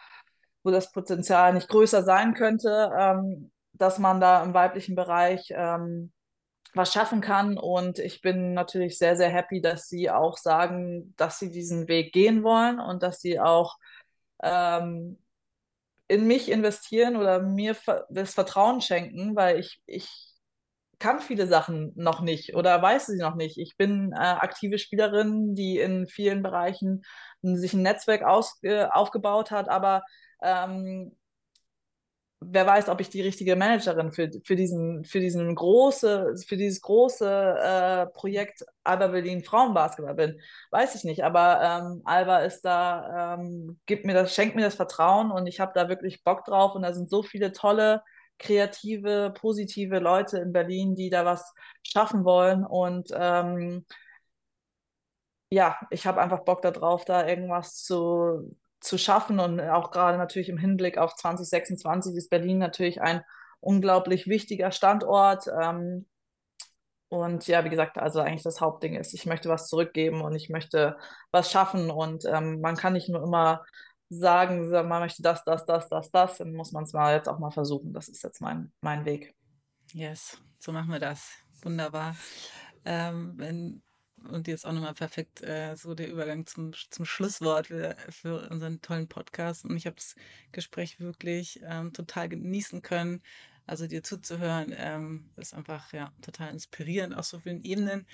wo 0.63 0.69
das 0.69 0.91
Potenzial 0.91 1.51
nicht 1.55 1.67
größer 1.67 2.03
sein 2.03 2.35
könnte, 2.35 2.91
ähm, 2.95 3.51
dass 3.73 3.97
man 3.97 4.21
da 4.21 4.43
im 4.43 4.53
weiblichen 4.53 4.93
Bereich 4.95 5.51
ähm, 5.55 6.11
was 6.75 6.93
schaffen 6.93 7.19
kann. 7.19 7.57
Und 7.57 7.97
ich 7.97 8.21
bin 8.21 8.53
natürlich 8.53 8.99
sehr, 8.99 9.15
sehr 9.15 9.29
happy, 9.29 9.59
dass 9.59 9.87
sie 9.87 10.11
auch 10.11 10.37
sagen, 10.37 11.15
dass 11.17 11.39
sie 11.39 11.49
diesen 11.49 11.87
Weg 11.87 12.13
gehen 12.13 12.43
wollen 12.43 12.79
und 12.79 13.01
dass 13.01 13.21
sie 13.21 13.39
auch 13.39 13.77
ähm, 14.43 15.17
in 16.07 16.27
mich 16.27 16.51
investieren 16.51 17.15
oder 17.15 17.41
mir 17.41 17.75
das 18.11 18.35
Vertrauen 18.35 18.81
schenken, 18.81 19.35
weil 19.35 19.59
ich, 19.59 19.81
ich 19.87 20.30
kann 21.02 21.20
viele 21.20 21.47
Sachen 21.47 21.91
noch 21.95 22.22
nicht 22.22 22.56
oder 22.56 22.82
weiß 22.82 23.08
sie 23.08 23.18
noch 23.18 23.36
nicht. 23.36 23.58
Ich 23.58 23.76
bin 23.76 24.14
äh, 24.14 24.18
aktive 24.18 24.78
Spielerin, 24.78 25.56
die 25.56 25.80
in 25.80 26.08
vielen 26.08 26.43
Bereichen 26.43 27.04
sich 27.41 27.74
ein 27.74 27.82
Netzwerk 27.82 28.24
aus, 28.24 28.60
äh, 28.64 28.86
aufgebaut 28.86 29.52
hat, 29.52 29.68
aber 29.68 30.04
ähm, 30.41 31.16
wer 32.39 32.66
weiß, 32.66 32.89
ob 32.89 33.02
ich 33.02 33.10
die 33.10 33.22
richtige 33.22 33.56
Managerin 33.56 34.12
für, 34.12 34.30
für, 34.43 34.56
diesen, 34.56 35.04
für, 35.04 35.20
diesen 35.20 35.54
große, 35.56 36.36
für 36.47 36.58
dieses 36.58 36.82
große 36.82 37.28
äh, 37.28 38.06
Projekt 38.14 38.64
Alba 38.84 39.08
Berlin 39.08 39.43
Frauenbasketball 39.43 40.16
bin. 40.16 40.39
Weiß 40.72 40.95
ich 40.95 41.04
nicht, 41.04 41.24
aber 41.24 41.62
ähm, 41.62 42.02
Alba 42.06 42.39
ist 42.39 42.62
da, 42.62 43.36
ähm, 43.36 43.80
gibt 43.86 44.06
mir 44.06 44.14
das, 44.14 44.34
schenkt 44.34 44.56
mir 44.56 44.64
das 44.64 44.76
Vertrauen 44.76 45.32
und 45.32 45.47
ich 45.47 45.60
habe 45.60 45.72
da 45.76 45.89
wirklich 45.89 46.24
Bock 46.24 46.45
drauf 46.45 46.76
und 46.76 46.84
da 46.84 46.93
sind 46.93 47.10
so 47.10 47.24
viele 47.24 47.52
tolle 47.52 48.02
kreative, 48.41 49.31
positive 49.33 49.99
Leute 49.99 50.39
in 50.39 50.51
Berlin, 50.51 50.95
die 50.95 51.09
da 51.09 51.25
was 51.25 51.53
schaffen 51.83 52.25
wollen. 52.25 52.65
Und 52.65 53.09
ähm, 53.13 53.85
ja, 55.49 55.77
ich 55.89 56.07
habe 56.07 56.21
einfach 56.21 56.43
Bock 56.43 56.61
darauf, 56.61 57.05
da 57.05 57.27
irgendwas 57.27 57.83
zu, 57.83 58.55
zu 58.79 58.97
schaffen. 58.97 59.39
Und 59.39 59.59
auch 59.61 59.91
gerade 59.91 60.17
natürlich 60.17 60.49
im 60.49 60.57
Hinblick 60.57 60.97
auf 60.97 61.15
2026 61.15 62.15
ist 62.15 62.29
Berlin 62.29 62.57
natürlich 62.57 63.01
ein 63.01 63.23
unglaublich 63.59 64.27
wichtiger 64.27 64.71
Standort. 64.71 65.47
Ähm, 65.47 66.07
und 67.09 67.45
ja, 67.47 67.63
wie 67.65 67.69
gesagt, 67.69 67.97
also 67.97 68.21
eigentlich 68.21 68.43
das 68.43 68.61
Hauptding 68.61 68.95
ist, 68.95 69.13
ich 69.13 69.25
möchte 69.25 69.49
was 69.49 69.67
zurückgeben 69.67 70.21
und 70.21 70.33
ich 70.33 70.49
möchte 70.49 70.97
was 71.31 71.51
schaffen. 71.51 71.91
Und 71.91 72.25
ähm, 72.25 72.61
man 72.61 72.75
kann 72.77 72.93
nicht 72.93 73.09
nur 73.09 73.21
immer 73.21 73.65
sagen, 74.12 74.70
man 74.70 75.01
möchte 75.01 75.22
das, 75.22 75.43
das, 75.45 75.66
das, 75.66 75.88
das, 75.88 76.12
das, 76.12 76.38
dann 76.38 76.53
muss 76.53 76.74
man 76.74 76.84
es 76.84 76.91
mal 76.91 77.16
jetzt 77.16 77.30
auch 77.30 77.39
mal 77.39 77.51
versuchen. 77.51 77.93
Das 77.93 78.09
ist 78.09 78.24
jetzt 78.24 78.41
mein, 78.41 78.72
mein 78.82 79.05
Weg. 79.05 79.34
Yes, 79.93 80.38
so 80.59 80.74
machen 80.74 80.91
wir 80.91 80.99
das. 80.99 81.32
Wunderbar. 81.62 82.16
Ähm, 82.84 83.34
wenn, 83.38 83.82
und 84.30 84.47
jetzt 84.47 84.66
auch 84.66 84.74
nochmal 84.74 84.93
perfekt 84.93 85.41
äh, 85.43 85.76
so 85.76 85.93
der 85.95 86.09
Übergang 86.09 86.45
zum, 86.45 86.74
zum 86.89 87.05
Schlusswort 87.05 87.68
für, 87.68 87.95
für 88.09 88.49
unseren 88.49 88.82
tollen 88.82 89.07
Podcast. 89.07 89.64
Und 89.64 89.78
ich 89.78 89.86
habe 89.86 89.95
das 89.95 90.16
Gespräch 90.51 90.99
wirklich 90.99 91.62
ähm, 91.64 91.93
total 91.93 92.28
genießen 92.28 92.82
können. 92.82 93.22
Also 93.66 93.88
dir 93.88 94.03
zuzuhören, 94.03 94.74
ähm, 94.76 95.30
ist 95.38 95.53
einfach 95.53 95.93
ja 95.93 96.12
total 96.22 96.49
inspirierend 96.49 97.16
auf 97.16 97.26
so 97.26 97.39
vielen 97.39 97.64
Ebenen. 97.64 98.05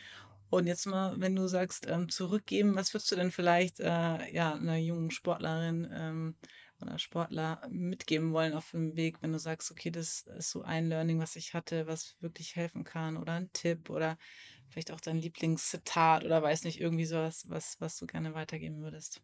Und 0.49 0.67
jetzt 0.67 0.85
mal, 0.85 1.19
wenn 1.19 1.35
du 1.35 1.47
sagst, 1.47 1.87
ähm, 1.89 2.09
zurückgeben, 2.09 2.75
was 2.75 2.93
würdest 2.93 3.11
du 3.11 3.15
denn 3.15 3.31
vielleicht 3.31 3.79
äh, 3.79 4.33
ja, 4.33 4.53
einer 4.53 4.77
jungen 4.77 5.11
Sportlerin 5.11 5.89
ähm, 5.93 6.35
oder 6.81 6.97
Sportler 6.99 7.61
mitgeben 7.69 8.31
wollen 8.33 8.53
auf 8.53 8.71
dem 8.71 8.95
Weg, 8.95 9.21
wenn 9.21 9.33
du 9.33 9.39
sagst, 9.39 9.71
okay, 9.71 9.91
das 9.91 10.21
ist 10.21 10.51
so 10.51 10.61
ein 10.61 10.87
Learning, 10.87 11.19
was 11.19 11.35
ich 11.35 11.53
hatte, 11.53 11.87
was 11.87 12.15
wirklich 12.21 12.55
helfen 12.55 12.83
kann 12.83 13.17
oder 13.17 13.33
ein 13.33 13.51
Tipp 13.51 13.89
oder 13.89 14.17
vielleicht 14.69 14.91
auch 14.91 15.01
dein 15.01 15.17
Lieblingszitat 15.17 16.23
oder 16.23 16.41
weiß 16.41 16.63
nicht, 16.63 16.79
irgendwie 16.79 17.05
sowas, 17.05 17.45
was, 17.49 17.75
was 17.79 17.97
du 17.97 18.05
gerne 18.05 18.33
weitergeben 18.33 18.81
würdest. 18.81 19.21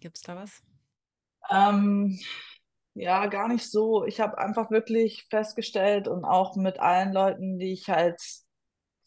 Gibt 0.00 0.16
es 0.16 0.22
da 0.22 0.36
was? 0.36 0.62
Ähm, 1.50 2.18
ja, 2.94 3.26
gar 3.26 3.48
nicht 3.48 3.70
so. 3.70 4.04
Ich 4.04 4.20
habe 4.20 4.38
einfach 4.38 4.70
wirklich 4.70 5.26
festgestellt 5.30 6.08
und 6.08 6.24
auch 6.24 6.56
mit 6.56 6.78
allen 6.78 7.12
Leuten, 7.12 7.58
die 7.58 7.72
ich 7.72 7.88
halt 7.88 8.20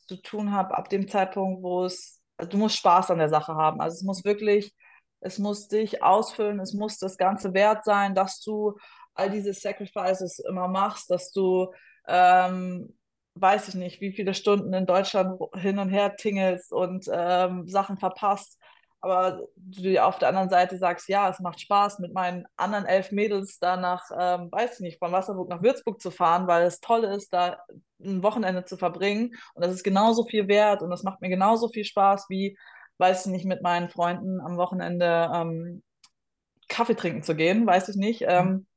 zu 0.07 0.17
tun 0.21 0.51
habe, 0.51 0.77
ab 0.77 0.89
dem 0.89 1.07
Zeitpunkt, 1.07 1.63
wo 1.63 1.85
es, 1.85 2.21
also 2.37 2.51
du 2.51 2.57
musst 2.57 2.77
Spaß 2.77 3.11
an 3.11 3.19
der 3.19 3.29
Sache 3.29 3.55
haben. 3.55 3.81
Also 3.81 3.95
es 3.95 4.03
muss 4.03 4.25
wirklich, 4.25 4.73
es 5.21 5.39
muss 5.39 5.67
dich 5.67 6.03
ausfüllen, 6.03 6.59
es 6.59 6.73
muss 6.73 6.97
das 6.97 7.17
Ganze 7.17 7.53
wert 7.53 7.85
sein, 7.85 8.15
dass 8.15 8.41
du 8.41 8.77
all 9.15 9.29
diese 9.29 9.53
Sacrifices 9.53 10.39
immer 10.39 10.67
machst, 10.67 11.09
dass 11.09 11.31
du, 11.31 11.71
ähm, 12.07 12.95
weiß 13.35 13.69
ich 13.69 13.75
nicht, 13.75 14.01
wie 14.01 14.11
viele 14.11 14.33
Stunden 14.33 14.73
in 14.73 14.85
Deutschland 14.85 15.39
hin 15.55 15.79
und 15.79 15.89
her 15.89 16.15
tingelst 16.15 16.71
und 16.71 17.05
ähm, 17.11 17.67
Sachen 17.67 17.97
verpasst 17.97 18.59
aber 19.03 19.47
du 19.57 20.01
auf 20.01 20.17
der 20.17 20.29
anderen 20.29 20.49
Seite 20.49 20.77
sagst, 20.77 21.09
ja, 21.09 21.29
es 21.29 21.41
macht 21.41 21.59
Spaß, 21.59 21.99
mit 21.99 22.13
meinen 22.13 22.45
anderen 22.55 22.85
elf 22.85 23.11
Mädels 23.11 23.59
da 23.59 23.75
nach, 23.75 24.09
ähm, 24.17 24.49
weiß 24.49 24.75
ich 24.75 24.79
nicht, 24.79 24.99
von 24.99 25.11
Wasserburg 25.11 25.49
nach 25.49 25.61
Würzburg 25.61 25.99
zu 25.99 26.09
fahren, 26.09 26.47
weil 26.47 26.65
es 26.65 26.79
toll 26.79 27.03
ist, 27.03 27.33
da 27.33 27.59
ein 28.01 28.23
Wochenende 28.23 28.63
zu 28.63 28.77
verbringen. 28.77 29.35
Und 29.55 29.65
das 29.65 29.73
ist 29.73 29.83
genauso 29.83 30.25
viel 30.25 30.47
wert 30.47 30.81
und 30.81 30.89
das 30.89 31.03
macht 31.03 31.19
mir 31.19 31.27
genauso 31.27 31.67
viel 31.67 31.83
Spaß, 31.83 32.27
wie, 32.29 32.57
weiß 32.97 33.25
ich 33.25 33.31
nicht, 33.33 33.45
mit 33.45 33.61
meinen 33.61 33.89
Freunden 33.89 34.39
am 34.39 34.55
Wochenende 34.55 35.29
ähm, 35.35 35.83
Kaffee 36.69 36.95
trinken 36.95 37.23
zu 37.23 37.35
gehen, 37.35 37.67
weiß 37.67 37.89
ich 37.89 37.97
nicht. 37.97 38.23
Ähm, 38.25 38.67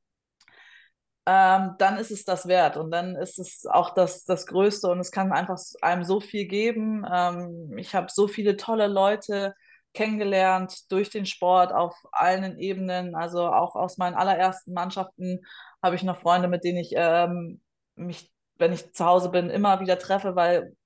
ähm, 1.24 1.74
dann 1.78 1.98
ist 1.98 2.10
es 2.10 2.24
das 2.24 2.48
wert 2.48 2.76
und 2.76 2.90
dann 2.90 3.14
ist 3.14 3.38
es 3.38 3.64
auch 3.64 3.94
das, 3.94 4.24
das 4.24 4.46
Größte 4.46 4.88
und 4.88 4.98
es 4.98 5.12
kann 5.12 5.32
einfach 5.32 5.58
einem 5.82 6.02
so 6.02 6.20
viel 6.20 6.46
geben. 6.46 7.06
Ähm, 7.08 7.78
ich 7.78 7.94
habe 7.94 8.08
so 8.10 8.26
viele 8.26 8.56
tolle 8.56 8.88
Leute 8.88 9.54
kennengelernt 9.96 10.90
durch 10.92 11.10
den 11.10 11.26
Sport 11.26 11.72
auf 11.72 11.94
allen 12.12 12.58
Ebenen. 12.58 13.14
Also 13.14 13.46
auch 13.46 13.74
aus 13.74 13.96
meinen 13.98 14.14
allerersten 14.14 14.72
Mannschaften 14.72 15.40
habe 15.82 15.96
ich 15.96 16.02
noch 16.02 16.18
Freunde, 16.18 16.48
mit 16.48 16.64
denen 16.64 16.78
ich 16.78 16.92
ähm, 16.94 17.60
mich, 17.96 18.30
wenn 18.58 18.72
ich 18.72 18.92
zu 18.92 19.04
Hause 19.04 19.30
bin, 19.30 19.50
immer 19.50 19.80
wieder 19.80 19.98
treffe, 19.98 20.36
weil 20.36 20.76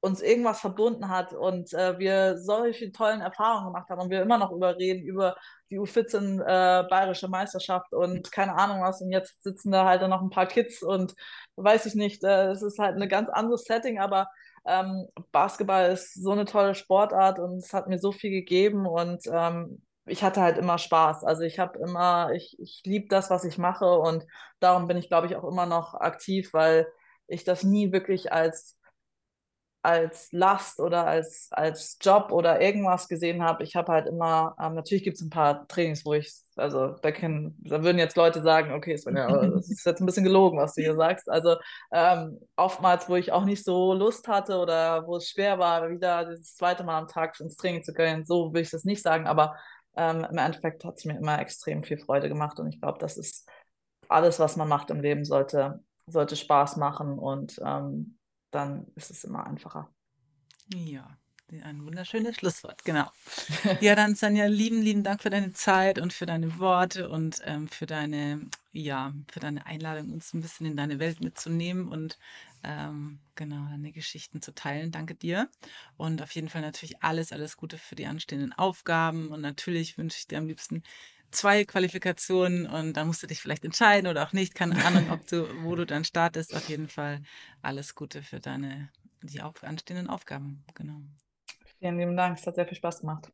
uns 0.00 0.20
irgendwas 0.20 0.60
verbunden 0.60 1.08
hat 1.08 1.32
und 1.32 1.72
äh, 1.74 1.98
wir 1.98 2.36
solche 2.38 2.90
tollen 2.90 3.20
Erfahrungen 3.20 3.66
gemacht 3.66 3.88
haben 3.88 4.00
und 4.00 4.10
wir 4.10 4.22
immer 4.22 4.36
noch 4.36 4.50
überreden 4.50 5.02
über 5.02 5.36
die 5.70 5.78
U14 5.78 6.40
äh, 6.40 6.88
Bayerische 6.88 7.28
Meisterschaft 7.28 7.92
und 7.92 8.32
keine 8.32 8.54
Ahnung 8.56 8.82
was 8.82 9.00
und 9.00 9.12
jetzt 9.12 9.42
sitzen 9.44 9.70
da 9.70 9.84
halt 9.84 10.02
noch 10.08 10.20
ein 10.20 10.30
paar 10.30 10.46
Kids 10.46 10.82
und 10.82 11.14
weiß 11.54 11.86
ich 11.86 11.94
nicht, 11.94 12.24
äh, 12.24 12.50
es 12.50 12.62
ist 12.62 12.80
halt 12.80 13.00
ein 13.00 13.08
ganz 13.08 13.28
anderes 13.28 13.62
Setting, 13.62 14.00
aber 14.00 14.28
ähm, 14.66 15.08
Basketball 15.32 15.90
ist 15.90 16.14
so 16.14 16.32
eine 16.32 16.44
tolle 16.44 16.74
Sportart 16.74 17.38
und 17.38 17.56
es 17.56 17.72
hat 17.72 17.88
mir 17.88 17.98
so 17.98 18.12
viel 18.12 18.30
gegeben 18.30 18.86
und 18.86 19.22
ähm, 19.32 19.82
ich 20.06 20.22
hatte 20.22 20.40
halt 20.40 20.58
immer 20.58 20.78
Spaß. 20.78 21.24
Also 21.24 21.42
ich 21.42 21.58
habe 21.58 21.78
immer, 21.78 22.32
ich, 22.32 22.56
ich 22.60 22.82
liebe 22.84 23.08
das, 23.08 23.30
was 23.30 23.44
ich 23.44 23.58
mache 23.58 23.86
und 23.98 24.24
darum 24.60 24.88
bin 24.88 24.96
ich, 24.96 25.08
glaube 25.08 25.26
ich, 25.26 25.36
auch 25.36 25.44
immer 25.44 25.66
noch 25.66 25.94
aktiv, 25.94 26.52
weil 26.52 26.86
ich 27.28 27.44
das 27.44 27.62
nie 27.62 27.92
wirklich 27.92 28.32
als 28.32 28.78
als 29.82 30.30
Last 30.30 30.78
oder 30.78 31.06
als, 31.06 31.48
als 31.50 31.98
Job 32.00 32.30
oder 32.30 32.60
irgendwas 32.60 33.08
gesehen 33.08 33.42
habe. 33.42 33.64
Ich 33.64 33.74
habe 33.74 33.90
halt 33.90 34.06
immer, 34.06 34.54
ähm, 34.60 34.74
natürlich 34.74 35.02
gibt 35.02 35.16
es 35.16 35.22
ein 35.22 35.30
paar 35.30 35.66
Trainings, 35.66 36.06
wo 36.06 36.14
ich, 36.14 36.32
also 36.54 36.90
da, 37.02 37.10
können, 37.10 37.56
da 37.64 37.82
würden 37.82 37.98
jetzt 37.98 38.16
Leute 38.16 38.42
sagen, 38.42 38.72
okay, 38.72 38.96
Svenja, 38.96 39.26
das 39.28 39.68
ist 39.70 39.84
jetzt 39.84 40.00
ein 40.00 40.06
bisschen 40.06 40.22
gelogen, 40.22 40.58
was 40.58 40.74
du 40.74 40.82
hier 40.82 40.94
sagst. 40.94 41.28
Also 41.28 41.56
ähm, 41.92 42.38
oftmals, 42.54 43.08
wo 43.08 43.16
ich 43.16 43.32
auch 43.32 43.44
nicht 43.44 43.64
so 43.64 43.92
Lust 43.92 44.28
hatte 44.28 44.58
oder 44.58 45.04
wo 45.06 45.16
es 45.16 45.28
schwer 45.28 45.58
war, 45.58 45.90
wieder 45.90 46.26
das 46.26 46.54
zweite 46.54 46.84
Mal 46.84 46.98
am 46.98 47.08
Tag 47.08 47.38
ins 47.40 47.56
Training 47.56 47.82
zu 47.82 47.92
gehen, 47.92 48.24
so 48.24 48.54
will 48.54 48.62
ich 48.62 48.70
das 48.70 48.84
nicht 48.84 49.02
sagen, 49.02 49.26
aber 49.26 49.56
ähm, 49.96 50.24
im 50.30 50.38
Endeffekt 50.38 50.84
hat 50.84 50.98
es 50.98 51.04
mir 51.04 51.16
immer 51.16 51.40
extrem 51.40 51.82
viel 51.82 51.98
Freude 51.98 52.28
gemacht 52.28 52.60
und 52.60 52.68
ich 52.68 52.80
glaube, 52.80 52.98
das 53.00 53.16
ist 53.16 53.48
alles, 54.08 54.38
was 54.38 54.56
man 54.56 54.68
macht 54.68 54.90
im 54.90 55.00
Leben, 55.00 55.24
sollte, 55.24 55.80
sollte 56.06 56.36
Spaß 56.36 56.76
machen 56.76 57.18
und 57.18 57.60
ähm, 57.64 58.16
dann 58.52 58.86
ist 58.94 59.10
es 59.10 59.24
immer 59.24 59.46
einfacher. 59.46 59.88
Ja, 60.72 61.16
ein 61.64 61.84
wunderschönes 61.84 62.36
Schlusswort, 62.36 62.82
genau. 62.84 63.10
Ja, 63.80 63.94
dann 63.94 64.14
Sanja, 64.14 64.46
lieben, 64.46 64.80
lieben 64.80 65.02
Dank 65.02 65.22
für 65.22 65.28
deine 65.28 65.52
Zeit 65.52 65.98
und 65.98 66.12
für 66.12 66.24
deine 66.24 66.58
Worte 66.58 67.10
und 67.10 67.40
ähm, 67.44 67.68
für 67.68 67.84
deine, 67.84 68.40
ja, 68.72 69.12
für 69.30 69.40
deine 69.40 69.66
Einladung, 69.66 70.12
uns 70.12 70.32
ein 70.32 70.40
bisschen 70.40 70.66
in 70.66 70.76
deine 70.76 70.98
Welt 70.98 71.20
mitzunehmen 71.20 71.88
und 71.88 72.18
ähm, 72.62 73.18
genau 73.34 73.66
deine 73.68 73.92
Geschichten 73.92 74.40
zu 74.40 74.54
teilen. 74.54 74.92
Danke 74.92 75.14
dir. 75.14 75.50
Und 75.98 76.22
auf 76.22 76.30
jeden 76.34 76.48
Fall 76.48 76.62
natürlich 76.62 77.02
alles, 77.02 77.32
alles 77.32 77.56
Gute 77.58 77.76
für 77.76 77.96
die 77.96 78.06
anstehenden 78.06 78.52
Aufgaben. 78.54 79.28
Und 79.28 79.42
natürlich 79.42 79.98
wünsche 79.98 80.18
ich 80.18 80.28
dir 80.28 80.38
am 80.38 80.46
liebsten 80.46 80.82
zwei 81.32 81.64
Qualifikationen 81.64 82.66
und 82.66 82.94
dann 82.94 83.06
musst 83.06 83.22
du 83.22 83.26
dich 83.26 83.40
vielleicht 83.40 83.64
entscheiden 83.64 84.08
oder 84.08 84.26
auch 84.26 84.32
nicht. 84.32 84.54
Keine 84.54 84.84
Ahnung, 84.84 85.10
ob 85.10 85.26
du, 85.26 85.46
wo 85.64 85.74
du 85.74 85.84
dann 85.86 86.04
startest. 86.04 86.54
Auf 86.54 86.68
jeden 86.68 86.88
Fall 86.88 87.22
alles 87.62 87.94
Gute 87.94 88.22
für 88.22 88.40
deine 88.40 88.90
die 89.22 89.40
auf, 89.40 89.62
anstehenden 89.62 90.08
Aufgaben. 90.08 90.64
Genau. 90.74 91.00
Vielen 91.78 91.98
lieben 91.98 92.16
Dank. 92.16 92.38
Es 92.38 92.46
hat 92.46 92.54
sehr 92.54 92.66
viel 92.66 92.76
Spaß 92.76 93.00
gemacht. 93.00 93.32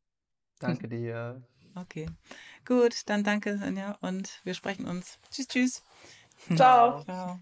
Danke 0.59 0.88
dir. 0.88 1.42
Okay. 1.74 2.09
Gut, 2.66 3.09
dann 3.09 3.24
danke, 3.24 3.59
Sonja, 3.59 3.96
und 4.01 4.40
wir 4.44 4.55
sprechen 4.55 4.86
uns. 4.86 5.18
Tschüss, 5.30 5.49
tschüss. 5.49 5.84
Ciao. 6.57 7.03
Ciao. 7.05 7.38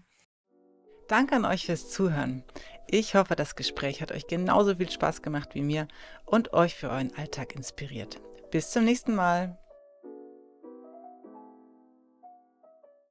Danke 1.07 1.35
an 1.35 1.45
euch 1.45 1.65
fürs 1.65 1.89
Zuhören. 1.89 2.43
Ich 2.87 3.15
hoffe, 3.15 3.35
das 3.35 3.55
Gespräch 3.55 4.01
hat 4.01 4.11
euch 4.11 4.27
genauso 4.27 4.75
viel 4.75 4.89
Spaß 4.89 5.21
gemacht 5.21 5.55
wie 5.55 5.61
mir 5.61 5.87
und 6.25 6.53
euch 6.53 6.75
für 6.75 6.89
euren 6.89 7.15
Alltag 7.15 7.55
inspiriert. 7.55 8.19
Bis 8.51 8.71
zum 8.71 8.83
nächsten 8.83 9.15
Mal. 9.15 9.57